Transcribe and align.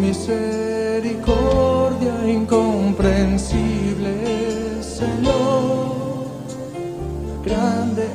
misericordia 0.00 2.14
incomprensible, 2.26 4.82
Señor. 4.82 6.24
Grande 7.44 8.08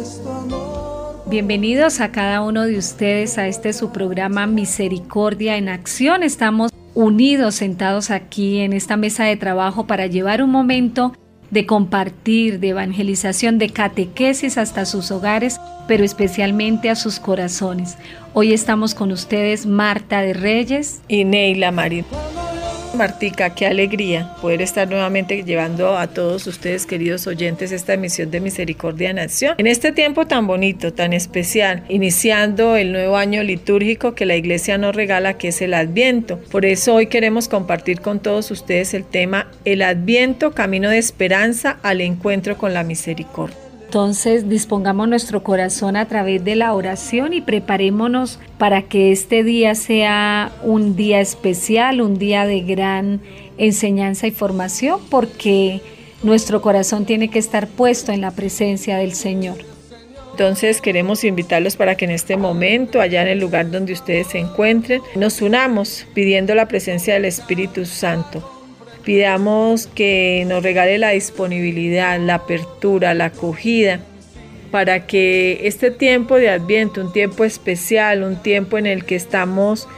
es 0.00 0.22
tu 0.22 0.30
amor. 0.30 1.24
Bienvenidos 1.26 2.00
a 2.00 2.10
cada 2.10 2.40
uno 2.40 2.64
de 2.64 2.78
ustedes 2.78 3.36
a 3.36 3.46
este 3.46 3.74
su 3.74 3.92
programa 3.92 4.46
Misericordia 4.46 5.58
en 5.58 5.68
Acción. 5.68 6.22
Estamos 6.22 6.72
unidos, 6.94 7.56
sentados 7.56 8.10
aquí 8.10 8.60
en 8.60 8.72
esta 8.72 8.96
mesa 8.96 9.24
de 9.24 9.36
trabajo 9.36 9.86
para 9.86 10.06
llevar 10.06 10.42
un 10.42 10.48
momento 10.50 11.12
de 11.50 11.66
compartir, 11.66 12.60
de 12.60 12.70
evangelización, 12.70 13.58
de 13.58 13.70
catequesis 13.70 14.58
hasta 14.58 14.84
sus 14.84 15.10
hogares, 15.10 15.60
pero 15.86 16.04
especialmente 16.04 16.90
a 16.90 16.96
sus 16.96 17.18
corazones. 17.18 17.96
Hoy 18.34 18.52
estamos 18.52 18.94
con 18.94 19.12
ustedes 19.12 19.66
Marta 19.66 20.20
de 20.20 20.34
Reyes 20.34 21.00
y 21.08 21.24
Neila 21.24 21.72
Marín. 21.72 22.04
Martica, 22.98 23.54
qué 23.54 23.64
alegría 23.64 24.34
poder 24.42 24.60
estar 24.60 24.88
nuevamente 24.88 25.44
llevando 25.44 25.96
a 25.96 26.08
todos 26.08 26.48
ustedes, 26.48 26.84
queridos 26.84 27.28
oyentes, 27.28 27.70
esta 27.70 27.94
emisión 27.94 28.32
de 28.32 28.40
Misericordia 28.40 29.12
Nación. 29.12 29.54
En 29.56 29.68
este 29.68 29.92
tiempo 29.92 30.26
tan 30.26 30.48
bonito, 30.48 30.92
tan 30.92 31.12
especial, 31.12 31.84
iniciando 31.88 32.74
el 32.74 32.90
nuevo 32.90 33.16
año 33.16 33.44
litúrgico 33.44 34.16
que 34.16 34.26
la 34.26 34.34
iglesia 34.34 34.78
nos 34.78 34.96
regala, 34.96 35.38
que 35.38 35.48
es 35.48 35.62
el 35.62 35.74
Adviento. 35.74 36.40
Por 36.50 36.64
eso 36.64 36.96
hoy 36.96 37.06
queremos 37.06 37.48
compartir 37.48 38.00
con 38.00 38.18
todos 38.18 38.50
ustedes 38.50 38.92
el 38.94 39.04
tema 39.04 39.46
El 39.64 39.82
Adviento, 39.82 40.50
camino 40.50 40.90
de 40.90 40.98
esperanza 40.98 41.78
al 41.84 42.00
encuentro 42.00 42.58
con 42.58 42.74
la 42.74 42.82
misericordia. 42.82 43.67
Entonces 43.88 44.50
dispongamos 44.50 45.08
nuestro 45.08 45.42
corazón 45.42 45.96
a 45.96 46.06
través 46.06 46.44
de 46.44 46.56
la 46.56 46.74
oración 46.74 47.32
y 47.32 47.40
preparémonos 47.40 48.38
para 48.58 48.82
que 48.82 49.12
este 49.12 49.42
día 49.42 49.74
sea 49.74 50.52
un 50.62 50.94
día 50.94 51.22
especial, 51.22 52.02
un 52.02 52.18
día 52.18 52.44
de 52.44 52.60
gran 52.60 53.22
enseñanza 53.56 54.26
y 54.26 54.30
formación, 54.30 55.00
porque 55.08 55.80
nuestro 56.22 56.60
corazón 56.60 57.06
tiene 57.06 57.30
que 57.30 57.38
estar 57.38 57.66
puesto 57.66 58.12
en 58.12 58.20
la 58.20 58.32
presencia 58.32 58.98
del 58.98 59.14
Señor. 59.14 59.56
Entonces 60.32 60.82
queremos 60.82 61.24
invitarlos 61.24 61.76
para 61.76 61.94
que 61.94 62.04
en 62.04 62.10
este 62.10 62.36
momento, 62.36 63.00
allá 63.00 63.22
en 63.22 63.28
el 63.28 63.40
lugar 63.40 63.70
donde 63.70 63.94
ustedes 63.94 64.26
se 64.26 64.38
encuentren, 64.38 65.00
nos 65.16 65.40
unamos 65.40 66.06
pidiendo 66.12 66.54
la 66.54 66.68
presencia 66.68 67.14
del 67.14 67.24
Espíritu 67.24 67.86
Santo 67.86 68.57
Pidamos 69.08 69.86
que 69.86 70.44
nos 70.46 70.62
regale 70.62 70.98
la 70.98 71.08
disponibilidad, 71.08 72.20
la 72.20 72.34
apertura, 72.34 73.14
la 73.14 73.24
acogida, 73.24 74.00
para 74.70 75.06
que 75.06 75.60
este 75.62 75.90
tiempo 75.90 76.36
de 76.36 76.50
Adviento, 76.50 77.00
un 77.00 77.10
tiempo 77.10 77.46
especial, 77.46 78.22
un 78.22 78.36
tiempo 78.36 78.76
en 78.76 78.84
el 78.84 79.06
que 79.06 79.16
estamos 79.16 79.88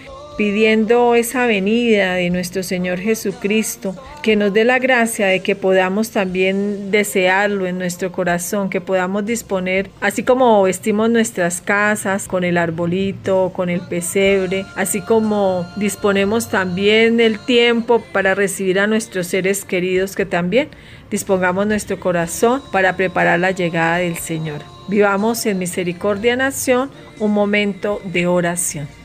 pidiendo 0.41 1.15
esa 1.17 1.45
venida 1.45 2.15
de 2.15 2.31
nuestro 2.31 2.63
Señor 2.63 2.99
Jesucristo, 2.99 3.95
que 4.23 4.37
nos 4.37 4.55
dé 4.55 4.65
la 4.65 4.79
gracia 4.79 5.27
de 5.27 5.41
que 5.41 5.55
podamos 5.55 6.13
también 6.13 6.91
desearlo 6.91 7.67
en 7.67 7.77
nuestro 7.77 8.11
corazón, 8.11 8.71
que 8.71 8.81
podamos 8.81 9.27
disponer, 9.27 9.91
así 10.01 10.23
como 10.23 10.63
vestimos 10.63 11.11
nuestras 11.11 11.61
casas 11.61 12.27
con 12.27 12.43
el 12.43 12.57
arbolito, 12.57 13.53
con 13.55 13.69
el 13.69 13.83
pesebre, 13.83 14.65
así 14.77 15.03
como 15.03 15.67
disponemos 15.77 16.49
también 16.49 17.21
el 17.21 17.39
tiempo 17.39 18.03
para 18.11 18.35
recibir 18.35 18.81
a 18.81 18.87
nuestros 18.87 19.27
seres 19.27 19.67
queridos, 19.67 20.17
que 20.17 20.25
también 20.25 20.71
dispongamos 21.11 21.67
nuestro 21.67 22.01
corazón 22.01 22.63
para 22.73 22.97
preparar 22.97 23.41
la 23.41 23.51
llegada 23.51 23.99
del 23.99 24.17
Señor. 24.17 24.63
Vivamos 24.89 25.45
en 25.45 25.59
Misericordia 25.59 26.35
Nación 26.35 26.91
un 27.19 27.33
momento 27.33 28.01
de 28.05 28.27
oración. 28.27 29.00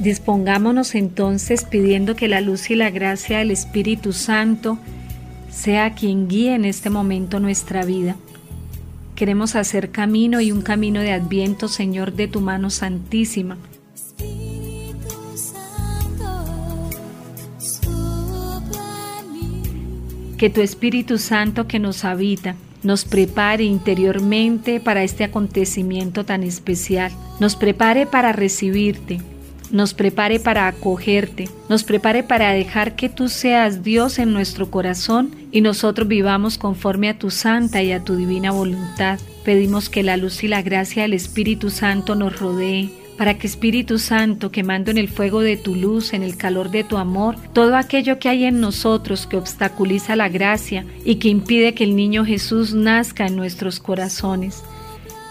Dispongámonos 0.00 0.94
entonces 0.94 1.64
pidiendo 1.64 2.16
que 2.16 2.26
la 2.26 2.40
luz 2.40 2.70
y 2.70 2.74
la 2.74 2.88
gracia 2.88 3.38
del 3.38 3.50
Espíritu 3.50 4.14
Santo 4.14 4.78
sea 5.50 5.94
quien 5.94 6.26
guíe 6.26 6.54
en 6.54 6.64
este 6.64 6.88
momento 6.88 7.38
nuestra 7.38 7.84
vida. 7.84 8.16
Queremos 9.14 9.56
hacer 9.56 9.90
camino 9.90 10.40
y 10.40 10.52
un 10.52 10.62
camino 10.62 11.00
de 11.00 11.12
adviento, 11.12 11.68
Señor, 11.68 12.14
de 12.14 12.28
tu 12.28 12.40
mano 12.40 12.70
santísima. 12.70 13.58
Que 20.38 20.48
tu 20.48 20.62
Espíritu 20.62 21.18
Santo 21.18 21.66
que 21.66 21.78
nos 21.78 22.06
habita 22.06 22.56
nos 22.82 23.04
prepare 23.04 23.64
interiormente 23.64 24.80
para 24.80 25.02
este 25.02 25.24
acontecimiento 25.24 26.24
tan 26.24 26.42
especial, 26.42 27.12
nos 27.38 27.56
prepare 27.56 28.06
para 28.06 28.32
recibirte, 28.32 29.20
nos 29.72 29.94
prepare 29.94 30.40
para 30.40 30.66
acogerte, 30.66 31.48
nos 31.68 31.84
prepare 31.84 32.22
para 32.22 32.52
dejar 32.52 32.96
que 32.96 33.08
tú 33.08 33.28
seas 33.28 33.82
Dios 33.82 34.18
en 34.18 34.32
nuestro 34.32 34.70
corazón 34.70 35.34
y 35.52 35.60
nosotros 35.60 36.08
vivamos 36.08 36.58
conforme 36.58 37.08
a 37.08 37.18
tu 37.18 37.30
santa 37.30 37.82
y 37.82 37.92
a 37.92 38.02
tu 38.02 38.16
divina 38.16 38.50
voluntad. 38.50 39.18
Pedimos 39.44 39.88
que 39.88 40.02
la 40.02 40.16
luz 40.16 40.44
y 40.44 40.48
la 40.48 40.62
gracia 40.62 41.02
del 41.02 41.14
Espíritu 41.14 41.70
Santo 41.70 42.14
nos 42.14 42.38
rodee, 42.38 42.90
para 43.20 43.36
que 43.36 43.46
Espíritu 43.46 43.98
Santo, 43.98 44.50
quemando 44.50 44.90
en 44.90 44.96
el 44.96 45.08
fuego 45.08 45.40
de 45.40 45.58
tu 45.58 45.74
luz, 45.74 46.14
en 46.14 46.22
el 46.22 46.38
calor 46.38 46.70
de 46.70 46.84
tu 46.84 46.96
amor, 46.96 47.36
todo 47.52 47.76
aquello 47.76 48.18
que 48.18 48.30
hay 48.30 48.44
en 48.44 48.60
nosotros 48.60 49.26
que 49.26 49.36
obstaculiza 49.36 50.16
la 50.16 50.30
gracia 50.30 50.86
y 51.04 51.16
que 51.16 51.28
impide 51.28 51.74
que 51.74 51.84
el 51.84 51.96
niño 51.96 52.24
Jesús 52.24 52.72
nazca 52.72 53.26
en 53.26 53.36
nuestros 53.36 53.78
corazones, 53.78 54.62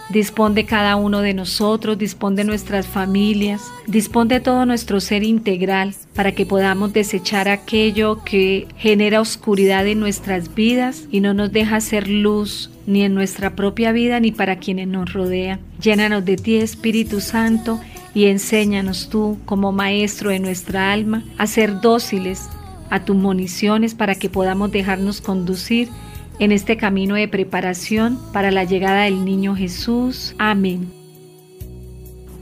Dispón 0.10 0.56
de 0.56 0.66
cada 0.66 0.96
uno 0.96 1.22
de 1.22 1.36
nosotros, 1.36 1.98
dispón 1.98 2.36
de 2.36 2.44
nuestras 2.44 2.88
familias, 2.88 3.62
dispón 3.86 4.28
de 4.28 4.40
todo 4.40 4.66
nuestro 4.66 5.00
ser 5.00 5.24
integral 5.24 5.94
para 6.16 6.32
que 6.32 6.48
podamos 6.48 6.94
desechar 6.94 7.48
aquello 7.48 8.24
que 8.24 8.68
genera 8.78 9.22
oscuridad 9.22 9.86
en 9.86 10.00
nuestras 10.00 10.56
vidas 10.56 11.04
y 11.12 11.20
no 11.20 11.36
nos 11.36 11.52
deja 11.52 11.80
ser 11.80 12.08
luz 12.08 12.72
ni 12.88 13.04
en 13.04 13.14
nuestra 13.14 13.56
propia 13.56 13.92
vida 13.92 14.20
ni 14.20 14.32
para 14.32 14.58
quienes 14.58 14.88
nos 14.88 15.14
rodean. 15.14 15.60
Llénanos 15.80 16.26
de 16.26 16.38
ti, 16.38 16.56
Espíritu 16.56 17.22
Santo, 17.22 17.80
y 18.16 18.26
enséñanos 18.26 19.10
tú, 19.10 19.38
como 19.46 19.72
maestro 19.72 20.32
de 20.32 20.40
nuestra 20.40 20.92
alma, 20.92 21.24
a 21.38 21.46
ser 21.46 21.82
dóciles 21.82 22.50
a 22.90 23.06
tus 23.06 23.16
municiones 23.16 23.94
para 23.94 24.16
que 24.16 24.30
podamos 24.30 24.72
dejarnos 24.72 25.22
conducir 25.22 25.90
en 26.40 26.52
este 26.52 26.78
camino 26.78 27.16
de 27.16 27.28
preparación 27.28 28.20
para 28.34 28.52
la 28.52 28.64
llegada 28.64 29.04
del 29.04 29.24
niño 29.26 29.56
Jesús. 29.56 30.36
Amén. 30.38 30.92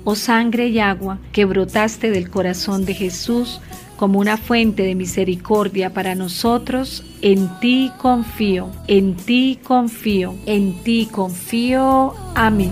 Oh 0.03 0.15
sangre 0.15 0.67
y 0.67 0.79
agua 0.79 1.19
que 1.33 1.45
brotaste 1.45 2.09
del 2.11 2.29
corazón 2.29 2.85
de 2.85 2.93
Jesús 2.93 3.59
como 3.97 4.19
una 4.19 4.37
fuente 4.37 4.83
de 4.83 4.95
misericordia 4.95 5.91
para 5.91 6.15
nosotros, 6.15 7.03
en 7.21 7.49
ti 7.59 7.91
confío, 7.97 8.69
en 8.87 9.15
ti 9.15 9.59
confío, 9.61 10.35
en 10.45 10.83
ti 10.83 11.09
confío. 11.11 12.13
Amén. 12.35 12.71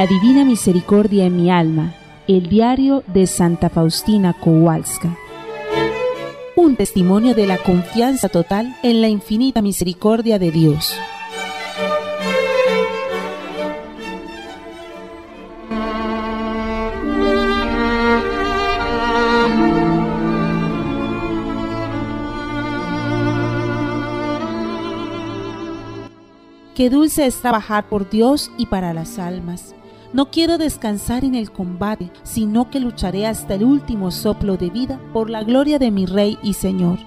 La 0.00 0.06
Divina 0.06 0.46
Misericordia 0.46 1.26
en 1.26 1.36
mi 1.36 1.50
alma, 1.50 1.92
el 2.26 2.48
diario 2.48 3.04
de 3.08 3.26
Santa 3.26 3.68
Faustina 3.68 4.32
Kowalska. 4.32 5.14
Un 6.56 6.74
testimonio 6.74 7.34
de 7.34 7.46
la 7.46 7.58
confianza 7.58 8.30
total 8.30 8.74
en 8.82 9.02
la 9.02 9.08
infinita 9.08 9.60
misericordia 9.60 10.38
de 10.38 10.52
Dios. 10.52 10.96
Qué 26.74 26.88
dulce 26.88 27.26
es 27.26 27.38
trabajar 27.42 27.90
por 27.90 28.08
Dios 28.08 28.50
y 28.56 28.64
para 28.64 28.94
las 28.94 29.18
almas. 29.18 29.74
No 30.12 30.30
quiero 30.30 30.58
descansar 30.58 31.24
en 31.24 31.36
el 31.36 31.52
combate, 31.52 32.10
sino 32.24 32.68
que 32.68 32.80
lucharé 32.80 33.26
hasta 33.26 33.54
el 33.54 33.62
último 33.62 34.10
soplo 34.10 34.56
de 34.56 34.68
vida 34.68 35.00
por 35.12 35.30
la 35.30 35.44
gloria 35.44 35.78
de 35.78 35.92
mi 35.92 36.04
Rey 36.04 36.36
y 36.42 36.54
Señor. 36.54 36.98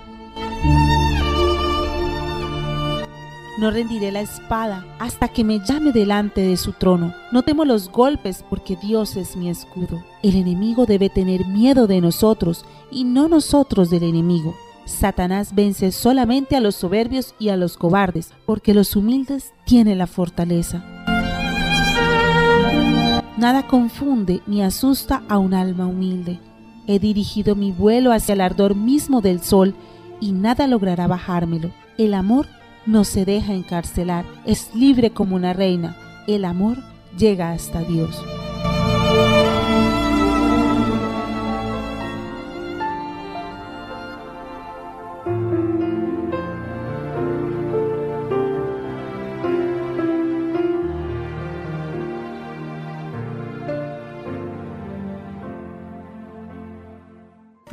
No 3.60 3.72
rendiré 3.72 4.12
la 4.12 4.22
espada 4.22 4.86
hasta 5.00 5.28
que 5.28 5.44
me 5.44 5.60
llame 5.60 5.92
delante 5.92 6.42
de 6.42 6.58
su 6.58 6.72
trono. 6.72 7.14
No 7.32 7.44
temo 7.44 7.66
los 7.66 7.90
golpes 7.90 8.44
porque 8.50 8.78
Dios 8.78 9.16
es 9.16 9.36
mi 9.36 9.50
escudo. 9.50 10.04
El 10.22 10.36
enemigo 10.36 10.86
debe 10.86 11.10
tener 11.10 11.46
miedo 11.46 11.88
de 11.88 12.02
nosotros 12.02 12.66
y 12.90 13.04
no 13.04 13.28
nosotros 13.28 13.90
del 13.90 14.04
enemigo. 14.04 14.56
Satanás 14.86 15.54
vence 15.54 15.92
solamente 15.92 16.56
a 16.56 16.62
los 16.62 16.76
soberbios 16.76 17.36
y 17.38 17.50
a 17.50 17.58
los 17.58 17.78
cobardes, 17.78 18.34
porque 18.46 18.74
los 18.74 18.96
humildes 18.96 19.54
tienen 19.66 19.98
la 19.98 20.08
fortaleza. 20.08 20.84
Nada 23.38 23.66
confunde 23.66 24.42
ni 24.46 24.62
asusta 24.62 25.24
a 25.28 25.40
un 25.40 25.56
alma 25.56 25.88
humilde. 25.88 26.40
He 26.86 27.00
dirigido 27.00 27.56
mi 27.56 27.72
vuelo 27.72 28.12
hacia 28.12 28.34
el 28.34 28.42
ardor 28.42 28.76
mismo 28.76 29.22
del 29.22 29.42
sol 29.42 29.74
y 30.20 30.34
nada 30.34 30.68
logrará 30.68 31.08
bajármelo. 31.08 31.72
El 31.98 32.14
amor 32.14 32.48
no 32.86 33.04
se 33.04 33.26
deja 33.26 33.54
encarcelar, 33.54 34.26
es 34.46 34.76
libre 34.76 35.12
como 35.12 35.36
una 35.36 35.54
reina. 35.54 35.96
El 36.28 36.46
amor 36.46 36.78
llega 37.18 37.52
hasta 37.52 37.82
Dios. 37.82 38.22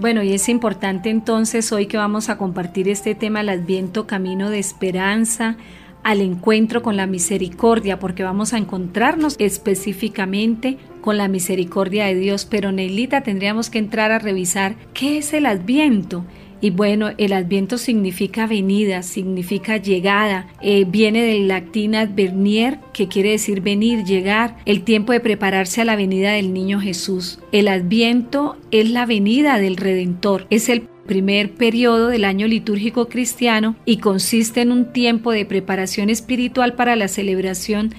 Bueno, 0.00 0.22
y 0.22 0.32
es 0.32 0.48
importante 0.48 1.10
entonces 1.10 1.72
hoy 1.72 1.84
que 1.84 1.98
vamos 1.98 2.30
a 2.30 2.38
compartir 2.38 2.88
este 2.88 3.14
tema, 3.14 3.42
el 3.42 3.50
Adviento, 3.50 4.06
camino 4.06 4.48
de 4.48 4.58
esperanza, 4.58 5.58
al 6.02 6.22
encuentro 6.22 6.80
con 6.80 6.96
la 6.96 7.06
misericordia, 7.06 7.98
porque 7.98 8.22
vamos 8.22 8.54
a 8.54 8.56
encontrarnos 8.56 9.36
específicamente 9.38 10.78
con 11.02 11.18
la 11.18 11.28
misericordia 11.28 12.06
de 12.06 12.14
Dios. 12.14 12.46
Pero 12.46 12.72
Neilita, 12.72 13.20
tendríamos 13.20 13.68
que 13.68 13.76
entrar 13.76 14.10
a 14.10 14.18
revisar 14.18 14.74
qué 14.94 15.18
es 15.18 15.34
el 15.34 15.44
Adviento. 15.44 16.24
Y 16.60 16.70
bueno, 16.70 17.10
el 17.16 17.32
adviento 17.32 17.78
significa 17.78 18.46
venida, 18.46 19.02
significa 19.02 19.78
llegada, 19.78 20.48
eh, 20.60 20.84
viene 20.86 21.22
del 21.22 21.48
latín 21.48 21.94
advernier, 21.94 22.78
que 22.92 23.08
quiere 23.08 23.30
decir 23.30 23.62
venir, 23.62 24.04
llegar, 24.04 24.56
el 24.66 24.82
tiempo 24.82 25.12
de 25.12 25.20
prepararse 25.20 25.80
a 25.80 25.84
la 25.84 25.96
venida 25.96 26.32
del 26.32 26.52
niño 26.52 26.80
Jesús. 26.80 27.40
El 27.52 27.68
adviento 27.68 28.56
es 28.70 28.90
la 28.90 29.06
venida 29.06 29.58
del 29.58 29.76
Redentor, 29.76 30.46
es 30.50 30.68
el 30.68 30.82
primer 31.06 31.54
periodo 31.54 32.08
del 32.08 32.24
año 32.24 32.46
litúrgico 32.46 33.08
cristiano 33.08 33.74
y 33.84 33.96
consiste 33.96 34.60
en 34.60 34.70
un 34.70 34.92
tiempo 34.92 35.32
de 35.32 35.44
preparación 35.44 36.10
espiritual 36.10 36.74
para 36.74 36.94
la 36.94 37.08
celebración 37.08 37.94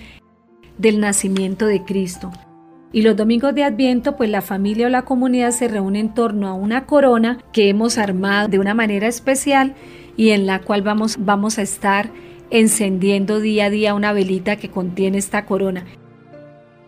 del 0.77 1.00
nacimiento 1.00 1.65
de 1.65 1.84
Cristo. 1.84 2.32
Y 2.94 3.04
los 3.04 3.16
domingos 3.16 3.56
de 3.56 3.64
Adviento, 3.64 4.18
pues 4.18 4.30
la 4.30 4.42
familia 4.42 4.88
o 4.88 4.90
la 4.90 5.04
comunidad 5.04 5.52
se 5.52 5.68
reúne 5.68 6.00
en 6.00 6.14
torno 6.14 6.48
a 6.48 6.54
una 6.54 6.86
corona 6.86 7.40
que 7.54 7.70
hemos 7.70 7.98
armado 7.98 8.50
de 8.50 8.60
una 8.60 8.74
manera 8.74 9.08
especial 9.08 9.76
y 10.18 10.32
en 10.32 10.46
la 10.46 10.60
cual 10.60 10.82
vamos, 10.82 11.18
vamos 11.20 11.58
a 11.58 11.62
estar 11.62 12.12
encendiendo 12.50 13.40
día 13.40 13.66
a 13.66 13.70
día 13.70 13.96
una 13.96 14.12
velita 14.12 14.58
que 14.58 14.70
contiene 14.70 15.18
esta 15.18 15.46
corona. 15.46 15.86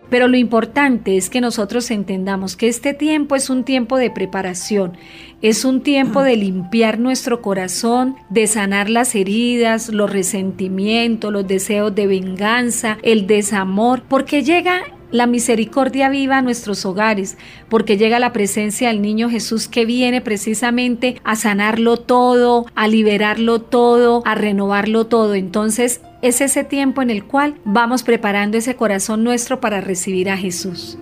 Pero 0.10 0.28
lo 0.28 0.38
importante 0.38 1.18
es 1.18 1.30
que 1.30 1.42
nosotros 1.42 1.90
entendamos 1.90 2.56
que 2.56 2.68
este 2.68 2.94
tiempo 2.94 3.36
es 3.36 3.50
un 3.50 3.64
tiempo 3.64 3.98
de 3.98 4.12
preparación, 4.12 4.96
es 5.42 5.66
un 5.66 5.82
tiempo 5.82 6.22
de 6.22 6.36
limpiar 6.36 7.00
nuestro 7.00 7.42
corazón, 7.42 8.16
de 8.30 8.46
sanar 8.46 8.90
las 8.90 9.16
heridas, 9.16 9.90
los 9.90 10.12
resentimientos, 10.12 11.32
los 11.32 11.48
deseos 11.48 11.96
de 11.96 12.06
venganza, 12.06 13.00
el 13.02 13.26
desamor, 13.26 14.04
porque 14.08 14.44
llega 14.44 14.84
la 15.14 15.28
misericordia 15.28 16.10
viva 16.10 16.40
a 16.40 16.42
nuestros 16.42 16.86
hogares, 16.86 17.38
porque 17.70 17.98
llega 17.98 18.18
la 18.18 18.34
presencia 18.34 18.88
del 18.88 19.02
niño 19.02 19.30
Jesús 19.30 19.68
que 19.68 19.86
viene 19.86 20.22
precisamente 20.22 21.22
a 21.24 21.36
sanarlo 21.36 21.98
todo, 21.98 22.66
a 22.74 22.88
liberarlo 22.88 23.62
todo, 23.62 24.24
a 24.26 24.34
renovarlo 24.34 25.06
todo. 25.06 25.36
Entonces 25.36 26.02
es 26.24 26.42
ese 26.42 26.64
tiempo 26.64 27.04
en 27.04 27.12
el 27.12 27.26
cual 27.26 27.56
vamos 27.64 28.02
preparando 28.02 28.58
ese 28.58 28.76
corazón 28.76 29.24
nuestro 29.24 29.62
para 29.62 29.82
recibir 29.82 30.32
a 30.32 30.36
Jesús. 30.36 30.98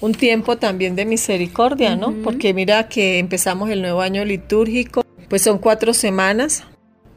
Un 0.00 0.12
tiempo 0.12 0.56
también 0.56 0.96
de 0.96 1.04
misericordia, 1.04 1.94
¿no? 1.94 2.14
Porque 2.24 2.54
mira 2.54 2.88
que 2.88 3.18
empezamos 3.18 3.68
el 3.68 3.82
nuevo 3.82 4.00
año 4.00 4.24
litúrgico, 4.24 5.04
pues 5.28 5.42
son 5.42 5.58
cuatro 5.58 5.92
semanas 5.92 6.64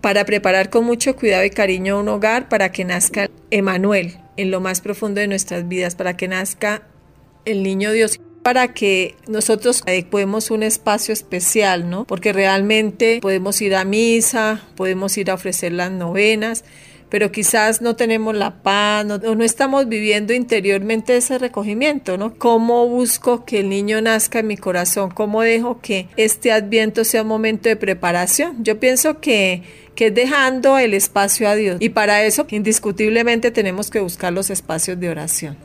para 0.01 0.25
preparar 0.25 0.69
con 0.69 0.83
mucho 0.83 1.15
cuidado 1.15 1.45
y 1.45 1.49
cariño 1.49 1.99
un 1.99 2.09
hogar 2.09 2.49
para 2.49 2.71
que 2.71 2.83
nazca 2.83 3.29
Emanuel 3.51 4.17
en 4.37 4.51
lo 4.51 4.61
más 4.61 4.81
profundo 4.81 5.21
de 5.21 5.27
nuestras 5.27 5.67
vidas, 5.67 5.95
para 5.95 6.15
que 6.15 6.27
nazca 6.27 6.83
el 7.45 7.63
niño 7.63 7.91
Dios 7.91 8.19
para 8.43 8.69
que 8.73 9.15
nosotros 9.27 9.83
adecuemos 9.85 10.49
un 10.49 10.63
espacio 10.63 11.13
especial, 11.13 11.89
¿no? 11.89 12.05
Porque 12.05 12.33
realmente 12.33 13.19
podemos 13.21 13.61
ir 13.61 13.75
a 13.75 13.83
misa, 13.83 14.63
podemos 14.75 15.17
ir 15.17 15.29
a 15.29 15.33
ofrecer 15.33 15.73
las 15.73 15.91
novenas, 15.91 16.63
pero 17.09 17.31
quizás 17.31 17.81
no 17.81 17.95
tenemos 17.95 18.35
la 18.35 18.61
paz, 18.61 19.05
no, 19.05 19.17
no 19.17 19.43
estamos 19.43 19.87
viviendo 19.89 20.33
interiormente 20.33 21.17
ese 21.17 21.37
recogimiento, 21.37 22.17
¿no? 22.17 22.35
¿Cómo 22.35 22.87
busco 22.87 23.45
que 23.45 23.59
el 23.59 23.69
niño 23.69 24.01
nazca 24.01 24.39
en 24.39 24.47
mi 24.47 24.57
corazón? 24.57 25.09
¿Cómo 25.11 25.41
dejo 25.41 25.81
que 25.81 26.07
este 26.17 26.51
adviento 26.51 27.03
sea 27.03 27.23
un 27.23 27.27
momento 27.27 27.67
de 27.67 27.75
preparación? 27.75 28.63
Yo 28.63 28.79
pienso 28.79 29.19
que 29.19 29.63
que 29.99 30.07
es 30.07 30.15
dejando 30.15 30.77
el 30.77 30.93
espacio 30.93 31.49
a 31.49 31.55
Dios. 31.55 31.75
Y 31.81 31.89
para 31.89 32.23
eso, 32.23 32.47
indiscutiblemente, 32.49 33.51
tenemos 33.51 33.89
que 33.89 33.99
buscar 33.99 34.31
los 34.31 34.49
espacios 34.49 34.97
de 34.97 35.09
oración. 35.09 35.57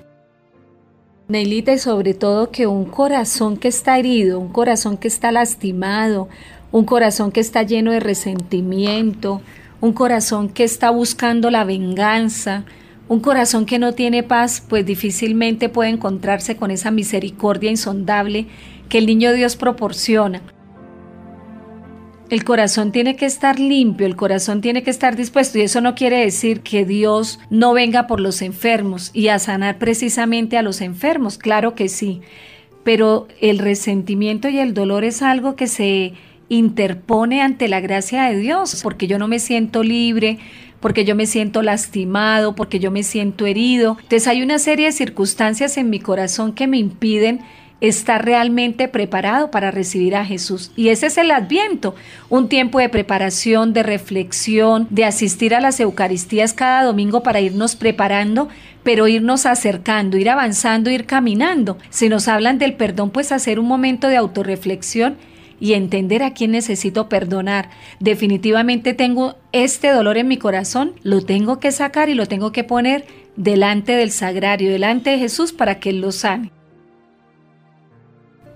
Neilita, 1.29 1.73
y 1.73 1.79
sobre 1.79 2.15
todo 2.15 2.51
que 2.51 2.67
un 2.67 2.85
corazón 2.85 3.57
que 3.57 3.69
está 3.69 3.97
herido, 3.97 4.41
un 4.41 4.49
corazón 4.49 4.97
que 4.97 5.07
está 5.07 5.31
lastimado, 5.31 6.29
un 6.73 6.85
corazón 6.85 7.31
que 7.31 7.39
está 7.39 7.63
lleno 7.63 7.93
de 7.93 8.01
resentimiento, 8.01 9.41
un 9.81 9.93
corazón 9.93 10.49
que 10.49 10.65
está 10.65 10.91
buscando 10.91 11.53
la 11.53 11.63
venganza, 11.63 12.65
un 13.07 13.21
corazón 13.21 13.67
que 13.67 13.79
no 13.79 13.93
tiene 13.93 14.25
paz, 14.25 14.61
pues 14.69 14.85
difícilmente 14.85 15.69
puede 15.69 15.91
encontrarse 15.91 16.57
con 16.57 16.73
esa 16.73 16.91
misericordia 16.91 17.71
insondable 17.71 18.49
que 18.89 18.99
el 18.99 19.07
niño 19.07 19.33
Dios 19.33 19.55
proporciona. 19.55 20.43
El 22.35 22.43
corazón 22.43 22.91
tiene 22.91 23.15
que 23.15 23.27
estar 23.27 23.61
limpio, 23.61 24.09
el 24.09 24.17
corazón 24.17 24.61
tiene 24.61 24.83
que 24.83 24.91
estar 24.91 25.15
dispuesto 25.15 25.57
y 25.57 25.61
eso 25.61 25.81
no 25.81 25.95
quiere 25.95 26.19
decir 26.19 26.63
que 26.63 26.85
Dios 26.85 27.39
no 27.49 27.73
venga 27.75 28.09
por 28.09 28.19
los 28.19 28.43
enfermos 28.43 29.13
y 29.15 29.29
a 29.29 29.39
sanar 29.39 29.79
precisamente 29.79 30.59
a 30.59 30.63
los 30.63 30.81
enfermos, 30.81 31.39
claro 31.39 31.77
que 31.77 31.89
sí, 31.89 32.23
pero 32.83 33.29
el 33.41 33.61
resentimiento 33.61 34.49
y 34.49 34.59
el 34.59 34.75
dolor 34.75 35.05
es 35.05 35.23
algo 35.23 35.55
que 35.55 35.69
se 35.69 36.15
interpone 36.49 37.41
ante 37.41 37.69
la 37.69 37.79
gracia 37.79 38.25
de 38.25 38.37
Dios, 38.37 38.81
porque 38.83 39.07
yo 39.07 39.21
no 39.21 39.29
me 39.29 39.39
siento 39.39 39.85
libre, 39.85 40.39
porque 40.81 41.05
yo 41.05 41.15
me 41.15 41.27
siento 41.27 41.63
lastimado, 41.63 42.57
porque 42.57 42.81
yo 42.81 42.91
me 42.91 43.05
siento 43.05 43.47
herido. 43.47 43.97
Entonces 44.03 44.27
hay 44.27 44.43
una 44.43 44.59
serie 44.59 44.87
de 44.87 44.93
circunstancias 44.93 45.77
en 45.77 45.89
mi 45.89 46.01
corazón 46.01 46.53
que 46.53 46.67
me 46.67 46.79
impiden 46.79 47.43
está 47.89 48.19
realmente 48.19 48.89
preparado 48.89 49.51
para 49.51 49.71
recibir 49.71 50.17
a 50.17 50.25
Jesús. 50.25 50.71
Y 50.77 50.89
ese 50.89 51.07
es 51.07 51.19
el 51.19 51.31
adviento, 51.31 51.95
un 52.29 52.49
tiempo 52.49 52.79
de 52.79 52.89
preparación, 52.89 53.73
de 53.73 53.83
reflexión, 53.83 54.87
de 54.91 55.05
asistir 55.05 55.55
a 55.55 55.61
las 55.61 55.81
Eucaristías 55.81 56.55
cada 56.55 56.85
domingo 56.85 57.23
para 57.23 57.41
irnos 57.41 57.77
preparando, 57.77 58.49
pero 58.83 59.09
irnos 59.09 59.47
acercando, 59.47 60.17
ir 60.17 60.31
avanzando, 60.31 60.91
ir 60.91 61.07
caminando. 61.07 61.79
Si 61.91 62.09
nos 62.09 62.29
hablan 62.29 62.59
del 62.59 62.75
perdón, 62.75 63.11
pues 63.11 63.33
hacer 63.33 63.59
un 63.59 63.67
momento 63.67 64.09
de 64.09 64.17
autorreflexión 64.17 65.17
y 65.61 65.75
entender 65.75 66.23
a 66.23 66.35
quién 66.35 66.51
necesito 66.51 67.09
perdonar. 67.09 67.71
Definitivamente 68.01 68.95
tengo 68.95 69.37
este 69.53 69.89
dolor 69.89 70.19
en 70.19 70.29
mi 70.29 70.37
corazón, 70.37 70.93
lo 71.03 71.23
tengo 71.23 71.61
que 71.61 71.73
sacar 71.73 72.09
y 72.09 72.15
lo 72.15 72.27
tengo 72.27 72.53
que 72.53 72.65
poner 72.65 73.05
delante 73.37 73.93
del 73.93 74.11
sagrario, 74.11 74.71
delante 74.71 75.11
de 75.11 75.19
Jesús 75.19 75.53
para 75.53 75.81
que 75.81 75.91
Él 75.91 76.01
lo 76.01 76.13
sane. 76.13 76.51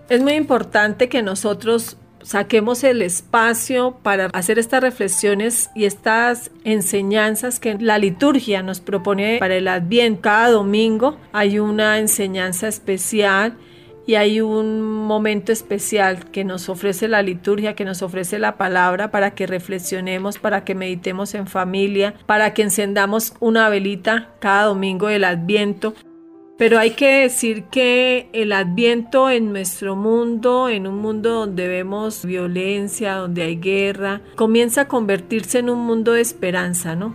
Es 0.08 0.22
muy 0.22 0.34
importante 0.34 1.10
que 1.10 1.22
nosotros 1.22 1.98
saquemos 2.22 2.82
el 2.82 3.02
espacio 3.02 3.98
para 4.02 4.26
hacer 4.32 4.58
estas 4.58 4.82
reflexiones 4.82 5.70
y 5.74 5.84
estas 5.84 6.50
enseñanzas 6.64 7.60
que 7.60 7.76
la 7.78 7.98
liturgia 7.98 8.62
nos 8.62 8.80
propone 8.80 9.38
para 9.38 9.56
el 9.56 9.68
Adviento. 9.68 10.22
Cada 10.22 10.50
domingo 10.50 11.18
hay 11.32 11.58
una 11.58 11.98
enseñanza 11.98 12.68
especial 12.68 13.58
y 14.06 14.14
hay 14.14 14.40
un 14.40 14.80
momento 14.80 15.52
especial 15.52 16.30
que 16.30 16.42
nos 16.42 16.70
ofrece 16.70 17.08
la 17.08 17.20
liturgia, 17.20 17.74
que 17.74 17.84
nos 17.84 18.00
ofrece 18.00 18.38
la 18.38 18.56
palabra 18.56 19.10
para 19.10 19.32
que 19.32 19.46
reflexionemos, 19.46 20.38
para 20.38 20.64
que 20.64 20.74
meditemos 20.74 21.34
en 21.34 21.46
familia, 21.46 22.14
para 22.24 22.54
que 22.54 22.62
encendamos 22.62 23.34
una 23.40 23.68
velita 23.68 24.30
cada 24.40 24.64
domingo 24.64 25.08
del 25.08 25.24
Adviento 25.24 25.92
Pero 26.58 26.80
hay 26.80 26.90
que 26.90 27.20
decir 27.20 27.64
que 27.66 28.28
el 28.32 28.52
adviento 28.52 29.30
en 29.30 29.52
nuestro 29.52 29.94
mundo, 29.94 30.68
en 30.68 30.88
un 30.88 30.98
mundo 30.98 31.30
donde 31.30 31.68
vemos 31.68 32.24
violencia, 32.24 33.14
donde 33.14 33.42
hay 33.42 33.56
guerra, 33.56 34.22
comienza 34.34 34.82
a 34.82 34.88
convertirse 34.88 35.60
en 35.60 35.70
un 35.70 35.78
mundo 35.78 36.12
de 36.14 36.20
esperanza, 36.20 36.96
¿no? 36.96 37.14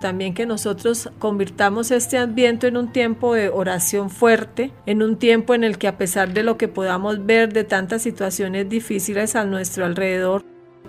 También 0.00 0.34
que 0.34 0.46
nosotros 0.46 1.10
convirtamos 1.20 1.92
este 1.92 2.18
adviento 2.18 2.66
en 2.66 2.76
un 2.76 2.90
tiempo 2.90 3.34
de 3.34 3.50
oración 3.50 4.10
fuerte, 4.10 4.72
en 4.84 5.00
un 5.00 5.16
tiempo 5.16 5.54
en 5.54 5.62
el 5.62 5.78
que 5.78 5.86
a 5.86 5.96
pesar 5.96 6.32
de 6.32 6.42
lo 6.42 6.58
que 6.58 6.66
podamos 6.66 7.24
ver 7.24 7.52
de 7.52 7.62
tantas 7.62 8.02
situaciones 8.02 8.68
difíciles 8.68 9.36
a 9.36 9.44
nuestro 9.44 9.84
alrededor, 9.84 10.44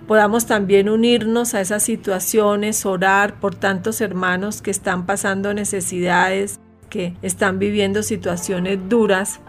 podamos 0.08 0.46
también 0.46 0.88
unirnos 0.88 1.54
a 1.54 1.60
esas 1.60 1.84
situaciones, 1.84 2.84
orar 2.84 3.38
por 3.38 3.54
tantos 3.54 4.00
hermanos 4.00 4.62
que 4.62 4.72
están 4.72 5.06
pasando 5.06 5.54
necesidades, 5.54 6.58
que 6.94 7.12
están 7.22 7.58
viviendo 7.58 8.04
situaciones 8.04 8.78
duras. 8.88 9.40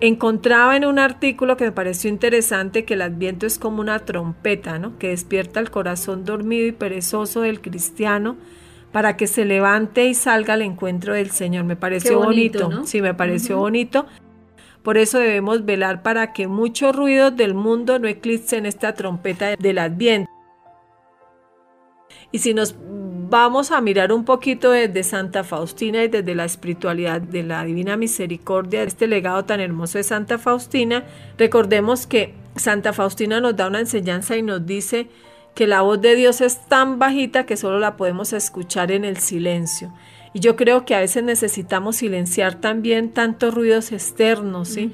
Encontraba 0.00 0.74
en 0.74 0.86
un 0.86 0.98
artículo 0.98 1.58
que 1.58 1.64
me 1.64 1.72
pareció 1.72 2.08
interesante 2.08 2.86
que 2.86 2.94
el 2.94 3.02
adviento 3.02 3.44
es 3.44 3.58
como 3.58 3.82
una 3.82 3.98
trompeta, 3.98 4.78
¿no? 4.78 4.98
que 4.98 5.08
despierta 5.08 5.60
el 5.60 5.70
corazón 5.70 6.24
dormido 6.24 6.66
y 6.66 6.72
perezoso 6.72 7.42
del 7.42 7.60
cristiano 7.60 8.38
para 8.90 9.18
que 9.18 9.26
se 9.26 9.44
levante 9.44 10.06
y 10.06 10.14
salga 10.14 10.54
al 10.54 10.62
encuentro 10.62 11.12
del 11.12 11.30
Señor. 11.30 11.64
Me 11.64 11.76
pareció 11.76 12.18
bonito, 12.20 12.86
sí, 12.86 13.02
me 13.02 13.12
pareció 13.12 13.58
bonito. 13.58 14.06
Por 14.82 14.96
eso 14.96 15.18
debemos 15.18 15.66
velar 15.66 16.02
para 16.02 16.32
que 16.32 16.48
muchos 16.48 16.96
ruidos 16.96 17.36
del 17.36 17.52
mundo 17.52 17.98
no 17.98 18.08
eclipsen 18.08 18.64
esta 18.64 18.94
trompeta 18.94 19.56
del 19.56 19.78
adviento. 19.78 20.30
Y 22.32 22.38
si 22.38 22.54
nos 22.54 22.74
vamos 23.28 23.70
a 23.70 23.80
mirar 23.80 24.12
un 24.12 24.24
poquito 24.24 24.70
desde 24.70 25.02
Santa 25.02 25.44
Faustina 25.44 26.04
y 26.04 26.08
desde 26.08 26.34
la 26.34 26.44
espiritualidad 26.44 27.20
de 27.20 27.42
la 27.42 27.64
Divina 27.64 27.96
Misericordia, 27.96 28.82
este 28.82 29.06
legado 29.06 29.44
tan 29.44 29.60
hermoso 29.60 29.98
de 29.98 30.04
Santa 30.04 30.38
Faustina, 30.38 31.04
recordemos 31.38 32.06
que 32.06 32.34
Santa 32.56 32.92
Faustina 32.92 33.40
nos 33.40 33.56
da 33.56 33.66
una 33.66 33.80
enseñanza 33.80 34.36
y 34.36 34.42
nos 34.42 34.64
dice 34.66 35.08
que 35.54 35.66
la 35.66 35.82
voz 35.82 36.00
de 36.00 36.16
Dios 36.16 36.40
es 36.40 36.66
tan 36.66 36.98
bajita 36.98 37.46
que 37.46 37.56
solo 37.56 37.78
la 37.78 37.96
podemos 37.96 38.32
escuchar 38.32 38.90
en 38.90 39.04
el 39.04 39.18
silencio. 39.18 39.92
Y 40.32 40.40
yo 40.40 40.56
creo 40.56 40.84
que 40.84 40.96
a 40.96 41.00
veces 41.00 41.22
necesitamos 41.22 41.96
silenciar 41.96 42.56
también 42.56 43.10
tantos 43.10 43.54
ruidos 43.54 43.92
externos, 43.92 44.68
¿sí? 44.68 44.92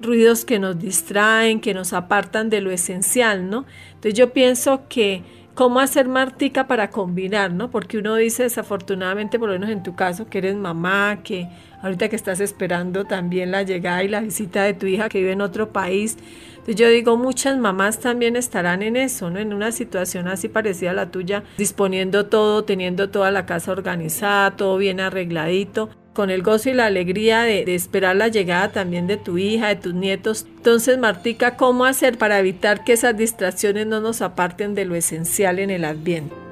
Ruidos 0.00 0.44
que 0.44 0.60
nos 0.60 0.78
distraen, 0.78 1.60
que 1.60 1.74
nos 1.74 1.92
apartan 1.92 2.48
de 2.48 2.60
lo 2.60 2.70
esencial, 2.70 3.50
¿no? 3.50 3.66
Entonces 3.88 4.14
yo 4.14 4.32
pienso 4.32 4.82
que 4.88 5.24
cómo 5.58 5.80
hacer 5.80 6.06
martica 6.06 6.68
para 6.68 6.88
combinar, 6.90 7.50
¿no? 7.50 7.68
Porque 7.68 7.98
uno 7.98 8.14
dice 8.14 8.44
desafortunadamente, 8.44 9.40
por 9.40 9.48
lo 9.48 9.54
menos 9.54 9.70
en 9.70 9.82
tu 9.82 9.96
caso, 9.96 10.28
que 10.28 10.38
eres 10.38 10.54
mamá, 10.54 11.24
que 11.24 11.48
ahorita 11.82 12.08
que 12.08 12.14
estás 12.14 12.38
esperando 12.38 13.06
también 13.06 13.50
la 13.50 13.64
llegada 13.64 14.04
y 14.04 14.08
la 14.08 14.20
visita 14.20 14.62
de 14.62 14.74
tu 14.74 14.86
hija 14.86 15.08
que 15.08 15.18
vive 15.18 15.32
en 15.32 15.40
otro 15.40 15.72
país. 15.72 16.16
Entonces 16.50 16.76
yo 16.76 16.88
digo, 16.88 17.16
muchas 17.16 17.58
mamás 17.58 17.98
también 17.98 18.36
estarán 18.36 18.84
en 18.84 18.94
eso, 18.94 19.30
¿no? 19.30 19.40
En 19.40 19.52
una 19.52 19.72
situación 19.72 20.28
así 20.28 20.48
parecida 20.48 20.92
a 20.92 20.94
la 20.94 21.10
tuya, 21.10 21.42
disponiendo 21.56 22.26
todo, 22.26 22.62
teniendo 22.62 23.10
toda 23.10 23.32
la 23.32 23.44
casa 23.44 23.72
organizada, 23.72 24.54
todo 24.54 24.76
bien 24.76 25.00
arregladito 25.00 25.90
con 26.18 26.30
el 26.30 26.42
gozo 26.42 26.68
y 26.68 26.74
la 26.74 26.86
alegría 26.86 27.42
de, 27.42 27.76
esperar 27.76 28.16
la 28.16 28.26
llegada 28.26 28.72
también 28.72 29.06
de 29.06 29.18
tu 29.18 29.38
hija, 29.38 29.68
de 29.68 29.76
tus 29.76 29.94
nietos. 29.94 30.46
Entonces, 30.56 30.98
Martica, 30.98 31.56
¿cómo 31.56 31.84
hacer 31.84 32.18
para 32.18 32.40
evitar 32.40 32.82
que 32.82 32.94
esas 32.94 33.16
distracciones 33.16 33.86
no 33.86 34.00
nos 34.00 34.20
aparten 34.20 34.74
de 34.74 34.84
lo 34.84 34.96
esencial 34.96 35.60
en 35.60 35.70
el 35.70 35.84
adviento? 35.84 36.47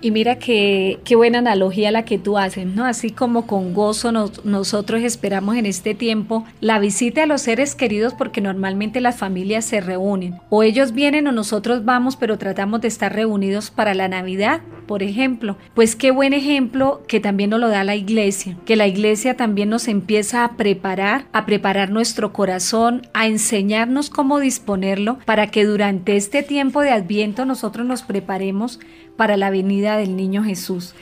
Y 0.00 0.10
mira 0.10 0.38
qué, 0.38 0.98
qué 1.04 1.16
buena 1.16 1.38
analogía 1.38 1.90
la 1.90 2.04
que 2.04 2.18
tú 2.18 2.38
haces, 2.38 2.66
¿no? 2.66 2.84
Así 2.84 3.10
como 3.10 3.46
con 3.46 3.74
gozo 3.74 4.12
nosotros 4.12 5.02
esperamos 5.02 5.56
en 5.56 5.66
este 5.66 5.94
tiempo 5.94 6.44
la 6.60 6.78
visita 6.78 7.22
a 7.22 7.26
los 7.26 7.42
seres 7.42 7.74
queridos 7.74 8.14
porque 8.14 8.40
normalmente 8.40 9.00
las 9.00 9.16
familias 9.16 9.64
se 9.64 9.80
reúnen. 9.80 10.34
O 10.50 10.62
ellos 10.62 10.92
vienen 10.92 11.26
o 11.26 11.32
nosotros 11.32 11.84
vamos, 11.84 12.16
pero 12.16 12.38
tratamos 12.38 12.80
de 12.80 12.88
estar 12.88 13.14
reunidos 13.14 13.70
para 13.70 13.94
la 13.94 14.08
Navidad, 14.08 14.60
por 14.86 15.02
ejemplo. 15.02 15.56
Pues 15.74 15.96
qué 15.96 16.10
buen 16.10 16.32
ejemplo 16.32 17.02
que 17.08 17.20
también 17.20 17.50
nos 17.50 17.60
lo 17.60 17.68
da 17.68 17.84
la 17.84 17.96
iglesia, 17.96 18.56
que 18.64 18.76
la 18.76 18.86
iglesia 18.86 19.36
también 19.36 19.68
nos 19.68 19.88
empieza 19.88 20.44
a 20.44 20.56
preparar, 20.56 21.26
a 21.32 21.46
preparar 21.46 21.90
nuestro 21.90 22.32
corazón, 22.32 23.02
a 23.14 23.26
enseñarnos 23.26 24.10
cómo 24.10 24.40
disponerlo 24.40 25.18
para 25.24 25.48
que 25.48 25.64
durante 25.64 26.16
este 26.16 26.42
tiempo 26.42 26.80
de 26.80 26.90
adviento 26.90 27.44
nosotros 27.44 27.86
nos 27.86 28.02
preparemos 28.02 28.78
para 29.16 29.36
la 29.36 29.50
venida 29.50 29.96
del 29.96 30.16
niño 30.16 30.44
Jesús. 30.44 30.94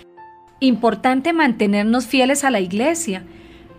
Importante 0.61 1.33
mantenernos 1.33 2.07
fieles 2.07 2.45
a 2.45 2.51
la 2.51 2.61
iglesia, 2.61 3.25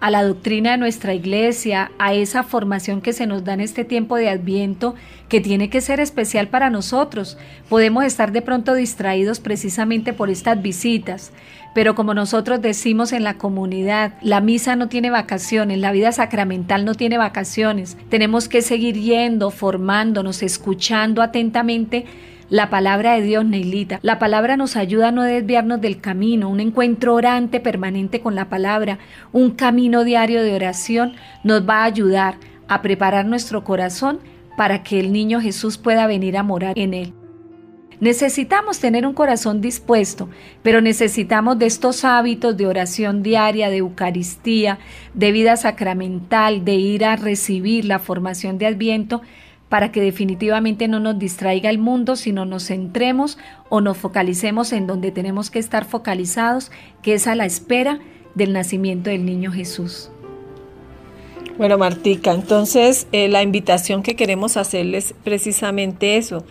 a 0.01 0.11
la 0.11 0.23
doctrina 0.23 0.71
de 0.71 0.77
nuestra 0.77 1.13
iglesia, 1.13 1.91
a 1.97 2.13
esa 2.13 2.43
formación 2.43 3.01
que 3.01 3.13
se 3.13 3.25
nos 3.25 3.43
da 3.43 3.53
en 3.53 3.61
este 3.61 3.85
tiempo 3.85 4.17
de 4.17 4.29
adviento, 4.29 4.93
que 5.29 5.41
tiene 5.41 5.69
que 5.69 5.81
ser 5.81 5.99
especial 5.99 6.47
para 6.49 6.69
nosotros. 6.69 7.37
Podemos 7.69 8.03
estar 8.03 8.31
de 8.31 8.41
pronto 8.41 8.75
distraídos 8.75 9.39
precisamente 9.39 10.13
por 10.13 10.29
estas 10.29 10.61
visitas, 10.61 11.31
pero 11.73 11.95
como 11.95 12.13
nosotros 12.13 12.61
decimos 12.61 13.13
en 13.13 13.23
la 13.23 13.37
comunidad, 13.37 14.13
la 14.21 14.41
misa 14.41 14.75
no 14.75 14.89
tiene 14.89 15.09
vacaciones, 15.09 15.79
la 15.79 15.91
vida 15.91 16.11
sacramental 16.11 16.85
no 16.85 16.93
tiene 16.93 17.17
vacaciones. 17.17 17.97
Tenemos 18.09 18.47
que 18.47 18.61
seguir 18.61 18.95
yendo, 18.99 19.49
formándonos, 19.49 20.43
escuchando 20.43 21.21
atentamente 21.21 22.05
la 22.49 22.69
palabra 22.69 23.15
de 23.15 23.21
Dios, 23.21 23.45
Neilita. 23.45 23.99
La 24.01 24.19
palabra 24.19 24.57
nos 24.57 24.75
ayuda 24.75 25.09
a 25.09 25.11
no 25.11 25.23
desviarnos 25.23 25.81
del 25.81 25.99
camino. 25.99 26.49
Un 26.49 26.59
encuentro 26.59 27.15
orante 27.15 27.59
permanente 27.59 28.21
con 28.21 28.35
la 28.35 28.49
palabra, 28.49 28.99
un 29.31 29.51
camino 29.51 30.03
diario 30.03 30.43
de 30.43 30.53
oración 30.53 31.13
nos 31.43 31.67
va 31.67 31.81
a 31.81 31.85
ayudar 31.85 32.35
a 32.67 32.81
preparar 32.81 33.25
nuestro 33.25 33.63
corazón 33.63 34.19
para 34.57 34.83
que 34.83 34.99
el 34.99 35.11
niño 35.11 35.41
Jesús 35.41 35.77
pueda 35.77 36.07
venir 36.07 36.37
a 36.37 36.43
morar 36.43 36.77
en 36.77 36.93
él. 36.93 37.13
Necesitamos 37.99 38.79
tener 38.79 39.05
un 39.07 39.13
corazón 39.13 39.61
dispuesto, 39.61 40.29
pero 40.63 40.81
necesitamos 40.81 41.57
de 41.57 41.65
estos 41.65 42.03
hábitos 42.03 42.57
de 42.57 42.67
oración 42.67 43.23
diaria, 43.23 43.69
de 43.69 43.77
Eucaristía, 43.77 44.79
de 45.13 45.31
vida 45.31 45.55
sacramental, 45.55 46.65
de 46.65 46.75
ir 46.75 47.05
a 47.05 47.15
recibir 47.15 47.85
la 47.85 47.99
formación 47.99 48.57
de 48.57 48.65
Adviento 48.65 49.21
para 49.75 49.91
que 49.91 49.99
definitivamente 49.99 50.87
no 50.87 51.01
nos 51.01 51.19
distraiga 51.19 51.69
el 51.69 51.79
mundo, 51.79 52.15
sino 52.15 52.45
nos 52.45 52.67
centremos 52.67 53.37
o 53.67 53.81
nos 53.81 53.97
focalicemos 53.97 54.71
en 54.71 54.87
donde 54.87 55.11
tenemos 55.11 55.51
que 55.51 55.59
estar 55.59 55.83
focalizados, 55.83 56.71
que 57.01 57.13
es 57.13 57.27
a 57.27 57.35
la 57.35 57.45
espera 57.45 57.99
del 58.35 58.53
nacimiento 58.53 59.09
del 59.09 59.25
niño 59.25 59.51
Jesús. 59.51 60.09
Bueno, 61.57 61.77
Martica, 61.77 62.31
entonces 62.31 63.07
eh, 63.11 63.27
la 63.27 63.43
invitación 63.43 64.01
que 64.01 64.15
queremos 64.15 64.55
hacerles 64.55 65.07
es 65.07 65.15
precisamente 65.25 66.15
eso. 66.15 66.45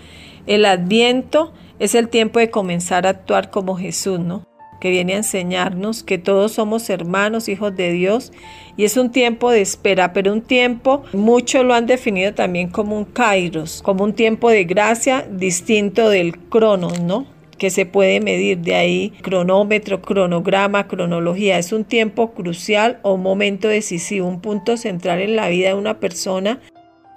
El 0.46 0.66
adviento 0.66 1.54
es 1.78 1.94
el 1.94 2.10
tiempo 2.10 2.40
de 2.40 2.50
comenzar 2.50 3.06
a 3.06 3.08
actuar 3.08 3.50
como 3.50 3.78
Jesús, 3.78 4.20
¿no? 4.20 4.44
Que 4.84 4.90
viene 4.90 5.14
a 5.14 5.16
enseñarnos 5.16 6.02
que 6.02 6.18
todos 6.18 6.52
somos 6.52 6.90
hermanos, 6.90 7.48
hijos 7.48 7.74
de 7.74 7.90
Dios, 7.90 8.34
y 8.76 8.84
es 8.84 8.98
un 8.98 9.10
tiempo 9.10 9.50
de 9.50 9.62
espera, 9.62 10.12
pero 10.12 10.30
un 10.30 10.42
tiempo, 10.42 11.04
muchos 11.14 11.64
lo 11.64 11.72
han 11.72 11.86
definido 11.86 12.34
también 12.34 12.68
como 12.68 12.98
un 12.98 13.06
kairos, 13.06 13.80
como 13.80 14.04
un 14.04 14.12
tiempo 14.12 14.50
de 14.50 14.64
gracia 14.64 15.26
distinto 15.30 16.10
del 16.10 16.38
cronos, 16.38 17.00
¿no? 17.00 17.26
que 17.56 17.70
se 17.70 17.86
puede 17.86 18.20
medir 18.20 18.58
de 18.58 18.74
ahí 18.74 19.10
cronómetro, 19.22 20.02
cronograma, 20.02 20.86
cronología. 20.86 21.58
Es 21.58 21.72
un 21.72 21.84
tiempo 21.84 22.32
crucial 22.32 22.98
o 23.00 23.14
un 23.14 23.22
momento 23.22 23.68
decisivo, 23.68 24.28
un 24.28 24.42
punto 24.42 24.76
central 24.76 25.22
en 25.22 25.34
la 25.34 25.48
vida 25.48 25.68
de 25.68 25.74
una 25.76 25.98
persona 25.98 26.60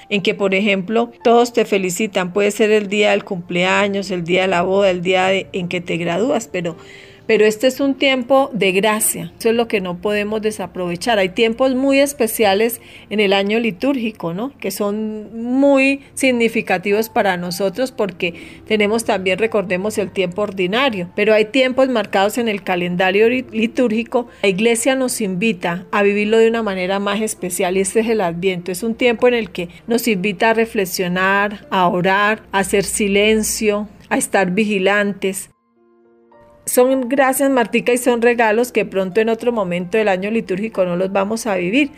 en 0.07 0.21
que, 0.21 0.33
por 0.33 0.55
ejemplo, 0.55 1.11
todos 1.21 1.51
te 1.51 1.65
felicitan. 1.65 2.31
Puede 2.31 2.51
ser 2.51 2.71
el 2.71 2.87
día 2.87 3.11
del 3.11 3.25
cumpleaños, 3.25 4.09
el 4.09 4.23
día 4.23 4.43
de 4.43 4.47
la 4.47 4.61
boda, 4.61 4.89
el 4.89 5.01
día 5.01 5.31
en 5.33 5.67
que 5.67 5.81
te 5.81 5.97
gradúas, 5.97 6.47
pero 6.47 6.77
pero 7.27 7.45
este 7.45 7.67
es 7.67 7.79
un 7.79 7.95
tiempo 7.95 8.49
de 8.53 8.71
gracia, 8.71 9.33
eso 9.37 9.49
es 9.49 9.55
lo 9.55 9.67
que 9.67 9.81
no 9.81 9.97
podemos 9.97 10.41
desaprovechar. 10.41 11.19
Hay 11.19 11.29
tiempos 11.29 11.75
muy 11.75 11.99
especiales 11.99 12.81
en 13.09 13.19
el 13.19 13.33
año 13.33 13.59
litúrgico, 13.59 14.33
¿no? 14.33 14.53
Que 14.59 14.71
son 14.71 15.43
muy 15.53 16.01
significativos 16.13 17.09
para 17.09 17.37
nosotros 17.37 17.91
porque 17.91 18.33
tenemos 18.65 19.03
también, 19.03 19.37
recordemos, 19.39 19.97
el 19.97 20.11
tiempo 20.11 20.41
ordinario, 20.41 21.09
pero 21.15 21.33
hay 21.33 21.45
tiempos 21.45 21.89
marcados 21.89 22.37
en 22.37 22.47
el 22.47 22.63
calendario 22.63 23.29
litúrgico. 23.29 24.27
La 24.41 24.49
iglesia 24.49 24.95
nos 24.95 25.19
invita 25.21 25.85
a 25.91 26.03
vivirlo 26.03 26.37
de 26.37 26.47
una 26.47 26.63
manera 26.63 26.99
más 26.99 27.21
especial 27.21 27.77
y 27.77 27.81
este 27.81 27.99
es 27.99 28.07
el 28.07 28.21
adviento. 28.21 28.71
Es 28.71 28.83
un 28.83 28.95
tiempo 28.95 29.27
en 29.27 29.33
el 29.33 29.51
que 29.51 29.69
nos 29.85 30.07
invita 30.07 30.51
a 30.51 30.53
reflexionar, 30.53 31.67
a 31.69 31.87
orar, 31.87 32.43
a 32.51 32.59
hacer 32.59 32.85
silencio, 32.85 33.89
a 34.09 34.17
estar 34.17 34.51
vigilantes, 34.51 35.49
son 36.67 37.07
gracias 37.09 37.49
Martica 37.49 37.93
y 37.93 37.97
son 37.97 38.21
regalos 38.21 38.71
que 38.71 38.85
pronto 38.85 39.21
en 39.21 39.29
otro 39.29 39.51
momento 39.51 39.97
del 39.97 40.09
año 40.09 40.29
litúrgico 40.29 40.85
no 40.85 40.95
los 40.95 41.11
vamos 41.11 41.47
a 41.47 41.55
vivir. 41.55 41.91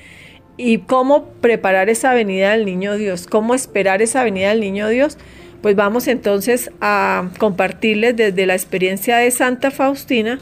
Y 0.58 0.80
cómo 0.80 1.26
preparar 1.42 1.90
esa 1.90 2.14
venida 2.14 2.52
del 2.52 2.66
niño 2.66 2.98
Dios, 2.98 3.28
cómo 3.28 3.56
esperar 3.56 4.02
esa 4.02 4.24
venida 4.24 4.50
del 4.50 4.62
niño 4.62 4.88
Dios, 4.90 5.18
Pues 5.62 5.76
vamos 5.76 6.08
entonces 6.08 6.72
a 6.80 7.32
compartirles 7.38 8.16
desde 8.16 8.46
la 8.46 8.54
experiencia 8.54 9.18
de 9.18 9.30
Santa 9.30 9.72
Faustina. 9.72 10.40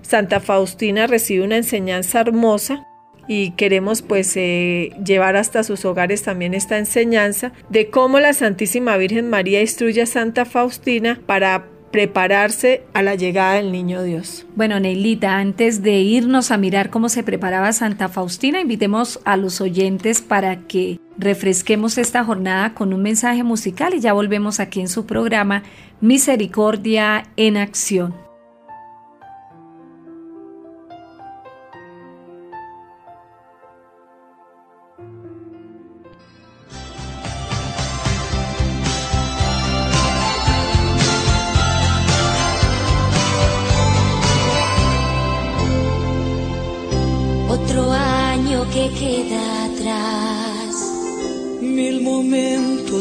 Santa 0.00 0.40
Faustina 0.40 1.06
recibe 1.06 1.44
una 1.44 1.58
enseñanza 1.58 2.20
hermosa 2.20 2.86
y 3.26 3.50
queremos 3.52 4.00
pues 4.00 4.34
eh, 4.36 4.90
llevar 5.04 5.36
hasta 5.36 5.62
sus 5.64 5.84
hogares 5.84 6.22
también 6.22 6.54
esta 6.54 6.78
enseñanza 6.78 7.52
de 7.68 7.90
cómo 7.90 8.20
la 8.20 8.32
Santísima 8.32 8.96
Virgen 8.96 9.28
María 9.28 9.60
instruye 9.60 10.00
a 10.00 10.06
Santa 10.06 10.46
Faustina 10.46 11.20
para 11.26 11.66
prepararse 11.90 12.82
a 12.92 13.02
la 13.02 13.14
llegada 13.14 13.54
del 13.54 13.72
niño 13.72 14.02
Dios. 14.02 14.46
Bueno, 14.54 14.78
Neilita, 14.80 15.38
antes 15.38 15.82
de 15.82 16.00
irnos 16.00 16.50
a 16.50 16.58
mirar 16.58 16.90
cómo 16.90 17.08
se 17.08 17.22
preparaba 17.22 17.72
Santa 17.72 18.08
Faustina, 18.08 18.60
invitemos 18.60 19.20
a 19.24 19.36
los 19.36 19.60
oyentes 19.60 20.20
para 20.20 20.60
que 20.66 21.00
refresquemos 21.16 21.98
esta 21.98 22.24
jornada 22.24 22.74
con 22.74 22.92
un 22.92 23.02
mensaje 23.02 23.42
musical 23.42 23.94
y 23.94 24.00
ya 24.00 24.12
volvemos 24.12 24.60
aquí 24.60 24.80
en 24.80 24.88
su 24.88 25.06
programa 25.06 25.62
Misericordia 26.00 27.24
en 27.36 27.56
Acción. 27.56 28.27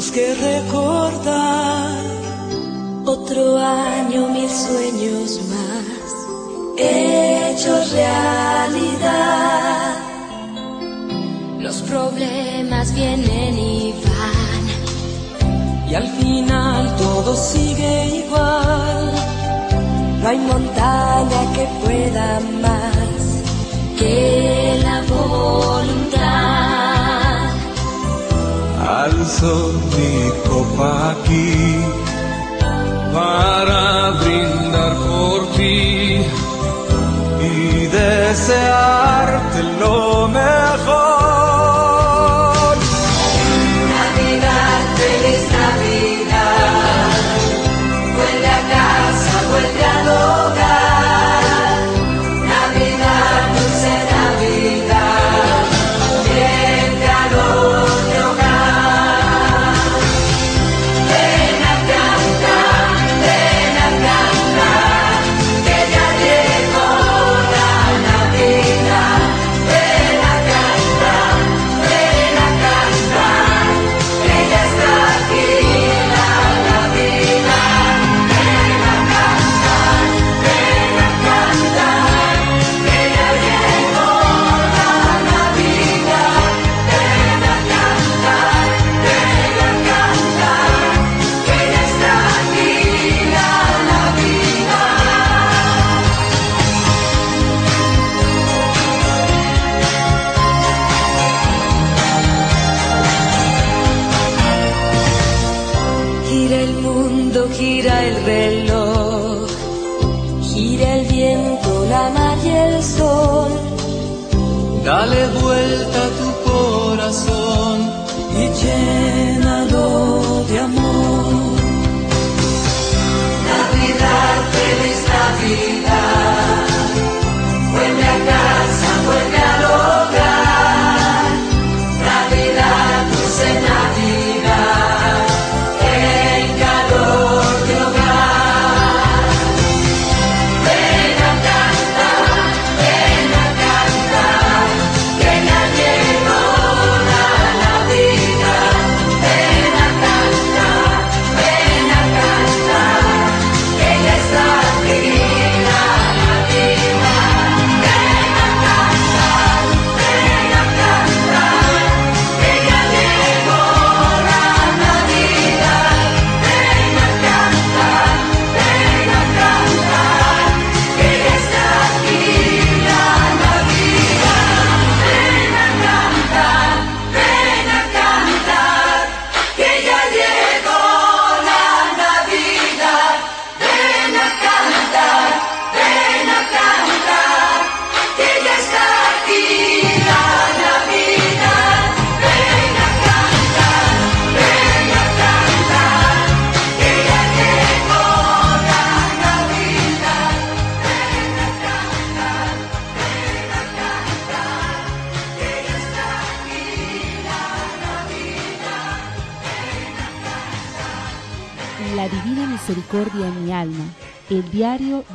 Que 0.05 0.35
recordar. 0.35 1.89
Otro 3.03 3.57
año, 3.57 4.29
mil 4.29 4.47
sueños 4.47 5.41
más. 5.49 6.13
Hechos 6.77 7.93
realidad. 7.93 9.95
Los 11.59 11.81
problemas 11.81 12.93
vienen 12.93 13.57
y 13.57 13.95
van. 14.05 14.67
Y 15.89 15.95
al 15.95 16.07
final 16.07 16.95
todo 16.97 17.35
sigue 17.35 18.23
igual. 18.23 19.11
No 20.21 20.29
hay 20.29 20.37
montaña 20.37 21.53
que 21.55 21.67
pueda 21.83 22.39
más 22.61 23.41
que 23.97 24.79
la 24.83 25.01
voluntad. 25.09 26.66
Alzo 29.37 29.71
mi 29.95 30.31
copa 30.49 31.11
aquí 31.11 31.75
para 33.13 34.11
brindar 34.19 34.95
por 34.95 35.47
ti 35.55 36.21
y 37.39 37.85
desearte 37.85 38.96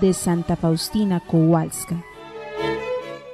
de 0.03 0.12
Santa 0.12 0.57
Faustina 0.57 1.21
Kowalska. 1.21 2.03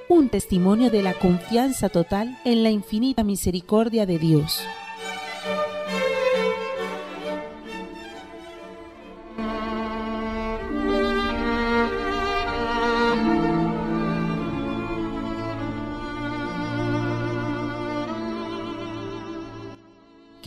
Un 0.09 0.29
testimonio 0.29 0.91
de 0.91 1.03
la 1.03 1.15
confianza 1.15 1.89
total 1.89 2.39
en 2.45 2.63
la 2.63 2.71
infinita 2.71 3.25
misericordia 3.25 4.05
de 4.05 4.19
Dios. 4.19 4.63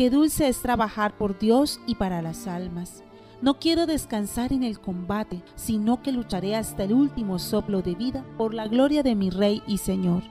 qué 0.01 0.09
dulce 0.09 0.47
es 0.47 0.59
trabajar 0.63 1.15
por 1.15 1.37
Dios 1.37 1.79
y 1.85 1.93
para 1.93 2.23
las 2.23 2.47
almas. 2.47 3.03
No 3.41 3.55
quiero 3.55 3.87
descansar 3.87 4.53
en 4.53 4.61
el 4.61 4.79
combate, 4.79 5.41
sino 5.55 6.03
que 6.03 6.11
lucharé 6.11 6.55
hasta 6.55 6.83
el 6.83 6.93
último 6.93 7.39
soplo 7.39 7.81
de 7.81 7.95
vida 7.95 8.23
por 8.37 8.53
la 8.53 8.67
gloria 8.67 9.01
de 9.01 9.15
mi 9.15 9.31
Rey 9.31 9.63
y 9.65 9.79
Señor. 9.79 10.21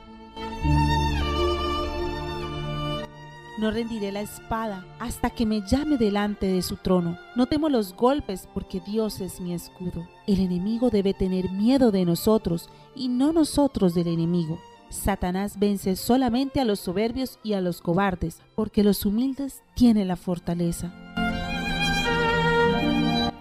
No 3.59 3.71
rendiré 3.73 4.13
la 4.13 4.21
espada 4.21 4.87
hasta 5.01 5.29
que 5.29 5.45
me 5.45 5.61
llame 5.67 5.99
delante 5.99 6.47
de 6.47 6.63
su 6.63 6.77
trono. 6.77 7.19
No 7.35 7.47
temo 7.47 7.69
los 7.69 7.95
golpes 7.95 8.49
porque 8.55 8.81
Dios 8.81 9.21
es 9.21 9.41
mi 9.41 9.53
escudo. 9.55 10.07
El 10.29 10.39
enemigo 10.39 10.89
debe 10.89 11.13
tener 11.13 11.51
miedo 11.51 11.91
de 11.91 12.05
nosotros 12.05 12.71
y 12.95 13.09
no 13.09 13.33
nosotros 13.33 13.93
del 13.93 14.07
enemigo. 14.07 14.61
Satanás 14.89 15.59
vence 15.59 15.97
solamente 15.97 16.61
a 16.61 16.65
los 16.65 16.81
soberbios 16.81 17.39
y 17.43 17.53
a 17.53 17.61
los 17.61 17.81
cobardes, 17.81 18.41
porque 18.55 18.83
los 18.83 19.05
humildes 19.05 19.63
tienen 19.75 20.09
la 20.09 20.17
fortaleza. 20.17 20.93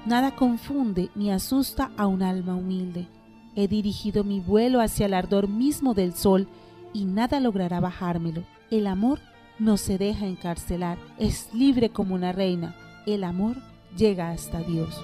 Nada 0.10 0.36
confunde 0.36 1.12
ni 1.14 1.30
asusta 1.32 1.92
a 1.96 2.08
un 2.08 2.24
alma 2.24 2.56
humilde. 2.56 3.08
He 3.56 3.68
dirigido 3.68 4.24
mi 4.24 4.40
vuelo 4.40 4.82
hacia 4.82 5.06
el 5.06 5.14
ardor 5.14 5.48
mismo 5.48 5.94
del 5.94 6.16
sol 6.16 6.48
y 6.94 7.06
nada 7.06 7.40
logrará 7.40 7.80
bajármelo. 7.80 8.44
El 8.72 8.88
amor 8.88 9.20
no 9.60 9.78
se 9.78 10.00
deja 10.00 10.26
encarcelar, 10.26 10.98
es 11.20 11.54
libre 11.54 11.92
como 11.92 12.16
una 12.16 12.32
reina. 12.32 12.76
El 13.06 13.24
amor 13.24 13.58
llega 13.96 14.32
hasta 14.32 14.62
Dios. 14.64 15.00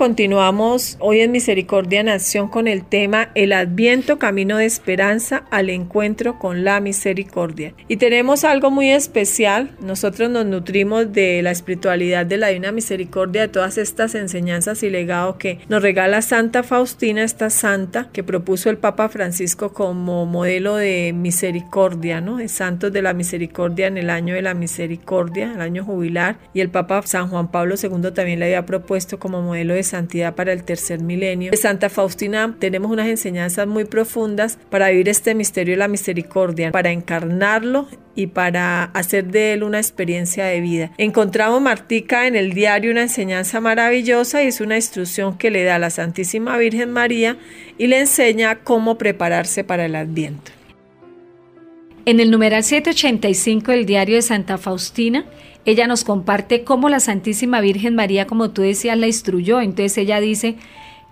Continuamos 0.00 0.96
hoy 0.98 1.20
en 1.20 1.30
Misericordia 1.30 2.02
Nación 2.02 2.48
con 2.48 2.68
el 2.68 2.86
tema 2.86 3.28
El 3.34 3.52
Adviento, 3.52 4.18
Camino 4.18 4.56
de 4.56 4.64
Esperanza 4.64 5.44
al 5.50 5.68
Encuentro 5.68 6.38
con 6.38 6.64
la 6.64 6.80
Misericordia. 6.80 7.74
Y 7.86 7.98
tenemos 7.98 8.44
algo 8.44 8.70
muy 8.70 8.88
especial. 8.88 9.72
Nosotros 9.82 10.30
nos 10.30 10.46
nutrimos 10.46 11.12
de 11.12 11.42
la 11.42 11.50
espiritualidad 11.50 12.24
de 12.24 12.38
la 12.38 12.46
Divina 12.48 12.72
Misericordia, 12.72 13.42
de 13.42 13.48
todas 13.48 13.76
estas 13.76 14.14
enseñanzas 14.14 14.82
y 14.82 14.88
legado 14.88 15.36
que 15.36 15.58
nos 15.68 15.82
regala 15.82 16.22
Santa 16.22 16.62
Faustina, 16.62 17.22
esta 17.22 17.50
santa 17.50 18.08
que 18.10 18.24
propuso 18.24 18.70
el 18.70 18.78
Papa 18.78 19.10
Francisco 19.10 19.74
como 19.74 20.24
modelo 20.24 20.76
de 20.76 21.12
misericordia, 21.14 22.22
¿no? 22.22 22.38
De 22.38 22.48
santos 22.48 22.90
de 22.90 23.02
la 23.02 23.12
misericordia 23.12 23.88
en 23.88 23.98
el 23.98 24.08
año 24.08 24.32
de 24.32 24.40
la 24.40 24.54
misericordia, 24.54 25.52
el 25.52 25.60
año 25.60 25.84
jubilar. 25.84 26.38
Y 26.54 26.60
el 26.62 26.70
Papa 26.70 27.02
San 27.04 27.28
Juan 27.28 27.50
Pablo 27.50 27.74
II 27.74 28.12
también 28.14 28.38
le 28.38 28.46
había 28.46 28.64
propuesto 28.64 29.18
como 29.18 29.42
modelo 29.42 29.74
de 29.74 29.89
santidad 29.90 30.34
para 30.34 30.52
el 30.52 30.64
tercer 30.64 31.00
milenio. 31.00 31.50
De 31.50 31.56
Santa 31.56 31.88
Faustina 31.88 32.56
tenemos 32.58 32.90
unas 32.90 33.08
enseñanzas 33.08 33.66
muy 33.66 33.84
profundas 33.84 34.58
para 34.70 34.90
vivir 34.90 35.08
este 35.08 35.34
misterio 35.34 35.74
de 35.74 35.78
la 35.78 35.88
misericordia, 35.88 36.70
para 36.70 36.90
encarnarlo 36.90 37.88
y 38.14 38.28
para 38.28 38.84
hacer 38.84 39.26
de 39.26 39.52
él 39.52 39.62
una 39.62 39.78
experiencia 39.78 40.44
de 40.44 40.60
vida. 40.60 40.92
Encontramos 40.98 41.60
Martica 41.60 42.26
en 42.26 42.36
el 42.36 42.52
diario 42.52 42.90
una 42.90 43.02
enseñanza 43.02 43.60
maravillosa 43.60 44.42
y 44.42 44.48
es 44.48 44.60
una 44.60 44.76
instrucción 44.76 45.38
que 45.38 45.50
le 45.50 45.64
da 45.64 45.76
a 45.76 45.78
la 45.78 45.90
Santísima 45.90 46.56
Virgen 46.58 46.90
María 46.90 47.36
y 47.78 47.86
le 47.86 48.00
enseña 48.00 48.56
cómo 48.56 48.98
prepararse 48.98 49.64
para 49.64 49.86
el 49.86 49.94
Adviento. 49.94 50.59
En 52.10 52.18
el 52.18 52.32
numeral 52.32 52.64
785 52.64 53.70
del 53.70 53.86
diario 53.86 54.16
de 54.16 54.22
Santa 54.22 54.58
Faustina, 54.58 55.26
ella 55.64 55.86
nos 55.86 56.02
comparte 56.02 56.64
cómo 56.64 56.88
la 56.88 56.98
Santísima 56.98 57.60
Virgen 57.60 57.94
María, 57.94 58.26
como 58.26 58.50
tú 58.50 58.62
decías, 58.62 58.98
la 58.98 59.06
instruyó. 59.06 59.60
Entonces 59.60 59.96
ella 59.96 60.20
dice 60.20 60.56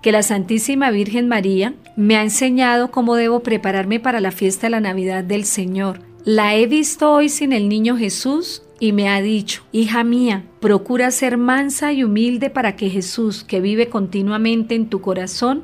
que 0.03 0.11
la 0.11 0.25
Santísima 0.25 0.91
Virgen 0.91 1.29
María 1.29 1.75
me 1.95 2.17
ha 2.17 2.23
enseñado 2.23 2.91
cómo 2.91 3.15
debo 3.15 3.45
prepararme 3.45 4.01
para 4.01 4.21
la 4.21 4.33
fiesta 4.33 4.67
de 4.67 4.73
la 4.73 4.81
Navidad 4.81 5.23
del 5.23 5.45
Señor. 5.45 6.01
La 6.25 6.57
he 6.57 6.67
visto 6.67 7.13
hoy 7.13 7.29
sin 7.29 7.53
el 7.53 7.69
niño 7.69 7.97
Jesús 7.97 8.65
y 8.81 8.91
me 8.91 9.09
ha 9.09 9.23
dicho, 9.23 9.63
hija 9.71 10.03
mía, 10.03 10.47
procura 10.59 11.13
ser 11.13 11.37
mansa 11.37 11.93
y 11.93 12.03
humilde 12.03 12.51
para 12.51 12.75
que 12.75 12.91
Jesús, 12.91 13.45
que 13.45 13.61
vive 13.61 13.89
continuamente 13.89 14.75
en 14.75 14.89
tu 14.89 15.01
corazón, 15.01 15.63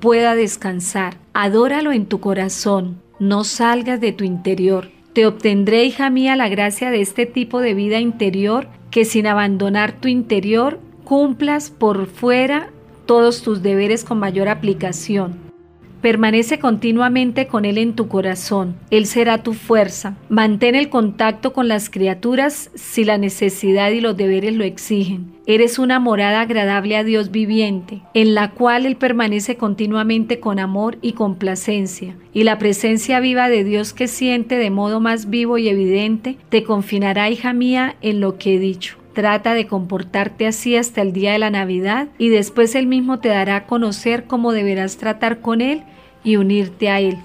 pueda 0.00 0.34
descansar. 0.34 1.16
Adóralo 1.32 1.90
en 1.90 2.04
tu 2.04 2.20
corazón, 2.20 3.00
no 3.18 3.44
salgas 3.44 4.00
de 4.00 4.12
tu 4.12 4.24
interior. 4.24 4.90
Te 5.12 5.26
obtendré, 5.26 5.84
hija 5.84 6.10
mía, 6.10 6.36
la 6.36 6.48
gracia 6.48 6.90
de 6.90 7.00
este 7.00 7.26
tipo 7.26 7.60
de 7.60 7.74
vida 7.74 8.00
interior, 8.00 8.68
que 8.90 9.04
sin 9.04 9.26
abandonar 9.26 9.92
tu 9.92 10.08
interior, 10.08 10.80
cumplas 11.04 11.70
por 11.70 12.06
fuera 12.06 12.70
todos 13.06 13.42
tus 13.42 13.62
deberes 13.62 14.04
con 14.04 14.18
mayor 14.18 14.48
aplicación. 14.48 15.43
Permanece 16.04 16.58
continuamente 16.58 17.46
con 17.46 17.64
Él 17.64 17.78
en 17.78 17.94
tu 17.94 18.08
corazón. 18.08 18.76
Él 18.90 19.06
será 19.06 19.38
tu 19.38 19.54
fuerza. 19.54 20.18
Mantén 20.28 20.74
el 20.74 20.90
contacto 20.90 21.54
con 21.54 21.66
las 21.66 21.88
criaturas 21.88 22.70
si 22.74 23.04
la 23.04 23.16
necesidad 23.16 23.90
y 23.90 24.02
los 24.02 24.14
deberes 24.14 24.52
lo 24.52 24.64
exigen. 24.64 25.32
Eres 25.46 25.78
una 25.78 26.00
morada 26.00 26.42
agradable 26.42 26.98
a 26.98 27.04
Dios 27.04 27.30
viviente, 27.30 28.02
en 28.12 28.34
la 28.34 28.50
cual 28.50 28.84
Él 28.84 28.96
permanece 28.96 29.56
continuamente 29.56 30.40
con 30.40 30.58
amor 30.58 30.98
y 31.00 31.12
complacencia. 31.12 32.18
Y 32.34 32.44
la 32.44 32.58
presencia 32.58 33.18
viva 33.20 33.48
de 33.48 33.64
Dios 33.64 33.94
que 33.94 34.06
siente 34.06 34.56
de 34.56 34.68
modo 34.68 35.00
más 35.00 35.30
vivo 35.30 35.56
y 35.56 35.70
evidente 35.70 36.36
te 36.50 36.64
confinará, 36.64 37.30
hija 37.30 37.54
mía, 37.54 37.96
en 38.02 38.20
lo 38.20 38.36
que 38.36 38.56
he 38.56 38.58
dicho. 38.58 38.98
Trata 39.14 39.54
de 39.54 39.68
comportarte 39.68 40.48
así 40.48 40.76
hasta 40.76 41.00
el 41.00 41.12
día 41.12 41.32
de 41.32 41.38
la 41.38 41.48
Navidad 41.48 42.08
y 42.18 42.28
después 42.28 42.74
Él 42.74 42.88
mismo 42.88 43.20
te 43.20 43.28
dará 43.28 43.56
a 43.56 43.66
conocer 43.66 44.24
cómo 44.24 44.52
deberás 44.52 44.96
tratar 44.96 45.40
con 45.40 45.60
Él 45.60 45.84
y 46.24 46.36
unirte 46.36 46.88
a 46.88 47.00
Él. 47.00 47.18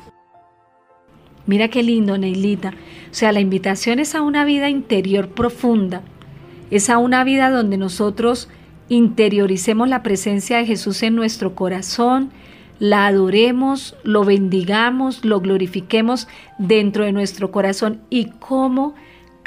Mira 1.48 1.70
qué 1.70 1.82
lindo, 1.82 2.18
Neilita. 2.18 2.74
O 3.10 3.14
sea, 3.14 3.32
la 3.32 3.40
invitación 3.40 3.98
es 3.98 4.14
a 4.14 4.22
una 4.22 4.46
vida 4.46 4.70
interior 4.70 5.30
profunda. 5.30 6.04
Es 6.70 6.92
a 6.92 7.00
una 7.00 7.24
vida 7.24 7.50
donde 7.50 7.78
nosotros 7.78 8.50
interioricemos 8.90 9.88
la 9.88 10.04
presencia 10.04 10.58
de 10.58 10.66
Jesús 10.66 11.02
en 11.04 11.16
nuestro 11.16 11.56
corazón, 11.56 12.32
la 12.80 13.08
adoremos, 13.08 13.96
lo 14.04 14.24
bendigamos, 14.24 15.26
lo 15.26 15.42
glorifiquemos 15.42 16.28
dentro 16.58 17.04
de 17.04 17.12
nuestro 17.12 17.52
corazón 17.52 18.02
y 18.10 18.26
cómo 18.40 18.96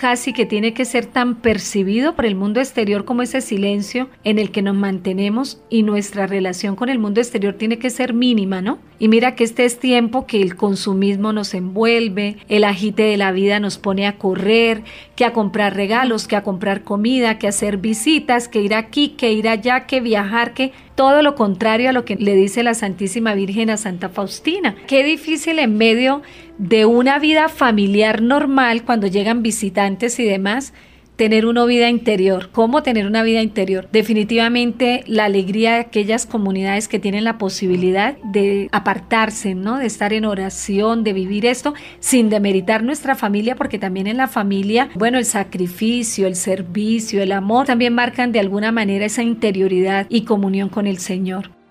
casi 0.03 0.33
que 0.33 0.47
tiene 0.47 0.75
que 0.75 0.85
ser 0.85 1.07
tan 1.07 1.37
percibido 1.37 2.17
por 2.17 2.27
el 2.27 2.35
mundo 2.35 2.59
exterior 2.59 3.05
como 3.05 3.23
ese 3.23 3.41
silencio 3.41 4.09
en 4.25 4.41
el 4.41 4.51
que 4.51 4.61
nos 4.61 4.75
mantenemos 4.75 5.61
y 5.71 5.85
nuestra 5.85 6.27
relación 6.27 6.75
con 6.75 6.89
el 6.89 6.99
mundo 6.99 7.21
exterior 7.21 7.55
tiene 7.55 7.79
que 7.79 7.89
ser 7.89 8.13
mínima, 8.13 8.61
¿no? 8.61 8.81
Y 8.99 9.07
mira 9.07 9.37
que 9.37 9.45
este 9.45 9.65
es 9.65 9.79
tiempo 9.79 10.27
que 10.27 10.43
el 10.43 10.57
consumismo 10.57 11.33
nos 11.33 11.55
envuelve, 11.55 12.39
el 12.49 12.65
agite 12.65 13.05
de 13.05 13.17
la 13.17 13.31
vida 13.31 13.61
nos 13.61 13.79
pone 13.79 14.09
a 14.09 14.19
correr, 14.19 14.83
que 15.15 15.25
a 15.25 15.33
comprar 15.33 15.77
regalos, 15.77 16.27
que 16.27 16.35
a 16.35 16.43
comprar 16.43 16.83
comida, 16.83 17.39
que 17.39 17.47
a 17.47 17.51
hacer 17.51 17.77
visitas, 17.77 18.49
que 18.49 18.61
ir 18.61 18.75
aquí, 18.75 19.11
que 19.11 19.33
ir 19.33 19.49
allá, 19.49 19.87
que 19.87 20.01
viajar, 20.01 20.53
que 20.53 20.73
todo 20.95 21.23
lo 21.23 21.35
contrario 21.35 21.91
a 21.91 21.93
lo 21.93 22.05
que 22.05 22.17
le 22.17 22.35
dice 22.35 22.63
la 22.63 22.75
Santísima 22.75 23.35
Virgen 23.35 23.71
a 23.71 23.77
Santa 23.77 24.09
Faustina. 24.09 24.75
Qué 24.87 25.05
difícil 25.05 25.59
en 25.59 25.77
medio 25.77 26.23
de 26.59 26.85
una 26.87 27.19
vida 27.19 27.49
familiar 27.49 28.23
normal, 28.23 28.85
cuando 28.85 29.07
llegan 29.07 29.43
visitantes 29.43 30.19
y 30.19 30.25
demás, 30.25 30.75
tener 31.23 31.47
una 31.47 31.65
vida 31.67 31.89
interior. 31.89 32.49
¿Cómo 32.51 32.83
tener 32.83 33.07
una 33.07 33.23
vida 33.23 33.43
interior? 33.43 33.89
Definitivamente 33.93 35.05
la 35.07 35.27
alegría 35.27 35.75
de 35.75 35.79
aquellas 35.79 36.27
comunidades 36.27 36.89
que 36.89 36.99
tienen 36.99 37.23
la 37.23 37.39
posibilidad 37.39 38.17
de 38.25 38.69
apartarse, 38.73 39.55
¿no? 39.55 39.79
De 39.79 39.87
estar 39.87 40.13
en 40.13 40.25
oración, 40.25 41.05
de 41.05 41.13
vivir 41.13 41.47
esto 41.47 41.75
sin 42.01 42.29
demeritar 42.29 42.83
nuestra 42.83 43.15
familia, 43.15 43.55
porque 43.55 43.79
también 43.79 44.09
en 44.09 44.17
la 44.17 44.27
familia, 44.27 44.91
bueno, 44.97 45.17
el 45.17 45.25
sacrificio, 45.25 46.27
el 46.27 46.35
servicio, 46.35 47.23
el 47.23 47.31
amor 47.31 47.67
también 47.67 47.95
marcan 47.95 48.33
de 48.33 48.41
alguna 48.41 48.73
manera 48.73 49.05
esa 49.05 49.23
interioridad 49.23 50.07
y 50.09 50.23
comunión 50.23 50.71
con 50.71 50.89
el 50.89 50.99
Señor. 50.99 51.62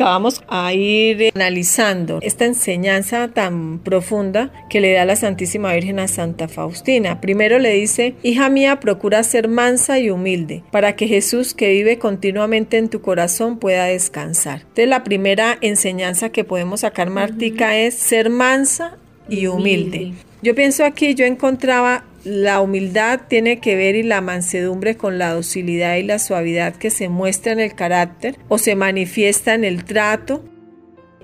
Vamos 0.00 0.42
a 0.48 0.72
ir 0.74 1.30
analizando 1.34 2.18
esta 2.20 2.44
enseñanza 2.44 3.28
tan 3.28 3.78
profunda 3.78 4.50
que 4.68 4.80
le 4.80 4.92
da 4.92 5.04
la 5.04 5.14
Santísima 5.14 5.72
Virgen 5.72 6.00
a 6.00 6.08
Santa 6.08 6.48
Faustina. 6.48 7.20
Primero 7.20 7.60
le 7.60 7.74
dice, 7.74 8.14
hija 8.24 8.48
mía, 8.48 8.80
procura 8.80 9.22
ser 9.22 9.46
mansa 9.46 10.00
y 10.00 10.10
humilde, 10.10 10.64
para 10.72 10.96
que 10.96 11.06
Jesús 11.06 11.54
que 11.54 11.70
vive 11.70 11.98
continuamente 11.98 12.76
en 12.76 12.88
tu 12.88 13.00
corazón 13.00 13.58
pueda 13.58 13.84
descansar. 13.84 14.62
Entonces 14.62 14.88
la 14.88 15.04
primera 15.04 15.56
enseñanza 15.60 16.30
que 16.30 16.42
podemos 16.42 16.80
sacar, 16.80 17.10
Martica, 17.10 17.78
es 17.78 17.94
ser 17.94 18.30
mansa 18.30 18.98
y 19.28 19.46
humilde. 19.46 20.12
Yo 20.42 20.54
pienso 20.54 20.84
aquí, 20.84 21.14
yo 21.14 21.24
encontraba 21.24 22.04
la 22.24 22.60
humildad 22.60 23.20
tiene 23.28 23.58
que 23.60 23.76
ver 23.76 23.94
y 23.94 24.02
la 24.02 24.20
mansedumbre 24.20 24.96
con 24.96 25.18
la 25.18 25.32
docilidad 25.32 25.96
y 25.96 26.02
la 26.02 26.18
suavidad 26.18 26.74
que 26.74 26.90
se 26.90 27.08
muestra 27.08 27.52
en 27.52 27.60
el 27.60 27.74
carácter 27.74 28.36
o 28.48 28.58
se 28.58 28.74
manifiesta 28.74 29.54
en 29.54 29.64
el 29.64 29.84
trato 29.84 30.44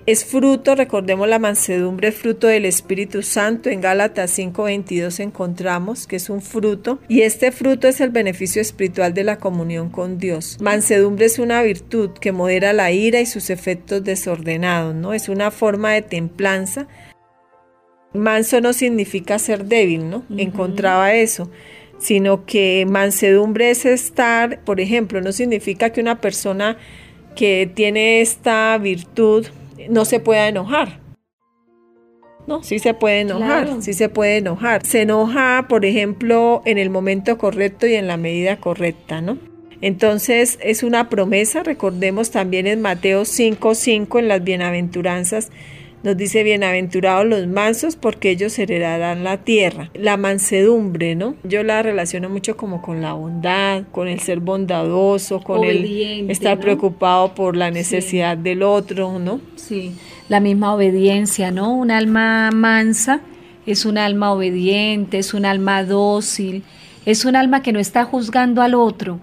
es 0.06 0.26
fruto, 0.26 0.74
recordemos 0.74 1.26
la 1.28 1.38
mansedumbre, 1.38 2.12
fruto 2.12 2.46
del 2.46 2.66
Espíritu 2.66 3.22
Santo. 3.22 3.70
En 3.70 3.80
Gálatas 3.80 4.30
5:22 4.38 5.18
encontramos 5.20 6.06
que 6.06 6.16
es 6.16 6.28
un 6.28 6.42
fruto 6.42 6.98
y 7.08 7.22
este 7.22 7.52
fruto 7.52 7.88
es 7.88 8.02
el 8.02 8.10
beneficio 8.10 8.60
espiritual 8.60 9.14
de 9.14 9.24
la 9.24 9.38
comunión 9.38 9.88
con 9.88 10.18
Dios. 10.18 10.58
Mansedumbre 10.60 11.24
es 11.24 11.38
una 11.38 11.62
virtud 11.62 12.10
que 12.20 12.32
modera 12.32 12.74
la 12.74 12.92
ira 12.92 13.20
y 13.22 13.26
sus 13.26 13.48
efectos 13.48 14.04
desordenados, 14.04 14.94
¿no? 14.94 15.14
Es 15.14 15.30
una 15.30 15.50
forma 15.50 15.92
de 15.92 16.02
templanza. 16.02 16.86
Manso 18.14 18.60
no 18.60 18.72
significa 18.72 19.38
ser 19.38 19.66
débil, 19.66 20.08
¿no? 20.08 20.24
Encontraba 20.36 21.14
eso 21.14 21.50
sino 21.98 22.44
que 22.44 22.86
mansedumbre 22.88 23.70
es 23.70 23.86
estar, 23.86 24.60
por 24.64 24.80
ejemplo, 24.80 25.20
no 25.20 25.32
significa 25.32 25.90
que 25.90 26.00
una 26.00 26.20
persona 26.20 26.76
que 27.34 27.70
tiene 27.72 28.20
esta 28.20 28.76
virtud 28.78 29.46
no 29.88 30.04
se 30.04 30.20
pueda 30.20 30.48
enojar. 30.48 31.00
No, 32.46 32.62
sí 32.62 32.78
se 32.78 32.92
puede 32.92 33.20
enojar, 33.20 33.80
sí 33.80 33.94
se 33.94 34.10
puede 34.10 34.36
enojar. 34.36 34.84
Se 34.84 35.02
enoja, 35.02 35.64
por 35.66 35.86
ejemplo, 35.86 36.62
en 36.66 36.76
el 36.76 36.90
momento 36.90 37.38
correcto 37.38 37.86
y 37.86 37.94
en 37.94 38.06
la 38.06 38.18
medida 38.18 38.58
correcta, 38.58 39.22
¿no? 39.22 39.38
Entonces 39.80 40.58
es 40.62 40.82
una 40.82 41.08
promesa, 41.08 41.62
recordemos 41.62 42.30
también 42.30 42.66
en 42.66 42.82
Mateo 42.82 43.24
5:5 43.24 44.18
en 44.18 44.28
las 44.28 44.44
bienaventuranzas, 44.44 45.50
nos 46.04 46.18
dice, 46.18 46.42
bienaventurados 46.42 47.24
los 47.24 47.46
mansos 47.46 47.96
porque 47.96 48.28
ellos 48.30 48.58
heredarán 48.58 49.24
la 49.24 49.38
tierra. 49.38 49.90
La 49.94 50.18
mansedumbre, 50.18 51.14
¿no? 51.14 51.34
Yo 51.44 51.62
la 51.62 51.82
relaciono 51.82 52.28
mucho 52.28 52.58
como 52.58 52.82
con 52.82 53.00
la 53.00 53.14
bondad, 53.14 53.84
con 53.90 54.06
el 54.06 54.20
ser 54.20 54.40
bondadoso, 54.40 55.40
con 55.40 55.64
el 55.64 56.30
estar 56.30 56.60
preocupado 56.60 57.34
por 57.34 57.56
la 57.56 57.70
necesidad 57.70 58.36
del 58.36 58.62
otro, 58.62 59.18
¿no? 59.18 59.40
Sí, 59.56 59.96
la 60.28 60.40
misma 60.40 60.74
obediencia, 60.74 61.50
¿no? 61.50 61.72
Un 61.74 61.90
alma 61.90 62.50
mansa 62.52 63.20
es 63.64 63.86
un 63.86 63.96
alma 63.96 64.30
obediente, 64.30 65.18
es 65.18 65.32
un 65.32 65.46
alma 65.46 65.84
dócil, 65.84 66.64
es 67.06 67.24
un 67.24 67.34
alma 67.34 67.62
que 67.62 67.72
no 67.72 67.78
está 67.78 68.04
juzgando 68.04 68.60
al 68.60 68.74
otro, 68.74 69.20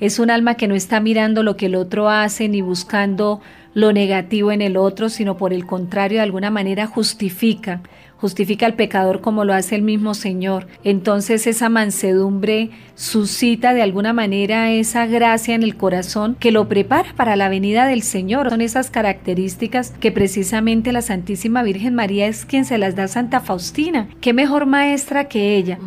es 0.00 0.18
un 0.18 0.30
alma 0.30 0.56
que 0.56 0.66
no 0.66 0.74
está 0.74 0.98
mirando 0.98 1.44
lo 1.44 1.56
que 1.56 1.66
el 1.66 1.76
otro 1.76 2.08
hace 2.08 2.48
ni 2.48 2.60
buscando 2.60 3.40
lo 3.74 3.92
negativo 3.92 4.52
en 4.52 4.62
el 4.62 4.76
otro, 4.76 5.08
sino 5.08 5.36
por 5.36 5.52
el 5.52 5.66
contrario, 5.66 6.18
de 6.18 6.22
alguna 6.22 6.50
manera 6.50 6.86
justifica, 6.86 7.82
justifica 8.16 8.64
al 8.66 8.74
pecador 8.74 9.20
como 9.20 9.44
lo 9.44 9.52
hace 9.52 9.74
el 9.74 9.82
mismo 9.82 10.14
Señor. 10.14 10.66
Entonces 10.84 11.46
esa 11.46 11.68
mansedumbre 11.68 12.70
suscita 12.94 13.74
de 13.74 13.82
alguna 13.82 14.12
manera 14.12 14.70
esa 14.70 15.06
gracia 15.06 15.54
en 15.54 15.62
el 15.62 15.76
corazón 15.76 16.36
que 16.38 16.52
lo 16.52 16.68
prepara 16.68 17.12
para 17.16 17.36
la 17.36 17.48
venida 17.48 17.86
del 17.86 18.02
Señor. 18.02 18.48
Son 18.48 18.60
esas 18.60 18.90
características 18.90 19.90
que 20.00 20.12
precisamente 20.12 20.92
la 20.92 21.02
Santísima 21.02 21.62
Virgen 21.62 21.94
María 21.94 22.26
es 22.26 22.46
quien 22.46 22.64
se 22.64 22.78
las 22.78 22.94
da 22.96 23.04
a 23.04 23.08
Santa 23.08 23.40
Faustina. 23.40 24.08
¿Qué 24.20 24.32
mejor 24.32 24.66
maestra 24.66 25.28
que 25.28 25.56
ella? 25.56 25.78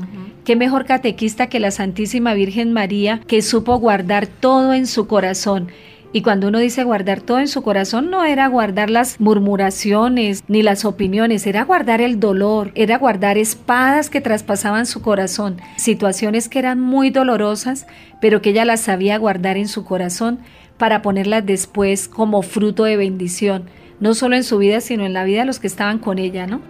Qué 0.43 0.55
mejor 0.55 0.85
catequista 0.85 1.47
que 1.47 1.59
la 1.59 1.71
Santísima 1.71 2.33
Virgen 2.33 2.71
María 2.71 3.21
que 3.27 3.41
supo 3.41 3.77
guardar 3.79 4.27
todo 4.27 4.73
en 4.73 4.87
su 4.87 5.07
corazón 5.07 5.69
y 6.17 6.23
cuando 6.23 6.47
uno 6.47 6.57
dice 6.57 6.83
guardar 6.83 7.21
todo 7.21 7.37
en 7.37 7.47
su 7.47 7.61
corazón, 7.61 8.09
no 8.09 8.25
era 8.25 8.47
guardar 8.47 8.89
las 8.89 9.19
murmuraciones 9.19 10.43
ni 10.47 10.63
las 10.63 10.83
opiniones, 10.83 11.45
era 11.45 11.63
guardar 11.63 12.01
el 12.01 12.19
dolor, 12.19 12.71
era 12.73 12.97
guardar 12.97 13.37
espadas 13.37 14.09
que 14.09 14.19
traspasaban 14.19 14.87
su 14.87 15.03
corazón, 15.03 15.61
situaciones 15.75 16.49
que 16.49 16.57
eran 16.57 16.79
muy 16.79 17.11
dolorosas, 17.11 17.85
pero 18.19 18.41
que 18.41 18.49
ella 18.49 18.65
las 18.65 18.79
sabía 18.81 19.19
guardar 19.19 19.57
en 19.57 19.67
su 19.67 19.85
corazón 19.85 20.39
para 20.79 21.03
ponerlas 21.03 21.45
después 21.45 22.07
como 22.07 22.41
fruto 22.41 22.85
de 22.85 22.97
bendición, 22.97 23.65
no 23.99 24.15
solo 24.15 24.35
en 24.35 24.43
su 24.43 24.57
vida, 24.57 24.81
sino 24.81 25.05
en 25.05 25.13
la 25.13 25.23
vida 25.23 25.41
de 25.41 25.45
los 25.45 25.59
que 25.59 25.67
estaban 25.67 25.99
con 25.99 26.17
ella, 26.17 26.47
¿no? 26.47 26.61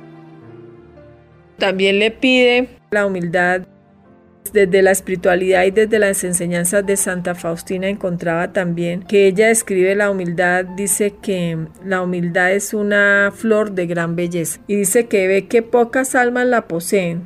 También 1.58 2.00
le 2.00 2.12
pide 2.12 2.68
la 2.92 3.06
humildad 3.06 3.62
desde 4.54 4.82
la 4.82 4.92
espiritualidad 4.92 5.66
y 5.66 5.72
desde 5.72 6.00
las 6.00 6.24
enseñanzas 6.24 6.86
de 6.86 6.98
Santa 6.98 7.36
Faustina 7.36 7.88
encontraba 7.88 8.54
también 8.54 9.04
que 9.04 9.28
ella 9.28 9.50
escribe 9.50 9.96
la 9.96 10.10
humildad, 10.10 10.66
dice 10.66 11.14
que 11.22 11.58
la 11.86 12.02
humildad 12.02 12.54
es 12.54 12.74
una 12.74 13.32
flor 13.36 13.72
de 13.72 13.88
gran 13.88 14.16
belleza 14.16 14.60
y 14.68 14.76
dice 14.76 15.08
que 15.08 15.28
ve 15.28 15.48
que 15.48 15.62
pocas 15.62 16.16
almas 16.16 16.48
la 16.48 16.68
poseen. 16.68 17.24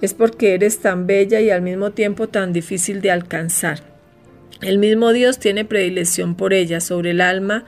Es 0.00 0.14
porque 0.14 0.54
eres 0.54 0.78
tan 0.78 1.06
bella 1.06 1.40
y 1.40 1.50
al 1.50 1.62
mismo 1.62 1.90
tiempo 1.90 2.28
tan 2.28 2.52
difícil 2.52 3.00
de 3.02 3.10
alcanzar. 3.10 3.80
El 4.62 4.78
mismo 4.78 5.12
Dios 5.12 5.38
tiene 5.38 5.64
predilección 5.64 6.34
por 6.34 6.52
ella, 6.52 6.80
sobre 6.80 7.10
el 7.10 7.20
alma 7.20 7.64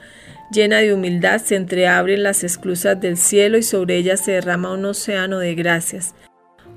llena 0.53 0.77
de 0.77 0.93
humildad 0.93 1.41
se 1.41 1.55
entreabren 1.55 2.23
las 2.23 2.43
esclusas 2.43 2.99
del 3.01 3.17
cielo 3.17 3.57
y 3.57 3.63
sobre 3.63 3.97
ella 3.97 4.15
se 4.15 4.33
derrama 4.33 4.73
un 4.73 4.85
océano 4.85 5.39
de 5.39 5.55
gracias. 5.55 6.13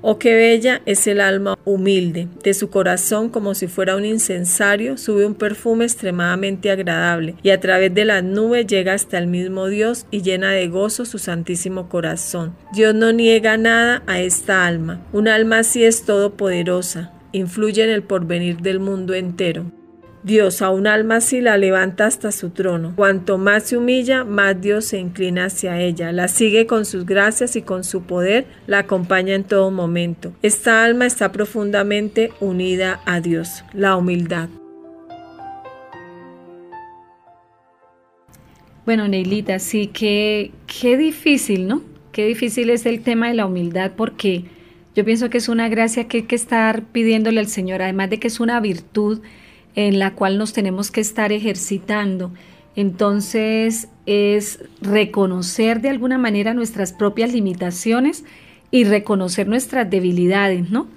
Oh, 0.09 0.19
qué 0.19 0.35
bella 0.35 0.81
es 0.85 1.05
el 1.07 1.19
alma 1.19 1.59
humilde. 1.65 2.29
De 2.41 2.53
su 2.53 2.69
corazón, 2.69 3.27
como 3.27 3.53
si 3.55 3.67
fuera 3.67 3.97
un 3.97 4.05
incensario, 4.05 4.97
sube 4.97 5.25
un 5.25 5.35
perfume 5.35 5.83
extremadamente 5.83 6.71
agradable, 6.71 7.35
y 7.43 7.49
a 7.49 7.59
través 7.59 7.93
de 7.93 8.05
las 8.05 8.23
nubes 8.23 8.65
llega 8.67 8.93
hasta 8.93 9.17
el 9.17 9.27
mismo 9.27 9.67
Dios 9.67 10.05
y 10.09 10.21
llena 10.21 10.51
de 10.51 10.69
gozo 10.69 11.03
su 11.03 11.19
santísimo 11.19 11.89
corazón. 11.89 12.55
Dios 12.71 12.95
no 12.95 13.11
niega 13.11 13.57
nada 13.57 14.01
a 14.07 14.21
esta 14.21 14.65
alma. 14.65 15.05
Un 15.11 15.27
alma 15.27 15.59
así 15.59 15.83
es 15.83 16.05
todopoderosa, 16.05 17.11
influye 17.33 17.83
en 17.83 17.89
el 17.89 18.03
porvenir 18.03 18.61
del 18.61 18.79
mundo 18.79 19.13
entero. 19.13 19.73
Dios 20.23 20.61
a 20.61 20.69
un 20.69 20.87
alma 20.87 21.17
así 21.17 21.41
la 21.41 21.57
levanta 21.57 22.05
hasta 22.05 22.31
su 22.31 22.49
trono. 22.49 22.93
Cuanto 22.95 23.37
más 23.37 23.63
se 23.63 23.77
humilla, 23.77 24.23
más 24.23 24.59
Dios 24.59 24.85
se 24.85 24.99
inclina 24.99 25.45
hacia 25.45 25.79
ella, 25.79 26.11
la 26.11 26.27
sigue 26.27 26.65
con 26.65 26.85
sus 26.85 27.05
gracias 27.05 27.55
y 27.55 27.61
con 27.61 27.83
su 27.83 28.03
poder 28.03 28.45
la 28.65 28.79
acompaña 28.79 29.35
en 29.35 29.43
todo 29.43 29.71
momento. 29.71 30.33
Esta 30.41 30.83
alma 30.83 31.05
está 31.05 31.31
profundamente 31.31 32.31
unida 32.39 33.01
a 33.05 33.21
Dios, 33.21 33.63
la 33.73 33.95
humildad. 33.95 34.49
Bueno, 38.85 39.07
Neilita, 39.07 39.59
sí 39.59 39.87
que 39.87 40.51
qué 40.65 40.97
difícil, 40.97 41.67
¿no? 41.67 41.81
Qué 42.11 42.25
difícil 42.25 42.69
es 42.69 42.85
el 42.85 43.01
tema 43.01 43.27
de 43.27 43.33
la 43.33 43.45
humildad 43.45 43.91
porque 43.95 44.45
yo 44.95 45.05
pienso 45.05 45.29
que 45.29 45.37
es 45.37 45.49
una 45.49 45.69
gracia 45.69 46.07
que 46.07 46.17
hay 46.17 46.23
que 46.23 46.35
estar 46.35 46.83
pidiéndole 46.83 47.39
al 47.39 47.47
Señor, 47.47 47.81
además 47.81 48.09
de 48.09 48.17
que 48.19 48.27
es 48.29 48.39
una 48.39 48.59
virtud 48.59 49.21
en 49.77 49.99
la 49.99 50.15
cual 50.15 50.39
nos 50.39 50.53
tenemos 50.53 50.89
que 50.89 51.01
estar 51.01 51.31
ejercitando. 51.31 52.31
Entonces 52.75 53.87
es 54.07 54.59
reconocer 54.81 55.81
de 55.81 55.89
alguna 55.89 56.17
manera 56.17 56.55
nuestras 56.55 56.93
propias 56.93 57.31
limitaciones 57.31 58.25
y 58.71 58.85
reconocer 58.85 59.47
nuestras 59.47 59.87
debilidades, 59.87 60.71
¿no? 60.71 60.87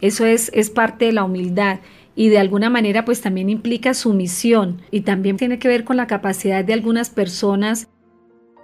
Eso 0.00 0.24
es, 0.24 0.50
es 0.54 0.70
parte 0.70 1.04
de 1.04 1.12
la 1.12 1.24
humildad 1.24 1.80
y 2.16 2.30
de 2.30 2.38
alguna 2.38 2.70
manera 2.70 3.04
pues 3.04 3.20
también 3.20 3.50
implica 3.50 3.92
sumisión 3.92 4.80
y 4.90 5.02
también 5.02 5.36
tiene 5.36 5.58
que 5.58 5.68
ver 5.68 5.84
con 5.84 5.98
la 5.98 6.06
capacidad 6.06 6.64
de 6.64 6.72
algunas 6.72 7.10
personas 7.10 7.88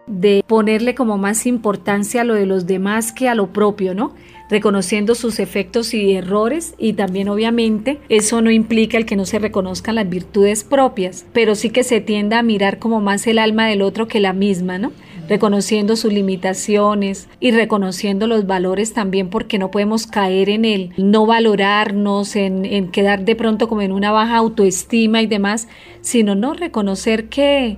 de 0.06 0.44
ponerle 0.46 0.94
como 0.94 1.18
más 1.18 1.46
importancia 1.46 2.20
a 2.20 2.24
lo 2.24 2.34
de 2.34 2.46
los 2.46 2.66
demás 2.66 3.12
que 3.12 3.28
a 3.28 3.34
lo 3.34 3.52
propio, 3.52 3.94
¿no? 3.94 4.14
reconociendo 4.48 5.14
sus 5.14 5.40
efectos 5.40 5.92
y 5.94 6.14
errores 6.14 6.74
y 6.78 6.92
también 6.92 7.28
obviamente 7.28 7.98
eso 8.08 8.40
no 8.42 8.50
implica 8.50 8.96
el 8.96 9.06
que 9.06 9.16
no 9.16 9.24
se 9.24 9.38
reconozcan 9.38 9.96
las 9.96 10.08
virtudes 10.08 10.64
propias, 10.64 11.26
pero 11.32 11.54
sí 11.54 11.70
que 11.70 11.82
se 11.82 12.00
tienda 12.00 12.38
a 12.38 12.42
mirar 12.42 12.78
como 12.78 13.00
más 13.00 13.26
el 13.26 13.38
alma 13.38 13.66
del 13.66 13.82
otro 13.82 14.06
que 14.06 14.20
la 14.20 14.32
misma, 14.32 14.78
¿no? 14.78 14.92
reconociendo 15.28 15.96
sus 15.96 16.12
limitaciones 16.12 17.28
y 17.40 17.50
reconociendo 17.50 18.28
los 18.28 18.46
valores 18.46 18.92
también 18.92 19.28
porque 19.28 19.58
no 19.58 19.72
podemos 19.72 20.06
caer 20.06 20.48
en 20.48 20.64
el 20.64 20.92
no 20.98 21.26
valorarnos, 21.26 22.36
en, 22.36 22.64
en 22.64 22.92
quedar 22.92 23.24
de 23.24 23.34
pronto 23.34 23.68
como 23.68 23.82
en 23.82 23.90
una 23.90 24.12
baja 24.12 24.36
autoestima 24.36 25.22
y 25.22 25.26
demás, 25.26 25.66
sino 26.00 26.36
no 26.36 26.54
reconocer 26.54 27.28
que 27.28 27.76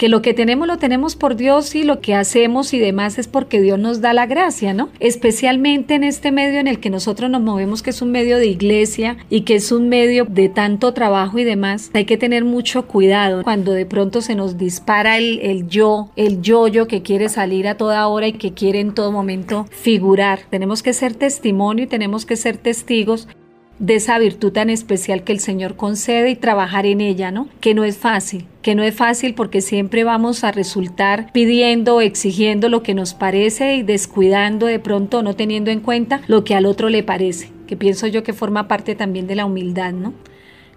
que 0.00 0.08
lo 0.08 0.22
que 0.22 0.32
tenemos 0.32 0.66
lo 0.66 0.78
tenemos 0.78 1.14
por 1.14 1.36
Dios 1.36 1.74
y 1.74 1.82
lo 1.82 2.00
que 2.00 2.14
hacemos 2.14 2.72
y 2.72 2.78
demás 2.78 3.18
es 3.18 3.28
porque 3.28 3.60
Dios 3.60 3.78
nos 3.78 4.00
da 4.00 4.14
la 4.14 4.24
gracia, 4.24 4.72
¿no? 4.72 4.88
Especialmente 4.98 5.94
en 5.94 6.04
este 6.04 6.32
medio 6.32 6.58
en 6.58 6.68
el 6.68 6.80
que 6.80 6.88
nosotros 6.88 7.28
nos 7.28 7.42
movemos, 7.42 7.82
que 7.82 7.90
es 7.90 8.00
un 8.00 8.10
medio 8.10 8.38
de 8.38 8.46
iglesia 8.46 9.18
y 9.28 9.42
que 9.42 9.56
es 9.56 9.70
un 9.72 9.90
medio 9.90 10.24
de 10.24 10.48
tanto 10.48 10.94
trabajo 10.94 11.38
y 11.38 11.44
demás, 11.44 11.90
hay 11.92 12.06
que 12.06 12.16
tener 12.16 12.46
mucho 12.46 12.86
cuidado 12.86 13.42
cuando 13.42 13.72
de 13.72 13.84
pronto 13.84 14.22
se 14.22 14.34
nos 14.34 14.56
dispara 14.56 15.18
el, 15.18 15.68
yo, 15.68 16.08
el 16.16 16.40
yo-yo 16.40 16.88
que 16.88 17.02
quiere 17.02 17.28
salir 17.28 17.68
a 17.68 17.76
toda 17.76 18.08
hora 18.08 18.26
y 18.26 18.32
que 18.32 18.54
quiere 18.54 18.80
en 18.80 18.94
todo 18.94 19.12
momento 19.12 19.66
figurar. 19.68 20.40
Tenemos 20.48 20.82
que 20.82 20.94
ser 20.94 21.12
testimonio 21.14 21.84
y 21.84 21.88
tenemos 21.88 22.24
que 22.24 22.36
ser 22.36 22.56
testigos 22.56 23.28
de 23.80 23.94
esa 23.94 24.18
virtud 24.18 24.52
tan 24.52 24.70
especial 24.70 25.24
que 25.24 25.32
el 25.32 25.40
Señor 25.40 25.74
concede 25.74 26.30
y 26.30 26.36
trabajar 26.36 26.86
en 26.86 27.00
ella, 27.00 27.30
¿no? 27.30 27.48
Que 27.60 27.74
no 27.74 27.82
es 27.82 27.96
fácil, 27.96 28.46
que 28.62 28.74
no 28.74 28.82
es 28.82 28.94
fácil 28.94 29.34
porque 29.34 29.62
siempre 29.62 30.04
vamos 30.04 30.44
a 30.44 30.52
resultar 30.52 31.32
pidiendo, 31.32 32.00
exigiendo 32.02 32.68
lo 32.68 32.82
que 32.82 32.94
nos 32.94 33.14
parece 33.14 33.76
y 33.76 33.82
descuidando 33.82 34.66
de 34.66 34.78
pronto, 34.78 35.22
no 35.22 35.34
teniendo 35.34 35.70
en 35.70 35.80
cuenta 35.80 36.20
lo 36.28 36.44
que 36.44 36.54
al 36.54 36.66
otro 36.66 36.90
le 36.90 37.02
parece, 37.02 37.50
que 37.66 37.76
pienso 37.76 38.06
yo 38.06 38.22
que 38.22 38.34
forma 38.34 38.68
parte 38.68 38.94
también 38.94 39.26
de 39.26 39.34
la 39.34 39.46
humildad, 39.46 39.92
¿no? 39.92 40.12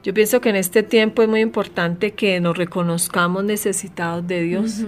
Yo 0.02 0.14
pienso 0.14 0.42
que 0.42 0.50
en 0.50 0.56
este 0.56 0.84
tiempo 0.84 1.22
es 1.22 1.30
muy 1.30 1.42
importante 1.42 2.12
que 2.12 2.40
nos 2.40 2.58
reconozcamos 2.58 3.44
necesitados 3.44 4.26
de 4.28 4.42
Dios, 4.42 4.84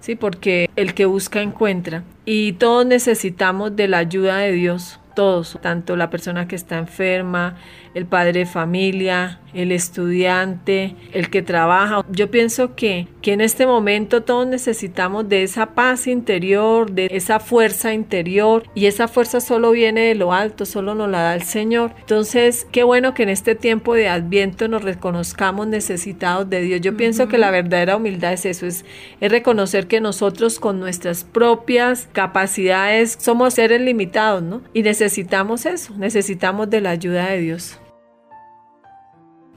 Sí, 0.00 0.14
porque 0.14 0.70
el 0.76 0.94
que 0.94 1.06
busca 1.06 1.42
encuentra. 1.42 2.04
Y 2.24 2.52
todos 2.52 2.86
necesitamos 2.86 3.74
de 3.74 3.88
la 3.88 3.98
ayuda 3.98 4.38
de 4.38 4.52
Dios 4.52 5.00
todos, 5.18 5.58
tanto 5.60 5.96
la 5.96 6.10
persona 6.10 6.46
que 6.46 6.54
está 6.54 6.78
enferma, 6.78 7.56
el 7.92 8.06
padre 8.06 8.38
de 8.38 8.46
familia, 8.46 9.40
el 9.54 9.72
estudiante, 9.72 10.94
el 11.12 11.30
que 11.30 11.42
trabaja. 11.42 12.04
Yo 12.10 12.30
pienso 12.30 12.74
que, 12.74 13.08
que 13.22 13.32
en 13.32 13.40
este 13.40 13.66
momento 13.66 14.22
todos 14.22 14.46
necesitamos 14.46 15.28
de 15.28 15.42
esa 15.42 15.74
paz 15.74 16.06
interior, 16.06 16.90
de 16.90 17.08
esa 17.10 17.40
fuerza 17.40 17.92
interior 17.92 18.64
y 18.74 18.86
esa 18.86 19.08
fuerza 19.08 19.40
solo 19.40 19.70
viene 19.70 20.02
de 20.02 20.14
lo 20.14 20.32
alto, 20.32 20.66
solo 20.66 20.94
nos 20.94 21.10
la 21.10 21.22
da 21.22 21.34
el 21.34 21.42
Señor. 21.42 21.92
Entonces, 22.00 22.66
qué 22.70 22.82
bueno 22.82 23.14
que 23.14 23.22
en 23.22 23.28
este 23.30 23.54
tiempo 23.54 23.94
de 23.94 24.08
adviento 24.08 24.68
nos 24.68 24.82
reconozcamos 24.82 25.66
necesitados 25.66 26.48
de 26.48 26.62
Dios. 26.62 26.80
Yo 26.80 26.96
pienso 26.96 27.28
que 27.28 27.38
la 27.38 27.50
verdadera 27.50 27.96
humildad 27.96 28.32
es 28.32 28.46
eso, 28.46 28.66
es, 28.66 28.84
es 29.20 29.30
reconocer 29.30 29.86
que 29.86 30.00
nosotros 30.00 30.58
con 30.58 30.80
nuestras 30.80 31.24
propias 31.24 32.08
capacidades 32.12 33.16
somos 33.20 33.54
seres 33.54 33.80
limitados, 33.80 34.42
¿no? 34.42 34.62
Y 34.72 34.82
necesitamos 34.82 35.66
eso, 35.66 35.94
necesitamos 35.96 36.70
de 36.70 36.80
la 36.80 36.90
ayuda 36.90 37.30
de 37.30 37.38
Dios. 37.40 37.78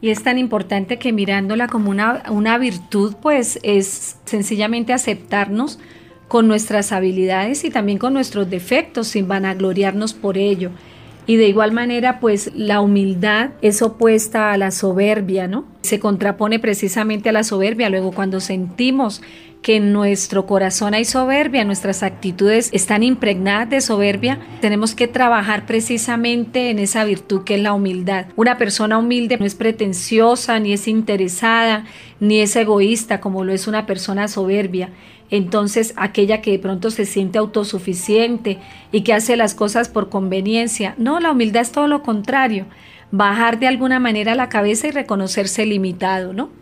Y 0.01 0.09
es 0.09 0.23
tan 0.23 0.39
importante 0.39 0.97
que 0.97 1.13
mirándola 1.13 1.67
como 1.67 1.91
una, 1.91 2.23
una 2.29 2.57
virtud, 2.57 3.15
pues 3.21 3.59
es 3.61 4.17
sencillamente 4.25 4.93
aceptarnos 4.93 5.79
con 6.27 6.47
nuestras 6.47 6.91
habilidades 6.91 7.63
y 7.65 7.69
también 7.69 7.97
con 7.97 8.13
nuestros 8.13 8.49
defectos 8.49 9.07
sin 9.09 9.27
vanagloriarnos 9.27 10.13
por 10.13 10.37
ello. 10.37 10.71
Y 11.27 11.35
de 11.35 11.47
igual 11.47 11.71
manera, 11.71 12.19
pues 12.19 12.51
la 12.55 12.81
humildad 12.81 13.51
es 13.61 13.81
opuesta 13.81 14.51
a 14.51 14.57
la 14.57 14.71
soberbia, 14.71 15.47
¿no? 15.47 15.65
Se 15.81 15.99
contrapone 15.99 16.57
precisamente 16.57 17.29
a 17.29 17.31
la 17.31 17.43
soberbia. 17.43 17.89
Luego, 17.89 18.11
cuando 18.11 18.39
sentimos 18.39 19.21
que 19.61 19.75
en 19.75 19.93
nuestro 19.93 20.47
corazón 20.47 20.93
hay 20.93 21.05
soberbia, 21.05 21.63
nuestras 21.63 22.01
actitudes 22.01 22.69
están 22.73 23.03
impregnadas 23.03 23.69
de 23.69 23.81
soberbia, 23.81 24.39
tenemos 24.59 24.95
que 24.95 25.07
trabajar 25.07 25.65
precisamente 25.65 26.71
en 26.71 26.79
esa 26.79 27.03
virtud 27.03 27.43
que 27.43 27.55
es 27.55 27.61
la 27.61 27.73
humildad. 27.73 28.25
Una 28.35 28.57
persona 28.57 28.97
humilde 28.97 29.37
no 29.37 29.45
es 29.45 29.55
pretenciosa, 29.55 30.59
ni 30.59 30.73
es 30.73 30.87
interesada, 30.87 31.85
ni 32.19 32.39
es 32.39 32.55
egoísta 32.55 33.21
como 33.21 33.43
lo 33.43 33.53
es 33.53 33.67
una 33.67 33.85
persona 33.85 34.27
soberbia. 34.27 34.89
Entonces, 35.29 35.93
aquella 35.95 36.41
que 36.41 36.51
de 36.51 36.59
pronto 36.59 36.91
se 36.91 37.05
siente 37.05 37.37
autosuficiente 37.37 38.57
y 38.91 39.01
que 39.01 39.13
hace 39.13 39.37
las 39.37 39.55
cosas 39.55 39.87
por 39.87 40.09
conveniencia. 40.09 40.95
No, 40.97 41.19
la 41.19 41.31
humildad 41.31 41.61
es 41.61 41.71
todo 41.71 41.87
lo 41.87 42.03
contrario. 42.03 42.65
Bajar 43.11 43.59
de 43.59 43.67
alguna 43.67 43.99
manera 43.99 44.35
la 44.35 44.49
cabeza 44.49 44.87
y 44.87 44.91
reconocerse 44.91 45.65
limitado, 45.65 46.33
¿no? 46.33 46.60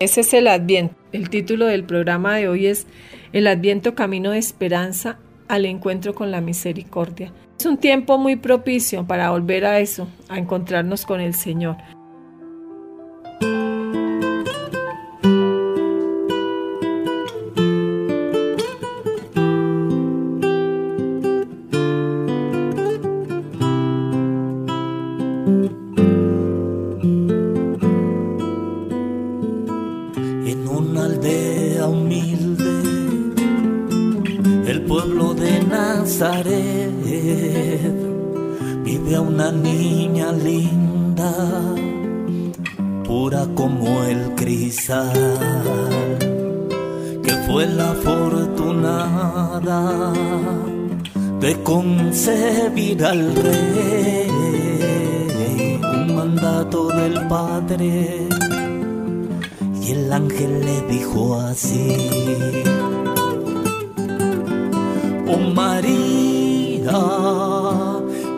Ese 0.00 0.22
es 0.22 0.32
el 0.32 0.48
Adviento. 0.48 0.94
El 1.12 1.28
título 1.28 1.66
del 1.66 1.84
programa 1.84 2.34
de 2.36 2.48
hoy 2.48 2.66
es 2.66 2.86
El 3.34 3.46
Adviento 3.46 3.94
Camino 3.94 4.30
de 4.30 4.38
Esperanza 4.38 5.18
al 5.46 5.66
encuentro 5.66 6.14
con 6.14 6.30
la 6.30 6.40
misericordia. 6.40 7.34
Es 7.58 7.66
un 7.66 7.76
tiempo 7.76 8.16
muy 8.16 8.36
propicio 8.36 9.06
para 9.06 9.30
volver 9.30 9.66
a 9.66 9.78
eso, 9.78 10.08
a 10.30 10.38
encontrarnos 10.38 11.04
con 11.04 11.20
el 11.20 11.34
Señor. 11.34 11.76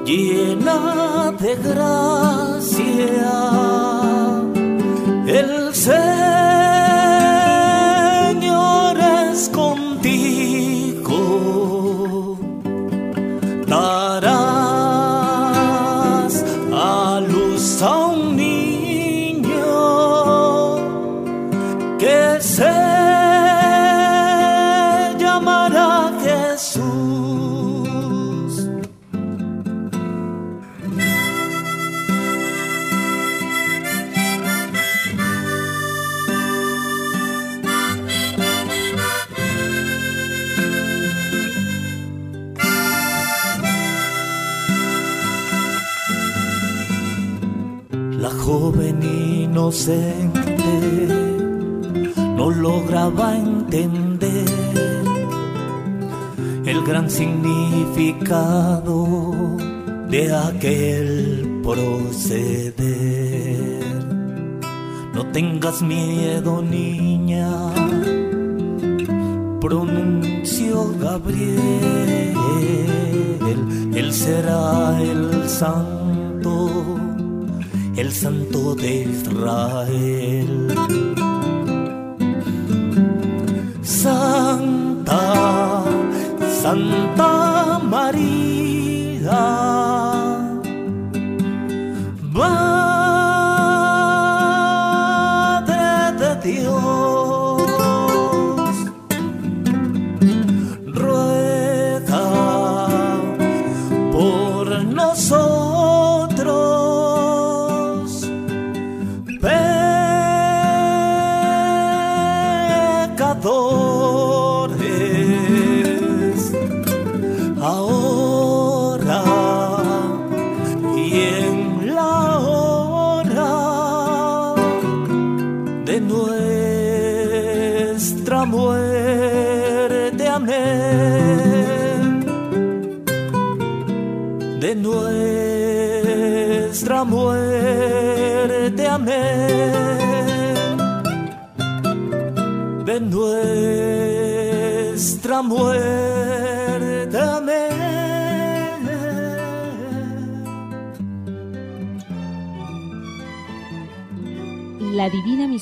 Llena 0.04 1.32
de 1.38 1.54
gracia, 1.56 3.32
el 5.26 5.74
Señor 5.74 6.31
no 52.36 52.50
lograba 52.50 53.34
entender 53.34 54.44
el 56.66 56.84
gran 56.84 57.08
significado 57.08 59.06
de 60.10 60.34
aquel 60.34 61.60
proceder. 61.62 62.52
No 65.14 65.26
tengas 65.28 65.80
miedo, 65.80 66.60
niña, 66.60 67.48
pronunció 69.58 70.92
Gabriel, 71.00 72.36
él 73.94 74.12
será 74.12 75.00
el 75.00 75.48
santo, 75.48 75.91
santo 78.12 78.74
de 78.74 79.04
Israel. 79.04 80.68
Santa, 83.82 85.84
Santa 86.62 87.80
María, 87.82 89.81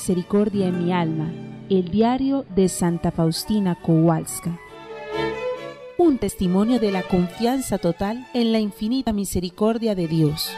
Misericordia 0.01 0.65
en 0.65 0.83
mi 0.83 0.91
alma, 0.91 1.31
el 1.69 1.91
diario 1.91 2.43
de 2.55 2.69
Santa 2.69 3.11
Faustina 3.11 3.75
Kowalska. 3.75 4.59
Un 5.95 6.17
testimonio 6.17 6.79
de 6.79 6.91
la 6.91 7.03
confianza 7.03 7.77
total 7.77 8.27
en 8.33 8.51
la 8.51 8.57
infinita 8.57 9.13
misericordia 9.13 9.93
de 9.93 10.07
Dios. 10.07 10.49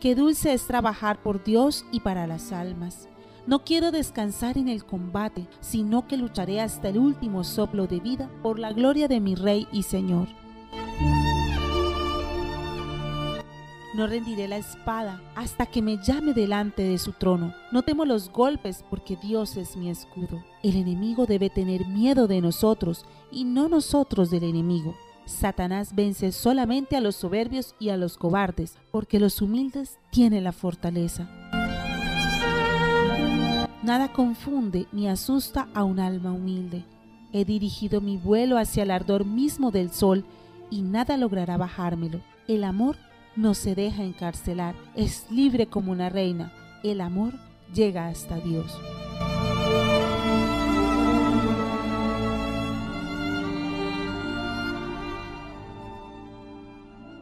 Qué 0.00 0.16
dulce 0.16 0.54
es 0.54 0.66
trabajar 0.66 1.22
por 1.22 1.44
Dios 1.44 1.84
y 1.92 2.00
para 2.00 2.26
las 2.26 2.50
almas. 2.50 3.08
No 3.46 3.64
quiero 3.64 3.90
descansar 3.90 4.58
en 4.58 4.68
el 4.68 4.84
combate, 4.84 5.46
sino 5.60 6.06
que 6.06 6.16
lucharé 6.16 6.60
hasta 6.60 6.88
el 6.88 6.98
último 6.98 7.42
soplo 7.44 7.86
de 7.86 8.00
vida 8.00 8.30
por 8.42 8.58
la 8.58 8.72
gloria 8.72 9.08
de 9.08 9.20
mi 9.20 9.34
Rey 9.34 9.66
y 9.72 9.82
Señor. 9.82 10.28
No 13.94 14.06
rendiré 14.06 14.46
la 14.46 14.56
espada 14.56 15.20
hasta 15.34 15.66
que 15.66 15.82
me 15.82 15.98
llame 15.98 16.32
delante 16.32 16.82
de 16.82 16.96
su 16.98 17.12
trono. 17.12 17.52
No 17.72 17.82
temo 17.82 18.04
los 18.04 18.30
golpes 18.30 18.84
porque 18.88 19.16
Dios 19.16 19.56
es 19.56 19.76
mi 19.76 19.90
escudo. 19.90 20.44
El 20.62 20.76
enemigo 20.76 21.26
debe 21.26 21.50
tener 21.50 21.86
miedo 21.86 22.28
de 22.28 22.40
nosotros 22.40 23.04
y 23.32 23.44
no 23.44 23.68
nosotros 23.68 24.30
del 24.30 24.44
enemigo. 24.44 24.94
Satanás 25.24 25.94
vence 25.94 26.32
solamente 26.32 26.96
a 26.96 27.00
los 27.00 27.16
soberbios 27.16 27.74
y 27.78 27.88
a 27.88 27.96
los 27.96 28.16
cobardes, 28.16 28.78
porque 28.90 29.20
los 29.20 29.42
humildes 29.42 29.98
tienen 30.10 30.44
la 30.44 30.52
fortaleza. 30.52 31.28
Nada 33.82 34.12
confunde 34.12 34.86
ni 34.92 35.08
asusta 35.08 35.68
a 35.72 35.84
un 35.84 36.00
alma 36.00 36.32
humilde. 36.32 36.84
He 37.32 37.46
dirigido 37.46 38.02
mi 38.02 38.18
vuelo 38.18 38.58
hacia 38.58 38.82
el 38.82 38.90
ardor 38.90 39.24
mismo 39.24 39.70
del 39.70 39.90
sol 39.90 40.24
y 40.68 40.82
nada 40.82 41.16
logrará 41.16 41.56
bajármelo. 41.56 42.20
El 42.46 42.64
amor 42.64 42.96
no 43.36 43.54
se 43.54 43.74
deja 43.74 44.02
encarcelar, 44.02 44.74
es 44.96 45.30
libre 45.30 45.66
como 45.66 45.92
una 45.92 46.10
reina. 46.10 46.52
El 46.82 47.00
amor 47.00 47.32
llega 47.72 48.08
hasta 48.08 48.36
Dios. 48.36 48.76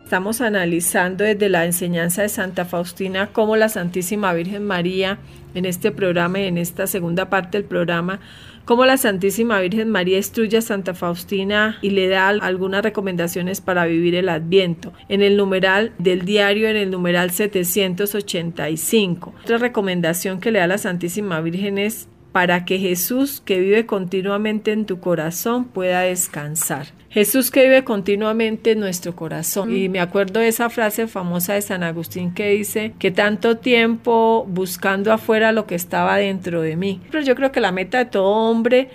Estamos 0.09 0.41
analizando 0.41 1.23
desde 1.23 1.51
la 1.51 1.67
enseñanza 1.67 2.23
de 2.23 2.31
Santa 2.31 2.65
Faustina 2.65 3.29
cómo 3.31 3.57
la 3.57 3.69
Santísima 3.69 4.33
Virgen 4.33 4.67
María, 4.67 5.19
en 5.53 5.67
este 5.67 5.91
programa 5.91 6.41
y 6.41 6.45
en 6.45 6.57
esta 6.57 6.87
segunda 6.87 7.29
parte 7.29 7.59
del 7.59 7.67
programa, 7.67 8.19
cómo 8.65 8.87
la 8.87 8.97
Santísima 8.97 9.61
Virgen 9.61 9.91
María 9.91 10.17
instruye 10.17 10.57
a 10.57 10.63
Santa 10.63 10.95
Faustina 10.95 11.77
y 11.83 11.91
le 11.91 12.09
da 12.09 12.29
algunas 12.29 12.83
recomendaciones 12.83 13.61
para 13.61 13.85
vivir 13.85 14.15
el 14.15 14.31
Adviento. 14.31 14.95
En 15.11 15.21
el 15.21 15.37
numeral 15.37 15.93
del 15.99 16.25
diario, 16.25 16.71
en 16.71 16.77
el 16.77 16.91
numeral 16.91 17.31
785. 17.31 19.35
Otra 19.43 19.59
recomendación 19.59 20.41
que 20.41 20.53
le 20.53 20.61
da 20.61 20.69
la 20.69 20.79
Santísima 20.79 21.43
Virgen 21.43 21.77
es 21.77 22.09
para 22.33 22.65
que 22.65 22.79
Jesús, 22.79 23.43
que 23.45 23.61
vive 23.61 23.85
continuamente 23.85 24.73
en 24.73 24.87
tu 24.87 25.01
corazón, 25.01 25.67
pueda 25.67 26.01
descansar. 26.01 26.87
Jesús 27.11 27.51
que 27.51 27.63
vive 27.63 27.85
continuamente 27.85 28.73
en 28.73 28.81
nuestro 28.81 29.17
corazón. 29.17 29.75
Y 29.75 29.89
me 29.89 30.01
acuerdo 30.01 30.41
de 30.41 30.49
esa 30.49 30.69
frase 30.69 31.07
famosa 31.07 31.55
de 31.55 31.63
San 31.63 31.83
Agustín 31.83 32.35
que 32.35 32.51
dice 32.51 32.93
que 32.99 33.11
tanto 33.11 33.57
tiempo 33.57 34.45
buscando 34.47 35.13
afuera 35.13 35.53
lo 35.53 35.67
que 35.67 35.75
estaba 35.75 36.17
dentro 36.19 36.61
de 36.61 36.77
mí. 36.77 37.01
Pero 37.11 37.25
yo 37.25 37.35
creo 37.35 37.51
que 37.51 37.61
la 37.61 37.73
meta 37.73 37.99
de 37.99 38.05
todo 38.07 38.27
hombre 38.27 38.91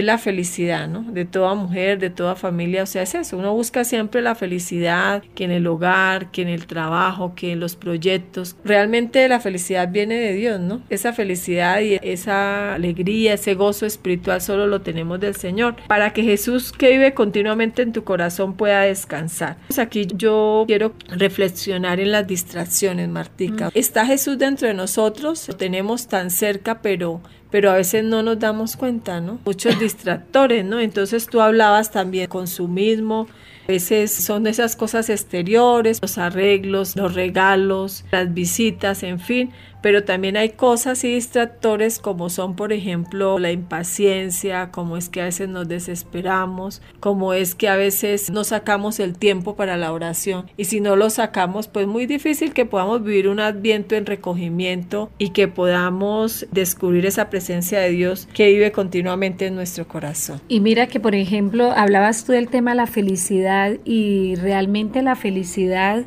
es 0.00 0.06
la 0.06 0.18
felicidad, 0.18 0.88
¿no? 0.88 1.02
De 1.02 1.24
toda 1.24 1.54
mujer, 1.54 1.98
de 1.98 2.10
toda 2.10 2.36
familia, 2.36 2.82
o 2.82 2.86
sea, 2.86 3.02
es 3.02 3.14
eso, 3.14 3.36
uno 3.36 3.52
busca 3.54 3.84
siempre 3.84 4.22
la 4.22 4.34
felicidad, 4.34 5.22
que 5.34 5.44
en 5.44 5.50
el 5.50 5.66
hogar, 5.66 6.30
que 6.30 6.42
en 6.42 6.48
el 6.48 6.66
trabajo, 6.66 7.34
que 7.34 7.52
en 7.52 7.60
los 7.60 7.76
proyectos. 7.76 8.56
Realmente 8.64 9.28
la 9.28 9.40
felicidad 9.40 9.90
viene 9.90 10.16
de 10.16 10.32
Dios, 10.32 10.60
¿no? 10.60 10.82
Esa 10.88 11.12
felicidad 11.12 11.80
y 11.80 11.98
esa 12.02 12.74
alegría, 12.74 13.34
ese 13.34 13.54
gozo 13.54 13.86
espiritual 13.86 14.40
solo 14.40 14.66
lo 14.66 14.80
tenemos 14.80 15.20
del 15.20 15.34
Señor, 15.34 15.76
para 15.88 16.12
que 16.12 16.22
Jesús 16.22 16.72
que 16.72 16.90
vive 16.90 17.14
continuamente 17.14 17.82
en 17.82 17.92
tu 17.92 18.04
corazón 18.04 18.54
pueda 18.54 18.82
descansar. 18.82 19.56
Pues 19.66 19.78
aquí 19.78 20.06
yo 20.14 20.64
quiero 20.66 20.94
reflexionar 21.08 22.00
en 22.00 22.12
las 22.12 22.26
distracciones, 22.26 23.08
Martica. 23.08 23.66
Mm. 23.66 23.70
Está 23.74 24.06
Jesús 24.06 24.38
dentro 24.38 24.68
de 24.68 24.74
nosotros, 24.74 25.48
lo 25.48 25.56
tenemos 25.56 26.08
tan 26.08 26.30
cerca, 26.30 26.80
pero 26.82 27.20
pero 27.50 27.70
a 27.70 27.74
veces 27.74 28.04
no 28.04 28.22
nos 28.22 28.38
damos 28.38 28.76
cuenta, 28.76 29.20
¿no? 29.20 29.38
Muchos 29.44 29.78
distractores, 29.78 30.64
¿no? 30.64 30.80
Entonces 30.80 31.26
tú 31.26 31.40
hablabas 31.40 31.90
también 31.90 32.28
consumismo, 32.28 33.26
a 33.68 33.72
veces 33.72 34.12
son 34.12 34.46
esas 34.46 34.76
cosas 34.76 35.10
exteriores, 35.10 35.98
los 36.00 36.18
arreglos, 36.18 36.96
los 36.96 37.14
regalos, 37.14 38.04
las 38.10 38.32
visitas, 38.32 39.02
en 39.02 39.20
fin, 39.20 39.50
pero 39.82 40.04
también 40.04 40.36
hay 40.36 40.50
cosas 40.50 41.04
y 41.04 41.14
distractores 41.14 41.98
como 41.98 42.30
son, 42.30 42.56
por 42.56 42.72
ejemplo, 42.72 43.38
la 43.38 43.52
impaciencia, 43.52 44.70
como 44.70 44.96
es 44.96 45.08
que 45.08 45.20
a 45.20 45.24
veces 45.24 45.48
nos 45.48 45.68
desesperamos, 45.68 46.82
como 47.00 47.32
es 47.32 47.54
que 47.54 47.68
a 47.68 47.76
veces 47.76 48.30
no 48.30 48.44
sacamos 48.44 49.00
el 49.00 49.16
tiempo 49.16 49.56
para 49.56 49.76
la 49.76 49.92
oración 49.92 50.50
y 50.56 50.64
si 50.64 50.80
no 50.80 50.96
lo 50.96 51.10
sacamos, 51.10 51.68
pues 51.68 51.86
muy 51.86 52.06
difícil 52.06 52.52
que 52.52 52.64
podamos 52.64 53.02
vivir 53.02 53.28
un 53.28 53.40
adviento 53.40 53.94
en 53.94 54.06
recogimiento 54.06 55.10
y 55.18 55.30
que 55.30 55.48
podamos 55.48 56.46
descubrir 56.50 57.06
esa 57.06 57.30
presencia 57.30 57.80
de 57.80 57.90
Dios 57.90 58.28
que 58.32 58.48
vive 58.48 58.72
continuamente 58.72 59.46
en 59.46 59.54
nuestro 59.54 59.86
corazón. 59.86 60.40
Y 60.48 60.60
mira 60.60 60.86
que, 60.86 61.00
por 61.00 61.14
ejemplo, 61.14 61.72
hablabas 61.72 62.24
tú 62.24 62.32
del 62.32 62.48
tema 62.48 62.72
de 62.72 62.76
la 62.76 62.86
felicidad 62.86 63.74
y 63.84 64.34
realmente 64.36 65.02
la 65.02 65.16
felicidad 65.16 66.04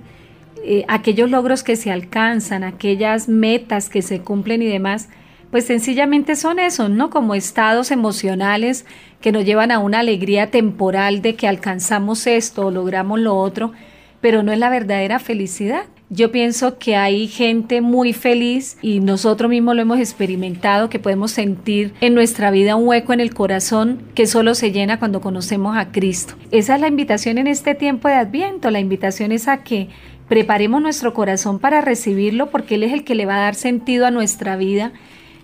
eh, 0.64 0.86
aquellos 0.88 1.30
logros 1.30 1.64
que 1.64 1.76
se 1.76 1.91
alcanzan, 1.91 2.64
aquellas 2.64 3.28
metas 3.28 3.89
que 3.89 4.01
se 4.01 4.22
cumplen 4.22 4.62
y 4.62 4.68
demás, 4.68 5.09
pues 5.51 5.66
sencillamente 5.66 6.36
son 6.36 6.59
eso, 6.59 6.89
¿no? 6.89 7.09
Como 7.09 7.36
estados 7.36 7.91
emocionales 7.91 8.86
que 9.20 9.32
nos 9.32 9.45
llevan 9.45 9.72
a 9.72 9.80
una 9.80 9.99
alegría 9.99 10.49
temporal 10.49 11.22
de 11.22 11.36
que 11.36 11.47
alcanzamos 11.47 12.26
esto 12.26 12.68
o 12.68 12.72
logramos 12.72 13.20
lo 13.20 13.36
otro, 13.36 13.74
pero 14.22 14.43
no 14.43 14.51
es 14.51 14.59
la 14.59 14.70
verdadera 14.70 15.20
felicidad. 15.20 15.84
Yo 16.14 16.30
pienso 16.30 16.78
que 16.78 16.97
hay 16.97 17.28
gente 17.28 17.80
muy 17.80 18.12
feliz 18.12 18.78
y 18.82 18.99
nosotros 18.99 19.49
mismos 19.49 19.76
lo 19.76 19.82
hemos 19.82 19.97
experimentado, 19.97 20.89
que 20.89 20.99
podemos 20.99 21.32
sentir 21.32 21.93
en 22.01 22.14
nuestra 22.14 22.51
vida 22.51 22.76
un 22.76 22.86
hueco 22.86 23.14
en 23.14 23.22
el 23.22 23.34
corazón 23.34 24.01
que 24.14 24.28
solo 24.28 24.53
se 24.53 24.74
llena 24.74 24.99
cuando 24.99 25.22
conocemos 25.22 25.78
a 25.78 25.93
Cristo. 25.93 26.36
Esa 26.51 26.76
es 26.76 26.82
la 26.82 26.89
invitación 26.89 27.38
en 27.38 27.47
este 27.47 27.76
tiempo 27.76 28.09
de 28.09 28.16
Adviento, 28.16 28.72
la 28.72 28.82
invitación 28.82 29.32
es 29.32 29.47
a 29.47 29.64
que 29.64 29.88
Preparemos 30.32 30.82
nuestro 30.82 31.13
corazón 31.13 31.59
para 31.59 31.82
recibirlo 31.82 32.51
porque 32.51 32.75
Él 32.75 32.84
es 32.84 32.93
el 32.93 33.03
que 33.03 33.15
le 33.15 33.25
va 33.25 33.36
a 33.36 33.41
dar 33.41 33.53
sentido 33.53 34.05
a 34.05 34.11
nuestra 34.11 34.55
vida. 34.55 34.93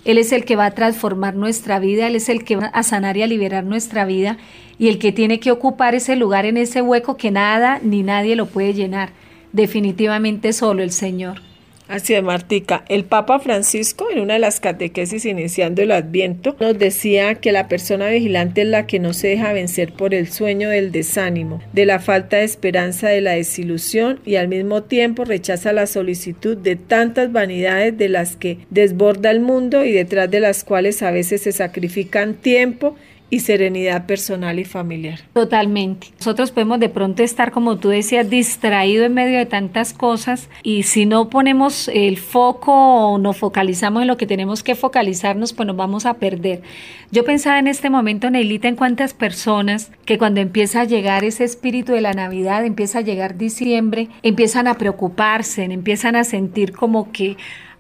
Él 0.06 0.18
es 0.18 0.32
el 0.32 0.46
que 0.46 0.56
va 0.56 0.66
a 0.68 0.72
transformar 0.72 1.36
nuestra 1.36 1.78
vida, 1.78 2.08
Él 2.08 2.16
es 2.16 2.30
el 2.30 2.46
que 2.46 2.56
va 2.56 2.68
a 2.68 2.84
sanar 2.84 3.18
y 3.18 3.22
a 3.22 3.28
liberar 3.28 3.66
nuestra 3.66 4.06
vida 4.06 4.38
y 4.80 4.88
el 4.88 4.98
que 4.98 5.12
tiene 5.12 5.42
que 5.42 5.52
ocupar 5.52 5.94
ese 5.94 6.16
lugar 6.16 6.46
en 6.46 6.56
ese 6.56 6.82
hueco 6.82 7.18
que 7.18 7.32
nada 7.32 7.82
ni 7.84 8.02
nadie 8.02 8.38
lo 8.38 8.46
puede 8.46 8.74
llenar. 8.74 9.10
Definitivamente 9.52 10.54
solo 10.54 10.84
el 10.84 10.92
Señor. 10.92 11.47
Así 11.88 12.14
es, 12.14 12.22
Martica. 12.22 12.84
El 12.90 13.06
Papa 13.06 13.40
Francisco, 13.40 14.08
en 14.12 14.20
una 14.20 14.34
de 14.34 14.40
las 14.40 14.60
catequesis 14.60 15.26
iniciando 15.26 15.82
el 15.82 15.94
Adviento, 15.94 16.56
nos 16.60 16.78
decía 16.78 17.36
que 17.36 17.54
la 17.54 17.70
persona 17.70 18.10
vigilante 18.10 18.64
es 18.64 18.68
la 18.68 18.86
que 18.88 19.00
no 19.00 19.14
se 19.14 19.30
deja 19.30 19.54
vencer 19.54 19.94
por 19.94 20.14
el 20.14 20.28
sueño 20.28 20.70
del 20.70 20.92
desánimo, 20.92 21.62
de 21.72 21.86
la 21.86 22.00
falta 22.00 22.38
de 22.38 22.44
esperanza, 22.44 23.08
de 23.08 23.22
la 23.22 23.32
desilusión 23.32 24.20
y 24.26 24.36
al 24.36 24.50
mismo 24.50 24.84
tiempo 24.84 25.24
rechaza 25.24 25.72
la 25.72 25.88
solicitud 25.88 26.58
de 26.58 26.76
tantas 26.76 27.32
vanidades 27.32 27.98
de 27.98 28.10
las 28.10 28.36
que 28.36 28.60
desborda 28.70 29.32
el 29.32 29.40
mundo 29.40 29.86
y 29.86 29.94
detrás 29.94 30.30
de 30.30 30.42
las 30.42 30.66
cuales 30.66 31.02
a 31.02 31.12
veces 31.12 31.44
se 31.44 31.54
sacrifican 31.54 32.34
tiempo 32.34 32.98
y 33.30 33.42
serenidad 33.42 34.06
personal 34.06 34.60
y 34.60 34.66
familiar. 34.66 35.20
Totalmente. 35.34 36.08
Nosotros 36.20 36.52
podemos 36.52 36.80
de 36.80 36.90
pronto 36.90 37.24
estar, 37.24 37.52
como 37.52 37.78
tú 37.78 37.90
decías, 37.90 38.30
distraído 38.30 39.06
en 39.06 39.14
medio 39.14 39.38
de 39.38 39.46
tantas 39.46 39.94
cosas 39.94 40.50
y 40.64 40.84
si 40.84 41.06
no 41.06 41.30
ponemos 41.30 41.90
el 41.94 42.18
foco 42.18 42.74
o 42.74 43.18
nos 43.18 43.38
focalizamos 43.38 44.02
en 44.02 44.08
lo 44.08 44.18
que 44.18 44.28
tenemos 44.28 44.64
que 44.64 44.76
focalizarnos, 44.76 45.54
pues 45.54 45.68
nos 45.68 45.76
vamos 45.76 46.06
a 46.06 46.16
perder. 46.16 46.62
Yo 47.12 47.24
pensaba 47.24 47.60
en 47.60 47.68
este 47.68 47.90
momento, 47.90 48.30
Neilita, 48.30 48.68
en 48.68 48.76
cuántas 48.76 49.14
personas 49.14 49.92
que 50.06 50.18
cuando 50.18 50.42
empieza 50.42 50.82
a 50.82 50.86
llegar 50.86 51.24
ese 51.24 51.44
espíritu 51.44 51.94
de 51.94 52.02
la 52.02 52.14
Navidad, 52.14 52.66
empieza 52.66 53.00
a 53.00 53.02
llegar 53.02 53.38
diciembre, 53.38 54.10
empiezan 54.24 54.68
a 54.68 54.76
preocuparse, 54.76 55.64
empiezan 55.64 56.16
a 56.16 56.24
sentir 56.24 56.74
como 56.74 57.12
que 57.12 57.38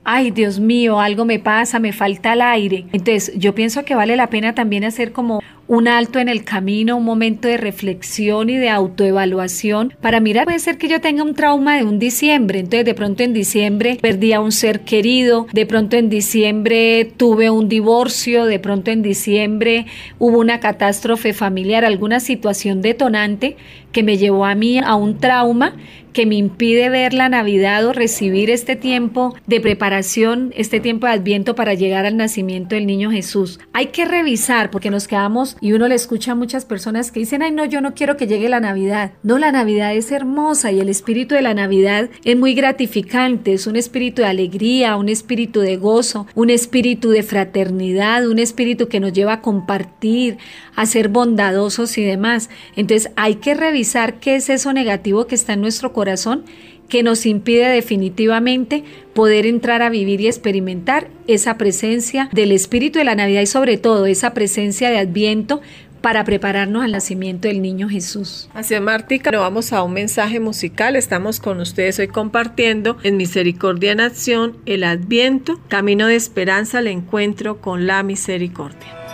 ay 0.09 0.31
Dios 0.31 0.57
mío, 0.61 1.01
algo 1.01 1.25
me 1.25 1.37
pasa, 1.37 1.79
me 1.79 1.91
falta 1.91 2.31
el 2.31 2.41
aire. 2.41 2.85
Entonces 2.93 3.33
yo 3.35 3.53
pienso 3.53 3.83
que 3.83 3.93
vale 3.93 4.15
la 4.15 4.29
pena 4.29 4.55
también 4.55 4.85
hacer 4.85 5.11
como 5.11 5.43
un 5.67 5.87
alto 5.87 6.19
en 6.19 6.29
el 6.29 6.43
camino, 6.43 6.97
un 6.97 7.03
momento 7.03 7.47
de 7.47 7.57
reflexión 7.57 8.49
y 8.49 8.57
de 8.57 8.69
autoevaluación 8.69 9.93
para 10.01 10.19
mirar, 10.19 10.45
puede 10.45 10.59
ser 10.59 10.77
que 10.77 10.87
yo 10.87 11.01
tenga 11.01 11.23
un 11.23 11.33
trauma 11.33 11.77
de 11.77 11.83
un 11.83 11.99
diciembre, 11.99 12.59
entonces 12.59 12.85
de 12.85 12.93
pronto 12.93 13.23
en 13.23 13.33
diciembre 13.33 13.97
perdí 14.01 14.33
a 14.33 14.39
un 14.39 14.51
ser 14.51 14.81
querido, 14.81 15.47
de 15.51 15.65
pronto 15.65 15.97
en 15.97 16.09
diciembre 16.09 17.11
tuve 17.17 17.49
un 17.49 17.69
divorcio, 17.69 18.45
de 18.45 18.59
pronto 18.59 18.91
en 18.91 19.01
diciembre 19.01 19.85
hubo 20.19 20.39
una 20.39 20.59
catástrofe 20.59 21.33
familiar, 21.33 21.85
alguna 21.85 22.19
situación 22.19 22.81
detonante 22.81 23.57
que 23.91 24.03
me 24.03 24.17
llevó 24.17 24.45
a 24.45 24.55
mí 24.55 24.79
a 24.79 24.95
un 24.95 25.17
trauma 25.17 25.73
que 26.17 26.25
me 26.25 26.33
impide 26.33 26.89
ver 26.89 27.13
la 27.13 27.29
Navidad 27.29 27.85
o 27.85 27.93
recibir 27.93 28.49
este 28.49 28.75
tiempo 28.75 29.35
de 29.45 29.61
preparación, 29.61 30.51
este 30.57 30.79
tiempo 30.79 31.05
de 31.05 31.13
adviento 31.13 31.53
para 31.53 31.75
llegar 31.75 32.07
al 32.07 32.17
nacimiento 32.17 32.73
del 32.73 32.87
niño 32.87 33.11
Jesús. 33.11 33.59
Hay 33.71 33.87
que 33.87 34.03
revisar 34.03 34.71
porque 34.71 34.89
nos 34.89 35.07
quedamos 35.07 35.56
y 35.61 35.73
uno 35.73 35.87
le 35.87 35.95
escucha 35.95 36.33
a 36.33 36.35
muchas 36.35 36.65
personas 36.65 37.11
que 37.11 37.19
dicen, 37.19 37.41
ay 37.41 37.51
no, 37.51 37.65
yo 37.65 37.81
no 37.81 37.93
quiero 37.93 38.17
que 38.17 38.27
llegue 38.27 38.49
la 38.49 38.59
Navidad. 38.59 39.11
No, 39.23 39.37
la 39.37 39.51
Navidad 39.51 39.95
es 39.95 40.11
hermosa 40.11 40.71
y 40.71 40.79
el 40.79 40.89
espíritu 40.89 41.35
de 41.35 41.41
la 41.41 41.53
Navidad 41.53 42.09
es 42.23 42.37
muy 42.37 42.53
gratificante, 42.53 43.53
es 43.53 43.67
un 43.67 43.75
espíritu 43.75 44.21
de 44.21 44.27
alegría, 44.27 44.95
un 44.95 45.09
espíritu 45.09 45.59
de 45.61 45.77
gozo, 45.77 46.27
un 46.35 46.49
espíritu 46.49 47.09
de 47.09 47.23
fraternidad, 47.23 48.27
un 48.27 48.39
espíritu 48.39 48.87
que 48.87 48.99
nos 48.99 49.13
lleva 49.13 49.33
a 49.33 49.41
compartir, 49.41 50.37
a 50.75 50.85
ser 50.85 51.09
bondadosos 51.09 51.97
y 51.97 52.03
demás. 52.03 52.49
Entonces 52.75 53.11
hay 53.15 53.35
que 53.35 53.53
revisar 53.53 54.19
qué 54.19 54.35
es 54.35 54.49
eso 54.49 54.73
negativo 54.73 55.27
que 55.27 55.35
está 55.35 55.53
en 55.53 55.61
nuestro 55.61 55.93
corazón 55.93 56.45
que 56.89 57.03
nos 57.03 57.25
impide 57.25 57.67
definitivamente 57.67 58.83
poder 59.13 59.45
entrar 59.45 59.81
a 59.81 59.89
vivir 59.89 60.21
y 60.21 60.27
experimentar 60.27 61.09
esa 61.27 61.57
presencia 61.57 62.29
del 62.31 62.51
espíritu 62.51 62.99
de 62.99 63.05
la 63.05 63.15
Navidad 63.15 63.41
y 63.41 63.47
sobre 63.47 63.77
todo 63.77 64.05
esa 64.05 64.33
presencia 64.33 64.89
de 64.89 64.99
Adviento 64.99 65.61
para 66.01 66.23
prepararnos 66.23 66.83
al 66.83 66.91
nacimiento 66.91 67.47
del 67.47 67.61
niño 67.61 67.89
Jesús. 67.89 68.49
Es, 68.57 68.81
Martica, 68.81 69.31
vamos 69.31 69.73
a 69.73 69.83
un 69.83 69.93
mensaje 69.93 70.39
musical. 70.39 70.95
Estamos 70.95 71.39
con 71.39 71.59
ustedes 71.59 71.99
hoy 71.99 72.07
compartiendo 72.07 72.97
en 73.03 73.17
Misericordia 73.17 73.91
en 73.91 73.99
Acción 73.99 74.57
el 74.65 74.83
Adviento, 74.83 75.59
camino 75.67 76.07
de 76.07 76.15
esperanza 76.15 76.77
al 76.77 76.87
encuentro 76.87 77.59
con 77.59 77.87
la 77.87 78.03
misericordia. 78.03 79.06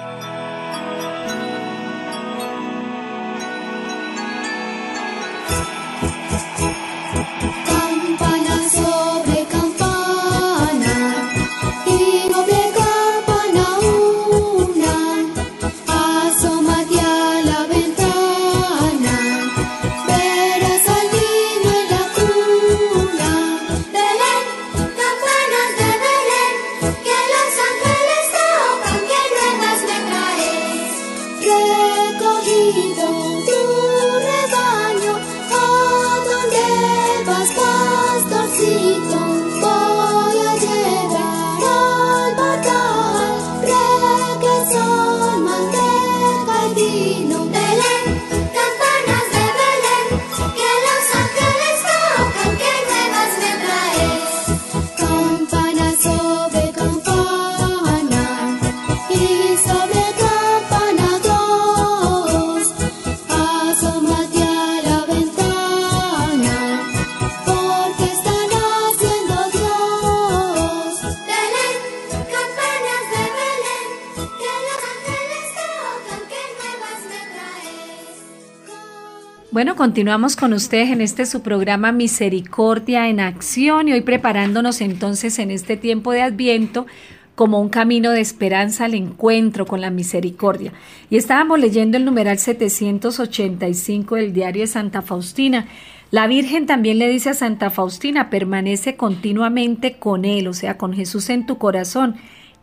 Continuamos 79.94 80.36
con 80.36 80.54
ustedes 80.54 80.90
en 80.90 81.02
este 81.02 81.24
su 81.28 81.44
programa 81.44 81.92
Misericordia 81.92 83.10
en 83.10 83.20
Acción 83.20 83.88
y 83.88 83.94
hoy 83.94 84.02
preparándonos 84.02 84.82
entonces 84.82 85.38
en 85.38 85.52
este 85.52 85.78
tiempo 85.78 86.12
de 86.12 86.24
Adviento 86.24 86.88
como 87.36 87.62
un 87.62 87.70
camino 87.70 88.10
de 88.10 88.20
esperanza 88.20 88.86
al 88.86 88.96
encuentro 88.96 89.68
con 89.68 89.82
la 89.82 89.92
misericordia. 89.92 90.74
Y 91.12 91.18
estábamos 91.18 91.60
leyendo 91.60 91.98
el 91.98 92.06
numeral 92.06 92.40
785 92.40 94.16
del 94.16 94.34
diario 94.34 94.64
de 94.64 94.68
Santa 94.68 95.04
Faustina. 95.04 95.68
La 96.10 96.26
Virgen 96.26 96.66
también 96.66 96.98
le 96.98 97.08
dice 97.08 97.30
a 97.30 97.36
Santa 97.36 97.70
Faustina, 97.70 98.32
permanece 98.32 98.96
continuamente 98.96 99.98
con 100.00 100.26
Él, 100.26 100.48
o 100.48 100.56
sea, 100.56 100.76
con 100.76 100.94
Jesús 100.94 101.30
en 101.30 101.46
tu 101.46 101.60
corazón 101.60 102.16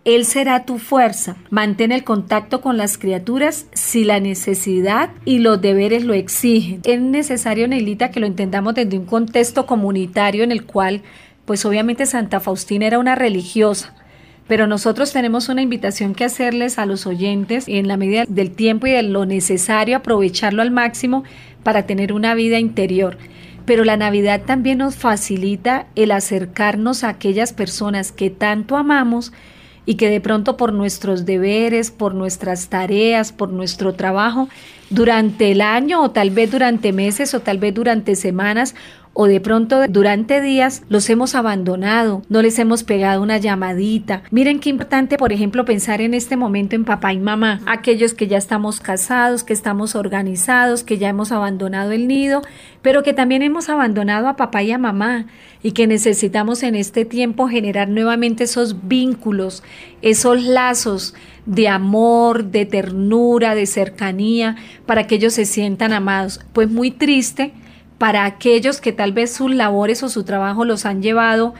él 0.04 0.24
será 0.24 0.64
tu 0.64 0.78
fuerza. 0.78 1.36
Mantén 1.50 1.92
el 1.92 2.04
contacto 2.04 2.60
con 2.60 2.76
las 2.76 2.96
criaturas 2.96 3.66
si 3.72 4.04
la 4.04 4.18
necesidad 4.18 5.10
y 5.24 5.40
los 5.40 5.60
deberes 5.60 6.04
lo 6.04 6.14
exigen. 6.14 6.80
Es 6.84 7.00
necesario, 7.00 7.68
Neilita, 7.68 8.10
que 8.10 8.20
lo 8.20 8.26
entendamos 8.26 8.74
desde 8.74 8.98
un 8.98 9.04
contexto 9.04 9.66
comunitario 9.66 10.42
en 10.42 10.52
el 10.52 10.64
cual, 10.64 11.02
pues 11.44 11.64
obviamente 11.66 12.06
Santa 12.06 12.40
Faustina 12.40 12.86
era 12.86 12.98
una 12.98 13.14
religiosa. 13.14 13.94
Pero 14.48 14.66
nosotros 14.66 15.12
tenemos 15.12 15.48
una 15.48 15.62
invitación 15.62 16.14
que 16.14 16.24
hacerles 16.24 16.78
a 16.78 16.86
los 16.86 17.06
oyentes 17.06 17.66
en 17.68 17.86
la 17.86 17.96
medida 17.96 18.24
del 18.26 18.52
tiempo 18.52 18.86
y 18.86 18.92
de 18.92 19.02
lo 19.02 19.26
necesario 19.26 19.98
aprovecharlo 19.98 20.62
al 20.62 20.70
máximo 20.70 21.24
para 21.62 21.86
tener 21.86 22.12
una 22.12 22.34
vida 22.34 22.58
interior 22.58 23.18
pero 23.66 23.84
la 23.84 23.96
Navidad 23.96 24.42
también 24.46 24.78
nos 24.78 24.96
facilita 24.96 25.86
el 25.94 26.10
acercarnos 26.10 27.04
a 27.04 27.10
aquellas 27.10 27.52
personas 27.52 28.10
que 28.10 28.28
tanto 28.28 28.76
amamos 28.76 29.32
y 29.86 29.94
que 29.94 30.10
de 30.10 30.20
pronto 30.20 30.56
por 30.56 30.72
nuestros 30.72 31.24
deberes, 31.24 31.90
por 31.90 32.14
nuestras 32.14 32.68
tareas, 32.68 33.32
por 33.32 33.50
nuestro 33.50 33.94
trabajo, 33.94 34.48
durante 34.90 35.52
el 35.52 35.60
año 35.60 36.02
o 36.02 36.10
tal 36.10 36.30
vez 36.30 36.50
durante 36.50 36.92
meses 36.92 37.32
o 37.34 37.40
tal 37.40 37.58
vez 37.58 37.72
durante 37.74 38.16
semanas 38.16 38.74
o 39.22 39.26
de 39.26 39.38
pronto 39.38 39.86
durante 39.86 40.40
días 40.40 40.82
los 40.88 41.10
hemos 41.10 41.34
abandonado, 41.34 42.22
no 42.30 42.40
les 42.40 42.58
hemos 42.58 42.84
pegado 42.84 43.22
una 43.22 43.36
llamadita. 43.36 44.22
Miren 44.30 44.60
qué 44.60 44.70
importante, 44.70 45.18
por 45.18 45.30
ejemplo, 45.30 45.66
pensar 45.66 46.00
en 46.00 46.14
este 46.14 46.38
momento 46.38 46.74
en 46.74 46.86
papá 46.86 47.12
y 47.12 47.18
mamá, 47.18 47.60
aquellos 47.66 48.14
que 48.14 48.28
ya 48.28 48.38
estamos 48.38 48.80
casados, 48.80 49.44
que 49.44 49.52
estamos 49.52 49.94
organizados, 49.94 50.84
que 50.84 50.96
ya 50.96 51.10
hemos 51.10 51.32
abandonado 51.32 51.92
el 51.92 52.08
nido, 52.08 52.40
pero 52.80 53.02
que 53.02 53.12
también 53.12 53.42
hemos 53.42 53.68
abandonado 53.68 54.26
a 54.26 54.36
papá 54.36 54.62
y 54.62 54.72
a 54.72 54.78
mamá 54.78 55.26
y 55.62 55.72
que 55.72 55.86
necesitamos 55.86 56.62
en 56.62 56.74
este 56.74 57.04
tiempo 57.04 57.46
generar 57.46 57.90
nuevamente 57.90 58.44
esos 58.44 58.88
vínculos, 58.88 59.62
esos 60.00 60.42
lazos 60.42 61.14
de 61.44 61.68
amor, 61.68 62.44
de 62.44 62.64
ternura, 62.64 63.54
de 63.54 63.66
cercanía, 63.66 64.56
para 64.86 65.06
que 65.06 65.16
ellos 65.16 65.34
se 65.34 65.44
sientan 65.44 65.92
amados. 65.92 66.40
Pues 66.54 66.70
muy 66.70 66.90
triste 66.90 67.52
para 68.00 68.24
aquellos 68.24 68.80
que 68.80 68.92
tal 68.92 69.12
vez 69.12 69.30
sus 69.30 69.54
labores 69.54 70.02
o 70.02 70.08
su 70.08 70.24
trabajo 70.24 70.64
los 70.64 70.86
han 70.86 71.02
llevado 71.02 71.52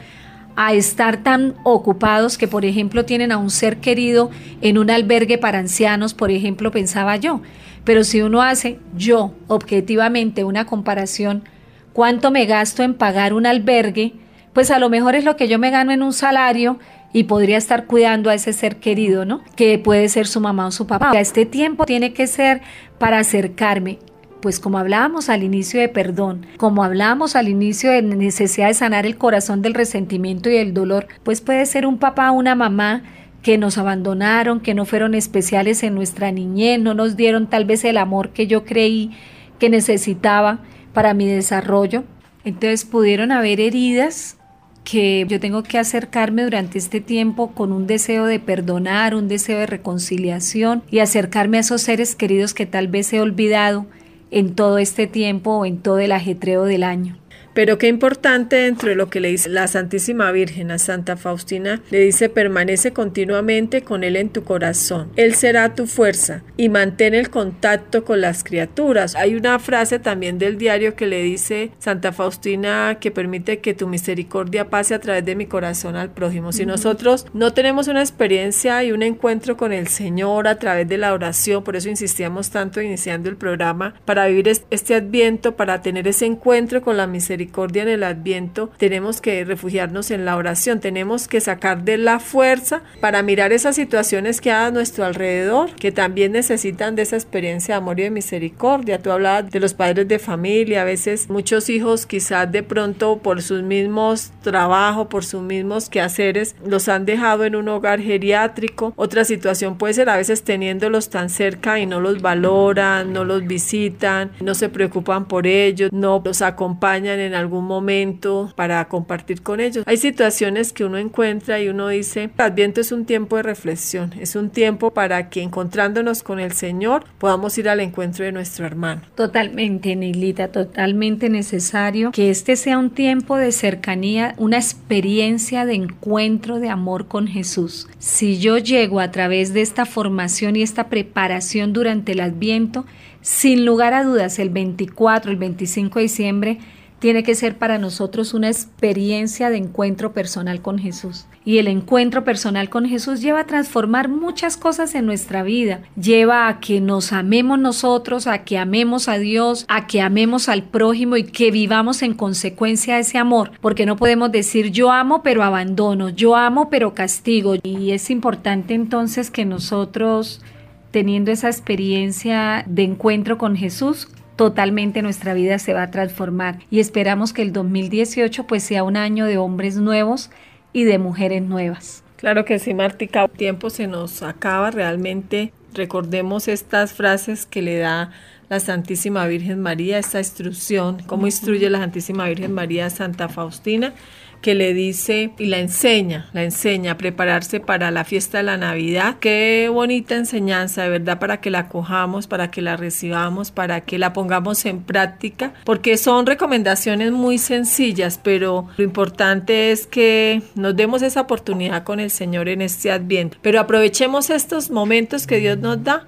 a 0.56 0.72
estar 0.72 1.18
tan 1.18 1.54
ocupados 1.64 2.38
que, 2.38 2.48
por 2.48 2.64
ejemplo, 2.64 3.04
tienen 3.04 3.30
a 3.30 3.36
un 3.36 3.50
ser 3.50 3.76
querido 3.76 4.30
en 4.62 4.78
un 4.78 4.90
albergue 4.90 5.36
para 5.36 5.58
ancianos, 5.58 6.14
por 6.14 6.30
ejemplo, 6.30 6.70
pensaba 6.70 7.16
yo. 7.16 7.42
Pero 7.84 8.04
si 8.04 8.22
uno 8.22 8.40
hace 8.40 8.78
yo 8.96 9.34
objetivamente 9.48 10.42
una 10.42 10.64
comparación, 10.64 11.44
cuánto 11.92 12.30
me 12.30 12.46
gasto 12.46 12.82
en 12.82 12.94
pagar 12.94 13.34
un 13.34 13.44
albergue, 13.44 14.14
pues 14.54 14.70
a 14.70 14.78
lo 14.78 14.88
mejor 14.88 15.16
es 15.16 15.24
lo 15.24 15.36
que 15.36 15.46
yo 15.46 15.58
me 15.58 15.70
gano 15.70 15.92
en 15.92 16.02
un 16.02 16.14
salario 16.14 16.78
y 17.12 17.24
podría 17.24 17.58
estar 17.58 17.84
cuidando 17.84 18.30
a 18.30 18.34
ese 18.34 18.54
ser 18.54 18.76
querido, 18.76 19.26
¿no? 19.26 19.42
Que 19.56 19.78
puede 19.78 20.08
ser 20.08 20.26
su 20.26 20.40
mamá 20.40 20.68
o 20.68 20.70
su 20.70 20.86
papá. 20.86 21.12
Este 21.20 21.44
tiempo 21.44 21.84
tiene 21.84 22.14
que 22.14 22.26
ser 22.26 22.62
para 22.98 23.18
acercarme 23.18 23.98
pues 24.40 24.60
como 24.60 24.78
hablábamos 24.78 25.28
al 25.28 25.42
inicio 25.42 25.80
de 25.80 25.88
perdón, 25.88 26.46
como 26.56 26.82
hablábamos 26.82 27.36
al 27.36 27.48
inicio 27.48 27.90
de 27.90 28.02
necesidad 28.02 28.68
de 28.68 28.74
sanar 28.74 29.06
el 29.06 29.16
corazón 29.16 29.62
del 29.62 29.74
resentimiento 29.74 30.50
y 30.50 30.56
el 30.56 30.74
dolor, 30.74 31.06
pues 31.22 31.40
puede 31.40 31.66
ser 31.66 31.86
un 31.86 31.98
papá 31.98 32.30
o 32.30 32.34
una 32.34 32.54
mamá 32.54 33.02
que 33.42 33.58
nos 33.58 33.78
abandonaron, 33.78 34.60
que 34.60 34.74
no 34.74 34.84
fueron 34.84 35.14
especiales 35.14 35.82
en 35.82 35.94
nuestra 35.94 36.30
niñez, 36.30 36.80
no 36.80 36.94
nos 36.94 37.16
dieron 37.16 37.48
tal 37.48 37.64
vez 37.64 37.84
el 37.84 37.96
amor 37.96 38.30
que 38.30 38.46
yo 38.46 38.64
creí 38.64 39.10
que 39.58 39.70
necesitaba 39.70 40.60
para 40.92 41.14
mi 41.14 41.26
desarrollo. 41.26 42.04
Entonces 42.44 42.84
pudieron 42.84 43.32
haber 43.32 43.60
heridas 43.60 44.36
que 44.84 45.24
yo 45.28 45.38
tengo 45.40 45.62
que 45.62 45.78
acercarme 45.78 46.42
durante 46.42 46.78
este 46.78 47.00
tiempo 47.00 47.52
con 47.52 47.72
un 47.72 47.86
deseo 47.86 48.24
de 48.24 48.40
perdonar, 48.40 49.14
un 49.14 49.28
deseo 49.28 49.58
de 49.58 49.66
reconciliación 49.66 50.82
y 50.90 50.98
acercarme 50.98 51.58
a 51.58 51.60
esos 51.60 51.82
seres 51.82 52.16
queridos 52.16 52.54
que 52.54 52.66
tal 52.66 52.88
vez 52.88 53.12
he 53.12 53.20
olvidado 53.20 53.86
en 54.30 54.54
todo 54.54 54.78
este 54.78 55.06
tiempo 55.06 55.58
o 55.58 55.66
en 55.66 55.78
todo 55.78 55.98
el 55.98 56.12
ajetreo 56.12 56.64
del 56.64 56.82
año. 56.82 57.19
Pero 57.54 57.78
qué 57.78 57.88
importante 57.88 58.56
dentro 58.56 58.88
de 58.88 58.94
lo 58.94 59.10
que 59.10 59.20
le 59.20 59.28
dice 59.28 59.48
la 59.48 59.66
Santísima 59.66 60.30
Virgen 60.32 60.70
a 60.70 60.78
Santa 60.78 61.16
Faustina, 61.16 61.82
le 61.90 62.00
dice 62.00 62.28
permanece 62.28 62.92
continuamente 62.92 63.82
con 63.82 64.04
Él 64.04 64.16
en 64.16 64.30
tu 64.30 64.44
corazón. 64.44 65.10
Él 65.16 65.34
será 65.34 65.74
tu 65.74 65.86
fuerza 65.86 66.42
y 66.56 66.68
mantén 66.68 67.14
el 67.14 67.30
contacto 67.30 68.04
con 68.04 68.20
las 68.20 68.44
criaturas. 68.44 69.16
Hay 69.16 69.34
una 69.34 69.58
frase 69.58 69.98
también 69.98 70.38
del 70.38 70.58
diario 70.58 70.94
que 70.94 71.06
le 71.06 71.22
dice 71.22 71.72
Santa 71.78 72.12
Faustina 72.12 72.98
que 73.00 73.10
permite 73.10 73.58
que 73.58 73.74
tu 73.74 73.88
misericordia 73.88 74.70
pase 74.70 74.94
a 74.94 75.00
través 75.00 75.24
de 75.24 75.34
mi 75.34 75.46
corazón 75.46 75.96
al 75.96 76.10
prójimo. 76.10 76.52
Si 76.52 76.66
nosotros 76.66 77.26
no 77.32 77.52
tenemos 77.52 77.88
una 77.88 78.00
experiencia 78.00 78.82
y 78.84 78.92
un 78.92 79.02
encuentro 79.02 79.56
con 79.56 79.72
el 79.72 79.88
Señor 79.88 80.46
a 80.46 80.58
través 80.58 80.88
de 80.88 80.98
la 80.98 81.12
oración, 81.12 81.64
por 81.64 81.76
eso 81.76 81.88
insistíamos 81.88 82.50
tanto 82.50 82.80
iniciando 82.80 83.28
el 83.28 83.36
programa, 83.36 83.94
para 84.04 84.26
vivir 84.26 84.48
este 84.70 84.94
adviento, 84.94 85.56
para 85.56 85.82
tener 85.82 86.06
ese 86.06 86.26
encuentro 86.26 86.82
con 86.82 86.96
la 86.96 87.06
misericordia, 87.06 87.39
misericordia 87.40 87.82
en 87.82 87.88
el 87.88 88.02
adviento, 88.02 88.70
tenemos 88.76 89.22
que 89.22 89.44
refugiarnos 89.44 90.10
en 90.10 90.26
la 90.26 90.36
oración, 90.36 90.80
tenemos 90.80 91.26
que 91.26 91.40
sacar 91.40 91.84
de 91.84 91.96
la 91.96 92.20
fuerza 92.20 92.82
para 93.00 93.22
mirar 93.22 93.52
esas 93.52 93.76
situaciones 93.76 94.40
que 94.42 94.50
hay 94.50 94.66
a 94.66 94.70
nuestro 94.70 95.04
alrededor, 95.04 95.74
que 95.74 95.90
también 95.90 96.32
necesitan 96.32 96.96
de 96.96 97.02
esa 97.02 97.16
experiencia 97.16 97.74
de 97.74 97.78
amor 97.78 97.98
y 97.98 98.04
de 98.04 98.10
misericordia. 98.10 98.98
Tú 98.98 99.10
hablabas 99.10 99.50
de 99.50 99.58
los 99.58 99.72
padres 99.72 100.06
de 100.06 100.18
familia, 100.18 100.82
a 100.82 100.84
veces 100.84 101.30
muchos 101.30 101.70
hijos 101.70 102.04
quizás 102.04 102.50
de 102.52 102.62
pronto 102.62 103.18
por 103.18 103.40
sus 103.40 103.62
mismos 103.62 104.32
trabajos, 104.42 105.06
por 105.06 105.24
sus 105.24 105.40
mismos 105.40 105.88
quehaceres, 105.88 106.56
los 106.64 106.88
han 106.88 107.06
dejado 107.06 107.44
en 107.44 107.56
un 107.56 107.68
hogar 107.68 108.00
geriátrico. 108.00 108.92
Otra 108.96 109.24
situación 109.24 109.78
puede 109.78 109.94
ser 109.94 110.10
a 110.10 110.16
veces 110.16 110.42
teniéndolos 110.42 111.08
tan 111.08 111.30
cerca 111.30 111.78
y 111.78 111.86
no 111.86 112.00
los 112.00 112.20
valoran, 112.20 113.14
no 113.14 113.24
los 113.24 113.46
visitan, 113.46 114.30
no 114.40 114.54
se 114.54 114.68
preocupan 114.68 115.24
por 115.24 115.46
ellos, 115.46 115.90
no 115.92 116.20
los 116.22 116.42
acompañan 116.42 117.18
en 117.18 117.29
en 117.30 117.36
algún 117.36 117.64
momento 117.64 118.52
para 118.56 118.86
compartir 118.88 119.42
con 119.42 119.60
ellos. 119.60 119.84
Hay 119.86 119.96
situaciones 119.96 120.72
que 120.72 120.84
uno 120.84 120.98
encuentra 120.98 121.60
y 121.60 121.68
uno 121.68 121.88
dice, 121.88 122.30
Adviento 122.36 122.80
es 122.80 122.92
un 122.92 123.04
tiempo 123.06 123.36
de 123.36 123.42
reflexión, 123.42 124.12
es 124.18 124.36
un 124.36 124.50
tiempo 124.50 124.92
para 124.92 125.30
que 125.30 125.42
encontrándonos 125.42 126.22
con 126.22 126.40
el 126.40 126.52
Señor 126.52 127.04
podamos 127.18 127.56
ir 127.58 127.68
al 127.68 127.80
encuentro 127.80 128.24
de 128.24 128.32
nuestro 128.32 128.66
hermano. 128.66 129.02
Totalmente, 129.14 129.94
Nilita, 129.94 130.48
totalmente 130.48 131.28
necesario 131.28 132.10
que 132.10 132.30
este 132.30 132.56
sea 132.56 132.78
un 132.78 132.90
tiempo 132.90 133.36
de 133.36 133.52
cercanía, 133.52 134.34
una 134.36 134.56
experiencia 134.56 135.64
de 135.64 135.74
encuentro 135.74 136.58
de 136.58 136.68
amor 136.68 137.06
con 137.06 137.28
Jesús. 137.28 137.88
Si 137.98 138.38
yo 138.38 138.58
llego 138.58 139.00
a 139.00 139.10
través 139.10 139.52
de 139.54 139.60
esta 139.60 139.86
formación 139.86 140.56
y 140.56 140.62
esta 140.62 140.88
preparación 140.88 141.72
durante 141.72 142.12
el 142.12 142.20
Adviento, 142.20 142.86
sin 143.22 143.64
lugar 143.64 143.92
a 143.94 144.02
dudas, 144.02 144.38
el 144.38 144.50
24, 144.50 145.30
el 145.30 145.36
25 145.36 145.98
de 145.98 146.02
diciembre, 146.02 146.58
tiene 147.00 147.22
que 147.22 147.34
ser 147.34 147.56
para 147.56 147.78
nosotros 147.78 148.34
una 148.34 148.48
experiencia 148.48 149.50
de 149.50 149.56
encuentro 149.56 150.12
personal 150.12 150.60
con 150.60 150.78
Jesús. 150.78 151.26
Y 151.44 151.56
el 151.56 151.66
encuentro 151.66 152.24
personal 152.24 152.68
con 152.68 152.84
Jesús 152.84 153.22
lleva 153.22 153.40
a 153.40 153.46
transformar 153.46 154.08
muchas 154.08 154.58
cosas 154.58 154.94
en 154.94 155.06
nuestra 155.06 155.42
vida. 155.42 155.80
Lleva 156.00 156.46
a 156.46 156.60
que 156.60 156.82
nos 156.82 157.14
amemos 157.14 157.58
nosotros, 157.58 158.26
a 158.26 158.44
que 158.44 158.58
amemos 158.58 159.08
a 159.08 159.16
Dios, 159.16 159.64
a 159.68 159.86
que 159.86 160.02
amemos 160.02 160.50
al 160.50 160.64
prójimo 160.64 161.16
y 161.16 161.24
que 161.24 161.50
vivamos 161.50 162.02
en 162.02 162.12
consecuencia 162.12 162.96
de 162.96 163.00
ese 163.00 163.16
amor. 163.16 163.52
Porque 163.62 163.86
no 163.86 163.96
podemos 163.96 164.30
decir 164.30 164.70
yo 164.70 164.92
amo 164.92 165.22
pero 165.22 165.42
abandono, 165.42 166.10
yo 166.10 166.36
amo 166.36 166.68
pero 166.68 166.94
castigo. 166.94 167.54
Y 167.62 167.92
es 167.92 168.10
importante 168.10 168.74
entonces 168.74 169.30
que 169.30 169.46
nosotros 169.46 170.42
teniendo 170.90 171.30
esa 171.30 171.48
experiencia 171.48 172.64
de 172.66 172.82
encuentro 172.82 173.38
con 173.38 173.56
Jesús, 173.56 174.08
totalmente 174.40 175.02
nuestra 175.02 175.34
vida 175.34 175.58
se 175.58 175.74
va 175.74 175.82
a 175.82 175.90
transformar 175.90 176.60
y 176.70 176.80
esperamos 176.80 177.34
que 177.34 177.42
el 177.42 177.52
2018 177.52 178.46
pues 178.46 178.62
sea 178.62 178.84
un 178.84 178.96
año 178.96 179.26
de 179.26 179.36
hombres 179.36 179.76
nuevos 179.76 180.30
y 180.72 180.84
de 180.84 180.98
mujeres 180.98 181.42
nuevas. 181.42 182.02
Claro 182.16 182.46
que 182.46 182.58
sí, 182.58 182.72
Martica, 182.72 183.24
el 183.24 183.30
tiempo 183.32 183.68
se 183.68 183.86
nos 183.86 184.22
acaba 184.22 184.70
realmente. 184.70 185.52
Recordemos 185.74 186.48
estas 186.48 186.94
frases 186.94 187.44
que 187.44 187.60
le 187.60 187.76
da 187.76 188.12
la 188.48 188.60
Santísima 188.60 189.26
Virgen 189.26 189.60
María, 189.60 189.98
esta 189.98 190.20
instrucción, 190.20 191.02
cómo 191.06 191.26
instruye 191.26 191.68
la 191.68 191.80
Santísima 191.80 192.26
Virgen 192.26 192.54
María 192.54 192.88
Santa 192.88 193.28
Faustina 193.28 193.92
que 194.40 194.54
le 194.54 194.74
dice 194.74 195.32
y 195.38 195.46
la 195.46 195.58
enseña, 195.58 196.28
la 196.32 196.44
enseña 196.44 196.92
a 196.92 196.96
prepararse 196.96 197.60
para 197.60 197.90
la 197.90 198.04
fiesta 198.04 198.38
de 198.38 198.44
la 198.44 198.56
Navidad. 198.56 199.16
Qué 199.20 199.68
bonita 199.70 200.16
enseñanza, 200.16 200.82
de 200.82 200.90
verdad, 200.90 201.18
para 201.18 201.40
que 201.40 201.50
la 201.50 201.68
cojamos, 201.68 202.26
para 202.26 202.50
que 202.50 202.62
la 202.62 202.76
recibamos, 202.76 203.50
para 203.50 203.82
que 203.82 203.98
la 203.98 204.12
pongamos 204.12 204.64
en 204.66 204.82
práctica, 204.82 205.52
porque 205.64 205.96
son 205.96 206.26
recomendaciones 206.26 207.12
muy 207.12 207.38
sencillas, 207.38 208.18
pero 208.22 208.68
lo 208.76 208.84
importante 208.84 209.72
es 209.72 209.86
que 209.86 210.42
nos 210.54 210.76
demos 210.76 211.02
esa 211.02 211.22
oportunidad 211.22 211.84
con 211.84 212.00
el 212.00 212.10
Señor 212.10 212.48
en 212.48 212.62
este 212.62 212.90
Adviento. 212.90 213.38
Pero 213.42 213.60
aprovechemos 213.60 214.30
estos 214.30 214.70
momentos 214.70 215.26
que 215.26 215.38
Dios 215.38 215.58
nos 215.58 215.82
da 215.82 216.06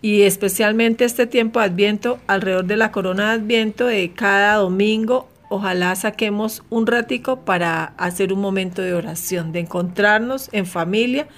y 0.00 0.22
especialmente 0.22 1.04
este 1.04 1.26
tiempo 1.26 1.60
de 1.60 1.66
Adviento, 1.66 2.18
alrededor 2.26 2.64
de 2.64 2.76
la 2.76 2.90
corona 2.90 3.28
de 3.28 3.42
Adviento, 3.42 3.86
de 3.86 4.10
cada 4.12 4.56
domingo 4.56 5.28
ojalá 5.52 5.94
saquemos 5.94 6.62
un 6.70 6.86
ratico 6.86 7.40
para 7.40 7.84
hacer 7.98 8.32
un 8.32 8.40
momento 8.40 8.80
de 8.80 8.94
oración, 8.94 9.52
de 9.52 9.60
encontrarnos 9.60 10.48
en 10.52 10.64
familia 10.64 11.28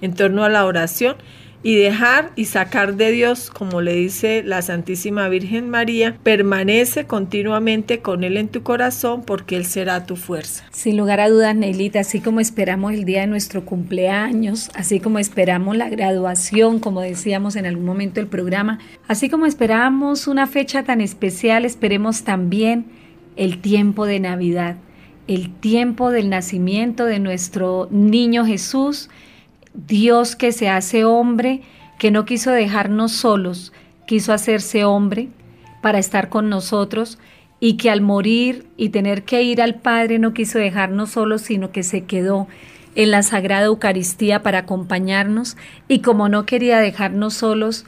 en 0.00 0.14
torno 0.14 0.44
a 0.44 0.48
la 0.48 0.64
oración 0.64 1.16
y 1.62 1.74
dejar 1.74 2.30
y 2.36 2.44
sacar 2.44 2.94
de 2.94 3.10
Dios, 3.10 3.50
como 3.50 3.80
le 3.80 3.94
dice 3.94 4.42
la 4.44 4.62
Santísima 4.62 5.28
Virgen 5.28 5.68
María, 5.68 6.16
permanece 6.22 7.04
continuamente 7.06 8.00
con 8.00 8.22
Él 8.22 8.36
en 8.36 8.48
tu 8.48 8.62
corazón 8.62 9.22
porque 9.24 9.56
Él 9.56 9.66
será 9.66 10.06
tu 10.06 10.16
fuerza. 10.16 10.64
Sin 10.70 10.96
lugar 10.96 11.20
a 11.20 11.28
dudas, 11.28 11.56
Neilita, 11.56 12.00
así 12.00 12.20
como 12.20 12.40
esperamos 12.40 12.92
el 12.94 13.04
día 13.04 13.22
de 13.22 13.26
nuestro 13.26 13.64
cumpleaños, 13.64 14.70
así 14.74 15.00
como 15.00 15.18
esperamos 15.18 15.76
la 15.76 15.88
graduación, 15.88 16.78
como 16.78 17.00
decíamos 17.00 17.56
en 17.56 17.66
algún 17.66 17.84
momento 17.84 18.20
del 18.20 18.28
programa, 18.28 18.78
así 19.08 19.28
como 19.28 19.46
esperamos 19.46 20.28
una 20.28 20.46
fecha 20.46 20.84
tan 20.84 21.00
especial, 21.00 21.64
esperemos 21.64 22.22
también 22.22 22.86
el 23.38 23.60
tiempo 23.60 24.04
de 24.04 24.20
Navidad, 24.20 24.76
el 25.28 25.54
tiempo 25.54 26.10
del 26.10 26.28
nacimiento 26.28 27.06
de 27.06 27.20
nuestro 27.20 27.88
niño 27.90 28.44
Jesús, 28.44 29.08
Dios 29.72 30.34
que 30.36 30.50
se 30.52 30.68
hace 30.68 31.04
hombre, 31.04 31.62
que 31.98 32.10
no 32.10 32.24
quiso 32.24 32.50
dejarnos 32.50 33.12
solos, 33.12 33.72
quiso 34.06 34.32
hacerse 34.32 34.84
hombre 34.84 35.28
para 35.80 35.98
estar 35.98 36.28
con 36.28 36.48
nosotros 36.48 37.18
y 37.60 37.76
que 37.76 37.90
al 37.90 38.00
morir 38.00 38.66
y 38.76 38.88
tener 38.88 39.22
que 39.22 39.42
ir 39.42 39.62
al 39.62 39.76
Padre 39.76 40.18
no 40.18 40.34
quiso 40.34 40.58
dejarnos 40.58 41.10
solos, 41.10 41.42
sino 41.42 41.70
que 41.70 41.84
se 41.84 42.04
quedó 42.04 42.48
en 42.96 43.12
la 43.12 43.22
Sagrada 43.22 43.66
Eucaristía 43.66 44.42
para 44.42 44.60
acompañarnos. 44.60 45.56
Y 45.86 46.00
como 46.00 46.28
no 46.28 46.44
quería 46.44 46.78
dejarnos 46.80 47.34
solos, 47.34 47.84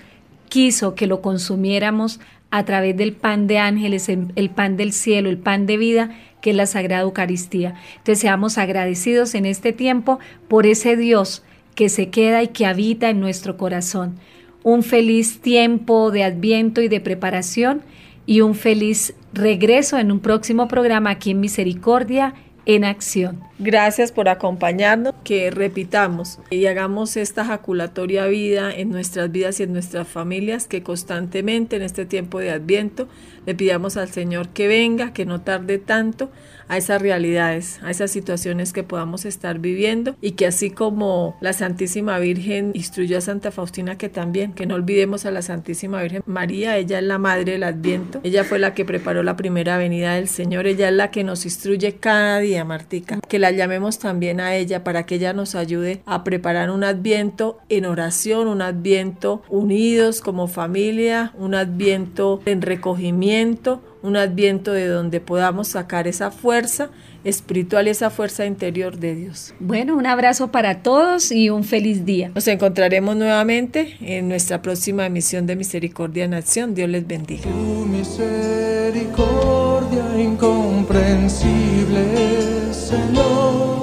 quiso 0.49 0.95
que 0.95 1.07
lo 1.09 1.23
consumiéramos 1.23 2.21
a 2.51 2.65
través 2.65 2.97
del 2.97 3.13
pan 3.13 3.47
de 3.47 3.59
ángeles, 3.59 4.09
el 4.09 4.51
pan 4.51 4.77
del 4.77 4.93
cielo, 4.93 5.31
el 5.31 5.39
pan 5.39 5.67
de 5.67 5.77
vida, 5.77 6.11
que 6.41 6.51
es 6.51 6.57
la 6.57 6.67
Sagrada 6.67 7.03
Eucaristía. 7.03 7.75
Entonces 7.99 8.19
seamos 8.21 8.59
agradecidos 8.59 9.35
en 9.35 9.47
este 9.47 9.73
tiempo 9.73 10.19
por 10.49 10.67
ese 10.67 10.97
Dios 10.97 11.43
que 11.75 11.89
se 11.89 12.11
queda 12.11 12.43
y 12.43 12.49
que 12.49 12.67
habita 12.67 13.09
en 13.11 13.21
nuestro 13.21 13.57
corazón. 13.57 14.17
Un 14.63 14.83
feliz 14.83 15.41
tiempo 15.41 16.11
de 16.11 16.25
adviento 16.25 16.81
y 16.83 16.89
de 16.89 17.01
preparación 17.01 17.83
y 18.27 18.41
un 18.41 18.55
feliz 18.55 19.15
regreso 19.33 19.99
en 19.99 20.13
un 20.13 20.21
próximo 20.21 20.69
programa 20.69 21.11
aquí 21.11 21.31
en 21.31 21.41
Misericordia 21.41 22.35
en 22.67 22.85
acción. 22.85 23.50
Gracias 23.63 24.11
por 24.11 24.31
acompañarnos, 24.31 25.13
que 25.23 25.51
repitamos 25.51 26.39
y 26.49 26.65
hagamos 26.65 27.19
esta 27.19 27.45
jaculatoria 27.45 28.25
vida 28.25 28.73
en 28.75 28.89
nuestras 28.89 29.31
vidas 29.31 29.61
y 29.61 29.65
en 29.65 29.75
nuestras 29.75 30.09
familias, 30.09 30.67
que 30.67 30.83
constantemente 30.83 31.77
en 31.77 31.83
este 31.83 32.07
tiempo 32.07 32.39
de 32.39 32.53
adviento 32.53 33.07
le 33.45 33.55
pidamos 33.55 33.99
al 33.99 34.09
Señor 34.09 34.49
que 34.49 34.67
venga, 34.67 35.13
que 35.13 35.27
no 35.27 35.43
tarde 35.43 35.77
tanto 35.77 36.31
a 36.69 36.79
esas 36.79 37.03
realidades, 37.03 37.81
a 37.83 37.91
esas 37.91 38.13
situaciones 38.13 38.73
que 38.73 38.85
podamos 38.85 39.25
estar 39.25 39.59
viviendo 39.59 40.15
y 40.21 40.33
que 40.33 40.47
así 40.47 40.71
como 40.71 41.37
la 41.41 41.53
Santísima 41.53 42.19
Virgen 42.21 42.71
instruyó 42.75 43.19
a 43.19 43.21
Santa 43.21 43.51
Faustina 43.51 43.99
que 43.99 44.09
también, 44.09 44.53
que 44.53 44.67
no 44.67 44.77
olvidemos 44.77 45.27
a 45.27 45.33
la 45.33 45.43
Santísima 45.43 46.01
Virgen 46.01 46.23
María, 46.27 46.79
ella 46.79 47.01
es 47.01 47.05
la 47.05 47.19
madre 47.19 47.53
del 47.53 47.65
Adviento, 47.65 48.21
ella 48.23 48.45
fue 48.45 48.61
la 48.61 48.73
que 48.73 48.85
preparó 48.85 49.25
la 49.25 49.37
primera 49.37 49.79
venida 49.79 50.15
del 50.15 50.29
Señor, 50.29 50.69
ella 50.69 50.89
es 50.89 50.95
la 50.95 51.11
que 51.11 51.25
nos 51.25 51.45
instruye 51.45 51.97
cada 51.97 52.39
día, 52.39 52.65
Martica, 52.65 53.19
que 53.29 53.41
la 53.41 53.50
llamemos 53.51 53.99
también 53.99 54.41
a 54.41 54.55
ella 54.55 54.85
para 54.85 55.05
que 55.05 55.17
ella 55.17 55.33
nos 55.33 55.55
ayude 55.55 56.03
a 56.07 56.25
preparar 56.25 56.71
un 56.71 56.85
Adviento 56.85 57.59
en 57.69 57.87
oración, 57.87 58.49
un 58.49 58.63
Adviento 58.63 59.43
unidos 59.49 60.21
como 60.21 60.49
familia, 60.49 61.33
un 61.39 61.55
Adviento 61.55 62.41
en 62.47 62.63
recogimiento, 62.63 63.81
un 64.03 64.17
adviento 64.17 64.73
de 64.73 64.87
donde 64.87 65.21
podamos 65.21 65.69
sacar 65.69 66.09
esa 66.09 66.31
fuerza 66.31 66.91
espiritual 67.25 67.87
y 67.87 67.91
esa 67.91 68.11
fuerza 68.11 68.47
interior 68.47 68.99
de 68.99 69.15
Dios. 69.15 69.55
Bueno, 69.61 69.97
un 69.97 70.07
abrazo 70.07 70.51
para 70.51 70.83
todos 70.83 71.31
y 71.33 71.51
un 71.51 71.65
feliz 71.65 72.05
día. 72.05 72.31
Nos 72.35 72.49
encontraremos 72.49 73.17
nuevamente 73.17 73.97
en 74.01 74.29
nuestra 74.29 74.63
próxima 74.63 75.07
emisión 75.07 75.47
de 75.47 75.57
Misericordia 75.57 76.25
en 76.25 76.35
Acción. 76.35 76.75
Dios 76.75 76.89
les 76.89 77.07
bendiga. 77.07 77.43
Tu 77.43 77.87
misericordia 77.87 80.05
incomprensible, 80.19 82.73
Señor. 82.73 83.81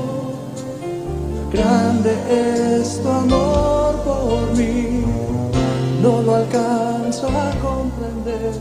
Grande 1.51 2.13
es 2.29 3.01
tu 3.01 3.07
amor 3.07 4.03
por 4.03 4.53
mí, 4.57 5.05
no 6.01 6.21
lo 6.21 6.35
alcanzo 6.35 7.29
a 7.29 7.51
comprender, 7.61 8.51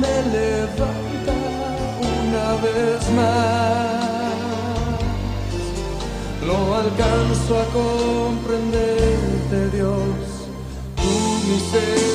me 0.00 0.16
levanta 0.38 1.34
una 2.00 2.48
vez 2.64 3.00
más. 3.18 4.00
Lo 6.46 6.58
alcanzo 6.74 7.52
a 7.60 7.64
comprenderte, 7.80 9.58
Dios, 9.76 10.18
tu 10.96 11.12
misericordia 11.48 12.09